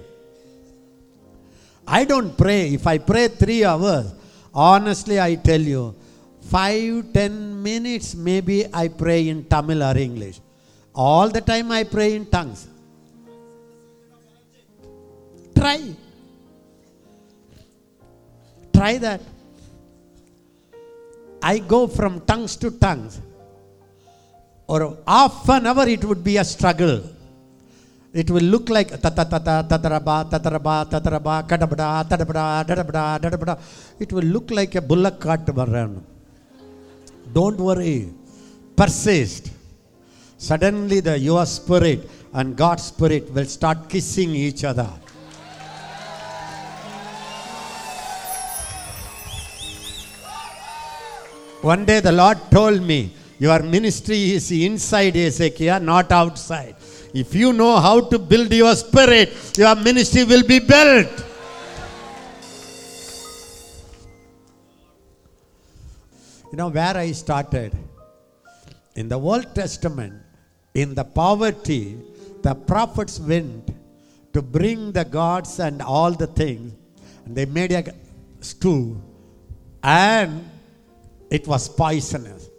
I 1.91 2.05
don't 2.05 2.37
pray. 2.37 2.73
If 2.73 2.87
I 2.87 2.97
pray 2.99 3.27
three 3.27 3.65
hours, 3.65 4.13
honestly, 4.53 5.19
I 5.19 5.35
tell 5.35 5.59
you, 5.59 5.93
five, 6.49 7.11
ten 7.11 7.61
minutes, 7.61 8.15
maybe 8.15 8.65
I 8.73 8.87
pray 8.87 9.27
in 9.27 9.43
Tamil 9.43 9.83
or 9.83 9.97
English. 9.97 10.39
All 10.95 11.27
the 11.27 11.41
time 11.41 11.69
I 11.69 11.83
pray 11.83 12.15
in 12.15 12.25
tongues. 12.25 12.65
Try. 15.53 15.93
Try 18.73 18.97
that. 18.99 19.21
I 21.43 21.57
go 21.57 21.87
from 21.87 22.21
tongues 22.21 22.55
to 22.57 22.71
tongues. 22.71 23.19
Or 24.65 24.97
half 25.05 25.49
an 25.49 25.67
hour 25.67 25.85
it 25.89 26.05
would 26.05 26.23
be 26.23 26.37
a 26.37 26.45
struggle. 26.45 27.03
It 28.13 28.29
will 28.29 28.43
look 28.43 28.69
like 28.69 28.89
tata 28.89 29.23
tata 29.23 29.65
tataraba 29.69 30.29
tataraba 30.29 30.85
tataraba 30.91 31.47
kadabada 31.47 32.03
tadabada 32.09 32.65
dadabada 32.67 33.19
dadabada. 33.21 33.59
It 33.99 34.11
will 34.11 34.23
look 34.23 34.51
like 34.51 34.75
a 34.75 34.81
bullock 34.81 35.21
cart 35.21 35.47
around. 35.47 36.03
Don't 37.31 37.57
worry. 37.57 38.09
Persist. 38.75 39.51
Suddenly 40.37 40.99
the 40.99 41.17
your 41.17 41.45
spirit 41.45 42.09
and 42.33 42.57
God's 42.57 42.83
spirit 42.83 43.31
will 43.31 43.45
start 43.45 43.87
kissing 43.87 44.35
each 44.35 44.65
other. 44.65 44.89
One 51.61 51.85
day 51.85 52.01
the 52.01 52.11
Lord 52.11 52.39
told 52.49 52.81
me, 52.81 53.13
Your 53.39 53.61
ministry 53.63 54.31
is 54.31 54.51
inside 54.51 55.15
Ezekiel, 55.15 55.79
not 55.79 56.11
outside. 56.11 56.75
If 57.13 57.35
you 57.35 57.51
know 57.51 57.77
how 57.77 58.01
to 58.01 58.17
build 58.17 58.53
your 58.53 58.75
spirit, 58.75 59.57
your 59.57 59.75
ministry 59.75 60.23
will 60.23 60.43
be 60.43 60.59
built. 60.59 61.25
You 66.51 66.57
know 66.57 66.69
where 66.69 66.97
I 66.97 67.11
started? 67.11 67.77
In 68.95 69.07
the 69.07 69.19
Old 69.19 69.53
Testament, 69.55 70.21
in 70.73 70.95
the 70.95 71.03
poverty, 71.03 71.97
the 72.41 72.53
prophets 72.55 73.19
went 73.19 73.69
to 74.33 74.41
bring 74.41 74.91
the 74.91 75.05
gods 75.05 75.59
and 75.59 75.81
all 75.81 76.11
the 76.11 76.27
things, 76.27 76.73
and 77.25 77.35
they 77.35 77.45
made 77.45 77.71
a 77.71 77.93
stew, 78.39 79.01
and 79.83 80.49
it 81.29 81.47
was 81.47 81.69
poisonous. 81.69 82.49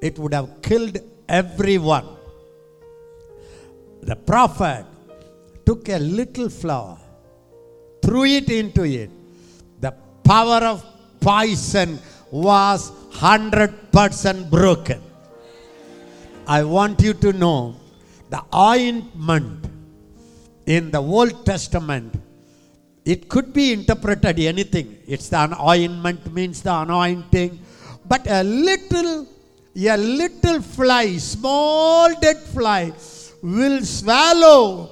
It 0.00 0.18
would 0.18 0.34
have 0.34 0.62
killed 0.62 0.98
everyone. 1.28 2.15
The 4.06 4.14
prophet 4.14 4.86
took 5.66 5.88
a 5.88 5.98
little 5.98 6.48
flour, 6.48 6.96
threw 8.00 8.24
it 8.24 8.48
into 8.48 8.84
it. 8.84 9.10
The 9.80 9.92
power 10.22 10.62
of 10.62 10.84
poison 11.20 11.98
was 12.30 12.92
100% 13.18 14.48
broken. 14.48 15.02
I 16.46 16.62
want 16.62 17.02
you 17.02 17.14
to 17.14 17.32
know 17.32 17.74
the 18.30 18.42
ointment 18.54 19.66
in 20.66 20.92
the 20.92 21.02
Old 21.02 21.44
Testament, 21.44 22.14
it 23.04 23.28
could 23.28 23.52
be 23.52 23.72
interpreted 23.72 24.38
anything. 24.38 24.98
It's 25.06 25.28
the 25.28 25.56
ointment 25.60 26.32
means 26.32 26.62
the 26.62 26.74
anointing, 26.74 27.58
but 28.04 28.26
a 28.28 28.42
little, 28.42 29.26
a 29.76 29.96
little 29.96 30.60
fly, 30.62 31.16
small 31.16 32.14
dead 32.20 32.38
fly, 32.38 32.92
will 33.42 33.82
swallow 33.82 34.90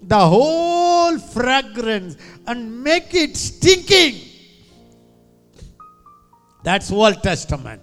the 0.00 0.18
whole 0.18 1.18
fragrance 1.18 2.16
and 2.46 2.82
make 2.82 3.14
it 3.14 3.36
stinking. 3.36 4.20
That's 6.64 6.90
Old 6.90 7.22
Testament. 7.22 7.82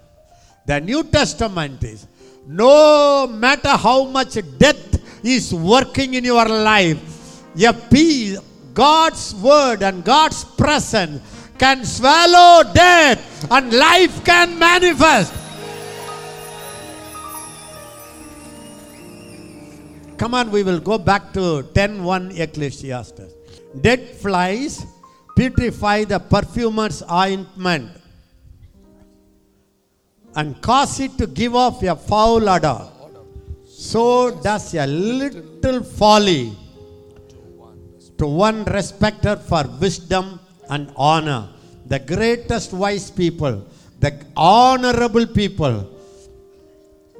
The 0.65 0.79
New 0.79 1.03
Testament 1.03 1.83
is 1.83 2.07
no 2.45 3.27
matter 3.27 3.69
how 3.69 4.05
much 4.05 4.37
death 4.57 5.23
is 5.23 5.53
working 5.53 6.13
in 6.13 6.23
your 6.23 6.45
life, 6.45 7.43
a 7.61 7.73
peace, 7.73 8.39
God's 8.73 9.35
word 9.35 9.83
and 9.83 10.03
God's 10.03 10.43
presence 10.43 11.21
can 11.57 11.83
swallow 11.83 12.63
death 12.73 13.51
and 13.51 13.73
life 13.73 14.23
can 14.23 14.57
manifest. 14.57 15.33
Come 20.19 20.33
on, 20.33 20.51
we 20.51 20.63
will 20.63 20.81
go 20.81 20.97
back 20.97 21.31
to 21.33 21.63
10 21.73 22.03
Ecclesiastes. 22.35 23.33
Dead 23.79 24.01
flies 24.21 24.85
putrefy 25.37 26.05
the 26.05 26.19
perfumer's 26.19 27.01
ointment 27.09 27.89
and 30.35 30.61
cause 30.61 30.99
it 30.99 31.17
to 31.17 31.25
give 31.25 31.55
off 31.55 31.81
a 31.83 31.95
foul 31.95 32.49
odor. 32.49 32.81
So 33.65 34.31
does 34.41 34.73
a 34.75 34.85
little 34.85 35.81
folly 35.83 36.51
to 38.17 38.27
one 38.27 38.65
respecter 38.65 39.37
for 39.37 39.63
wisdom 39.79 40.41
and 40.69 40.91
honor. 40.97 41.47
The 41.85 41.99
greatest 41.99 42.73
wise 42.73 43.09
people, 43.09 43.65
the 44.01 44.11
honorable 44.35 45.27
people, 45.27 45.89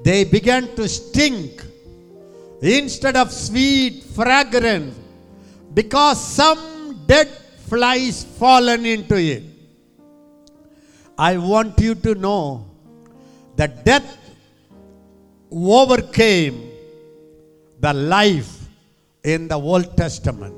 they 0.04 0.26
began 0.26 0.76
to 0.76 0.89
stink 0.89 1.64
instead 2.62 3.16
of 3.16 3.32
sweet 3.32 4.03
fragrance 4.03 4.95
because 5.74 6.24
some 6.24 7.03
dead 7.05 7.28
flies 7.68 8.24
fallen 8.24 8.86
into 8.86 9.16
it. 9.16 9.43
I 11.18 11.38
want 11.38 11.80
you 11.80 11.95
to 11.95 12.16
know 12.16 12.66
that 13.55 13.84
death 13.86 14.18
overcame 15.51 16.72
the 17.80 17.93
life 17.93 18.68
in 19.24 19.47
the 19.47 19.60
Old 19.60 19.95
Testament. 19.97 20.55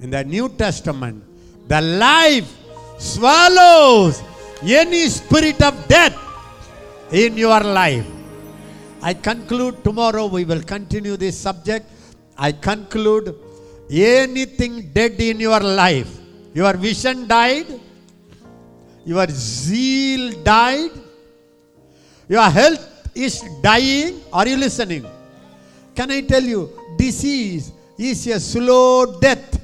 In 0.00 0.10
the 0.10 0.24
New 0.24 0.48
Testament, 0.48 1.24
the 1.68 1.80
life 1.80 2.52
swallows 2.98 4.22
any 4.62 5.08
spirit 5.08 5.62
of 5.62 5.86
death 5.86 6.16
in 7.12 7.36
your 7.36 7.60
life. 7.60 8.06
I 9.00 9.14
conclude 9.14 9.84
tomorrow 9.84 10.26
we 10.26 10.44
will 10.44 10.62
continue 10.62 11.16
this 11.16 11.38
subject. 11.38 11.86
I 12.36 12.52
conclude 12.52 13.34
anything 13.90 14.90
dead 14.92 15.20
in 15.20 15.40
your 15.40 15.60
life. 15.60 16.18
Your 16.54 16.74
vision 16.76 17.28
died, 17.28 17.66
your 19.04 19.26
zeal 19.28 20.42
died, 20.42 20.90
your 22.28 22.42
health 22.50 23.08
is 23.14 23.42
dying. 23.62 24.20
Are 24.32 24.46
you 24.48 24.56
listening? 24.56 25.06
Can 25.94 26.10
I 26.10 26.20
tell 26.22 26.42
you, 26.42 26.70
disease 26.96 27.72
is 27.96 28.26
a 28.26 28.40
slow 28.40 29.18
death. 29.20 29.60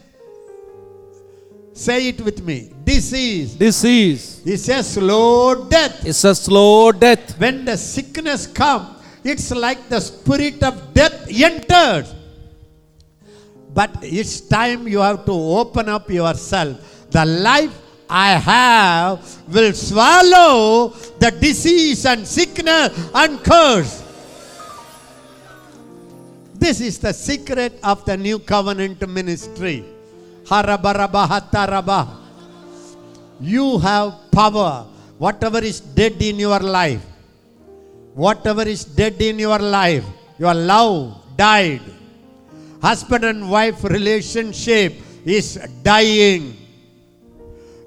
Say 1.73 2.09
it 2.09 2.21
with 2.21 2.41
me. 2.43 2.73
Disease 2.85 3.55
Disease 3.55 4.43
is 4.47 4.69
a 4.69 4.83
slow 4.85 5.69
death. 5.69 6.07
is 6.07 6.25
a 6.25 6.35
slow 6.35 6.93
death. 6.93 7.39
When 7.39 7.65
the 7.65 7.77
sickness 7.77 8.47
comes, 8.47 9.03
it's 9.25 9.51
like 9.51 9.89
the 9.89 10.01
spirit 10.01 10.63
of 10.63 10.93
death 10.93 11.27
entered. 11.33 12.07
But 13.73 13.91
it's 14.03 14.41
time 14.43 14.87
you 14.87 15.01
have 15.01 15.25
to 15.25 15.33
open 15.33 15.89
up 15.89 16.09
yourself. 16.11 16.79
The 17.11 17.25
life 17.25 17.75
I 18.09 18.33
have 18.39 19.25
will 19.49 19.73
swallow 19.73 20.95
the 21.19 21.31
disease 21.33 22.05
and 22.07 22.27
sickness 22.27 22.93
and 23.15 23.43
curse. 23.43 24.05
This 26.55 26.81
is 26.81 26.99
the 26.99 27.13
secret 27.13 27.81
of 27.83 28.05
the 28.05 28.17
new 28.17 28.39
covenant 28.39 29.07
ministry. 29.09 29.85
You 33.41 33.79
have 33.79 34.13
power. 34.31 34.87
Whatever 35.19 35.59
is 35.59 35.81
dead 35.81 36.21
in 36.21 36.39
your 36.39 36.59
life, 36.61 37.05
whatever 38.15 38.63
is 38.63 38.85
dead 38.85 39.21
in 39.21 39.39
your 39.39 39.59
life, 39.59 40.05
your 40.39 40.55
love 40.55 41.37
died. 41.37 41.83
Husband 42.81 43.25
and 43.25 43.51
wife 43.51 43.83
relationship 43.85 44.95
is 45.25 45.59
dying. 45.83 46.57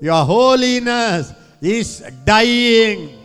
Your 0.02 0.26
holiness 0.26 1.34
is 1.62 2.04
dying. 2.26 3.18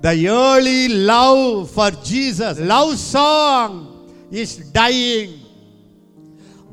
The 0.00 0.28
early 0.28 0.88
love 0.88 1.70
for 1.70 1.90
Jesus, 1.90 2.60
love 2.60 2.96
song 2.98 4.08
is 4.30 4.56
dying. 4.70 5.40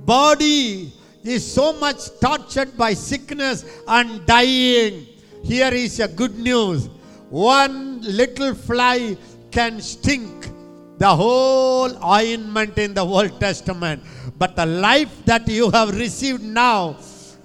Body 0.06 0.94
is 1.24 1.52
so 1.52 1.74
much 1.74 1.98
tortured 2.22 2.78
by 2.78 2.94
sickness 2.94 3.66
and 3.88 4.26
dying. 4.26 5.08
Here 5.44 5.74
is 5.74 6.00
a 6.00 6.08
good 6.08 6.38
news. 6.38 6.90
One 7.30 8.02
little 8.02 8.54
fly 8.54 9.18
can 9.52 9.82
stink 9.82 10.50
the 10.98 11.16
whole 11.16 11.92
ointment 12.04 12.78
in 12.78 12.94
the 12.94 13.04
Old 13.04 13.40
Testament. 13.40 14.04
But 14.38 14.56
the 14.56 14.66
life 14.66 15.26
that 15.26 15.48
you 15.48 15.72
have 15.72 15.96
received 15.96 16.44
now 16.44 16.98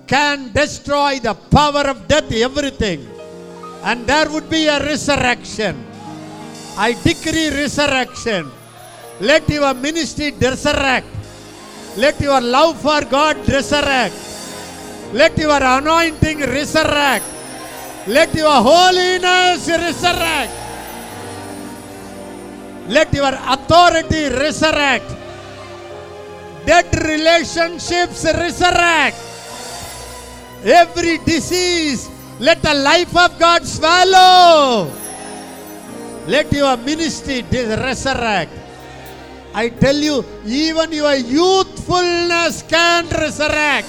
can 0.06 0.52
destroy 0.52 1.18
the 1.18 1.34
power 1.34 1.86
of 1.88 2.06
death, 2.08 2.32
everything. 2.32 3.06
And 3.82 4.06
there 4.06 4.28
would 4.30 4.50
be 4.50 4.66
a 4.66 4.78
resurrection. 4.78 5.86
I 6.76 6.92
decree 6.92 7.48
resurrection. 7.48 8.50
Let 9.20 9.48
your 9.48 9.74
ministry 9.74 10.32
resurrect. 10.32 11.06
Let 11.96 12.20
your 12.20 12.40
love 12.40 12.80
for 12.80 13.04
God 13.04 13.36
resurrect. 13.48 14.14
Let 15.12 15.36
your 15.38 15.62
anointing 15.62 16.40
resurrect. 16.40 17.24
Let 18.10 18.34
your 18.34 18.50
holiness 18.50 19.68
resurrect. 19.70 20.50
Let 22.88 23.14
your 23.14 23.30
authority 23.30 24.34
resurrect. 24.34 25.06
Dead 26.66 26.90
relationships 27.06 28.24
resurrect. 28.24 29.14
Every 30.64 31.18
disease, 31.18 32.10
let 32.40 32.60
the 32.62 32.74
life 32.74 33.16
of 33.16 33.38
God 33.38 33.64
swallow. 33.64 34.90
Let 36.26 36.52
your 36.52 36.76
ministry 36.78 37.44
resurrect. 37.52 38.50
I 39.54 39.68
tell 39.68 39.94
you, 39.94 40.24
even 40.44 40.90
your 40.92 41.14
youthfulness 41.14 42.62
can 42.66 43.06
resurrect. 43.08 43.86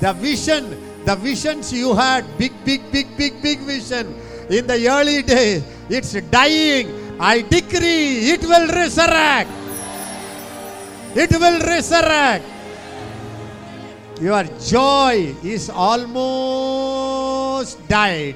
The 0.00 0.12
vision, 0.14 0.85
the 1.06 1.14
visions 1.14 1.72
you 1.72 1.94
had, 1.94 2.26
big, 2.36 2.52
big, 2.64 2.82
big, 2.90 3.06
big, 3.16 3.40
big 3.40 3.60
vision 3.60 4.12
in 4.50 4.66
the 4.66 4.88
early 4.90 5.22
days, 5.22 5.62
it's 5.88 6.12
dying. 6.30 6.90
I 7.20 7.42
decree 7.42 8.34
it 8.34 8.42
will 8.42 8.66
resurrect. 8.66 9.50
It 11.14 11.30
will 11.30 11.60
resurrect. 11.62 12.44
Your 14.20 14.42
joy 14.58 15.34
is 15.44 15.70
almost 15.70 16.18
died. 17.86 18.34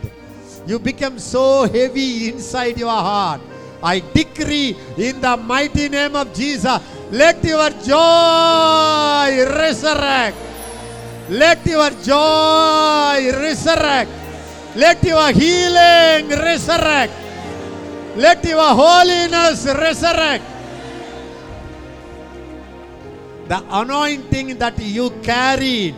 You 0.66 0.78
become 0.78 1.18
so 1.18 1.66
heavy 1.66 2.28
inside 2.28 2.78
your 2.78 2.88
heart. 2.90 3.40
I 3.82 3.98
decree 3.98 4.76
in 4.96 5.20
the 5.20 5.36
mighty 5.36 5.88
name 5.88 6.14
of 6.14 6.32
Jesus, 6.34 6.78
let 7.10 7.42
your 7.42 7.70
joy 7.82 9.44
resurrect. 9.58 10.36
Let 11.30 11.64
your 11.64 11.90
joy 12.02 13.30
resurrect. 13.38 14.10
Let 14.74 14.98
your 15.04 15.30
healing 15.30 16.26
resurrect. 16.34 17.14
Let 18.16 18.42
your 18.42 18.74
holiness 18.74 19.64
resurrect. 19.64 20.42
The 23.46 23.62
anointing 23.70 24.58
that 24.58 24.78
you 24.80 25.10
carried, 25.22 25.94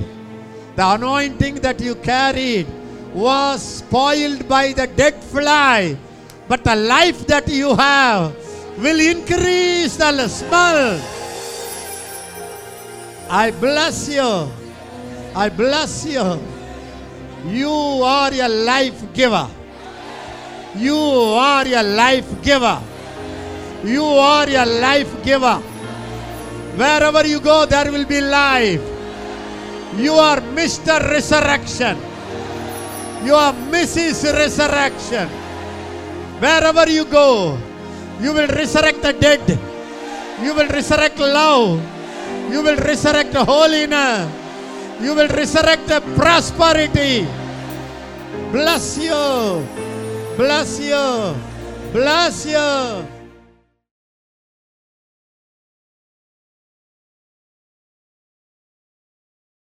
the 0.76 0.84
anointing 1.00 1.64
that 1.64 1.80
you 1.80 1.94
carried 1.96 2.66
was 3.14 3.80
spoiled 3.80 4.46
by 4.46 4.74
the 4.74 4.86
dead 4.86 5.16
fly. 5.16 5.96
But 6.46 6.62
the 6.62 6.76
life 6.76 7.26
that 7.28 7.48
you 7.48 7.74
have 7.74 8.36
will 8.76 9.00
increase 9.00 9.96
the 9.96 10.28
smell. 10.28 11.00
I 13.30 13.50
bless 13.50 14.12
you. 14.12 14.61
I 15.34 15.48
bless 15.48 16.04
you. 16.04 16.36
You 17.48 17.72
are 18.04 18.32
a 18.32 18.48
life 18.48 19.00
giver. 19.14 19.48
You 20.76 20.96
are 20.96 21.64
a 21.66 21.82
life 21.82 22.28
giver. 22.42 22.80
You 23.84 24.04
are 24.04 24.48
a 24.48 24.64
life 24.66 25.10
giver. 25.24 25.56
Wherever 26.76 27.26
you 27.26 27.40
go, 27.40 27.64
there 27.66 27.90
will 27.90 28.04
be 28.04 28.20
life. 28.20 28.80
You 29.96 30.12
are 30.14 30.40
Mr. 30.52 31.00
Resurrection. 31.00 31.96
You 33.24 33.34
are 33.34 33.52
Mrs. 33.72 34.32
Resurrection. 34.36 35.28
Wherever 36.40 36.88
you 36.90 37.04
go, 37.06 37.58
you 38.20 38.32
will 38.32 38.48
resurrect 38.48 39.00
the 39.00 39.12
dead. 39.12 39.44
You 40.42 40.54
will 40.54 40.68
resurrect 40.68 41.18
love. 41.18 41.80
You 42.50 42.62
will 42.62 42.76
resurrect 42.76 43.32
holiness. 43.34 44.41
You 45.02 45.14
will 45.14 45.28
resurrect 45.28 45.88
the 45.88 46.00
prosperity. 46.14 47.26
Bless 48.52 48.98
you. 48.98 49.66
Bless 50.36 50.78
you. 50.78 51.34
Bless 51.92 52.46
you. 52.46 53.21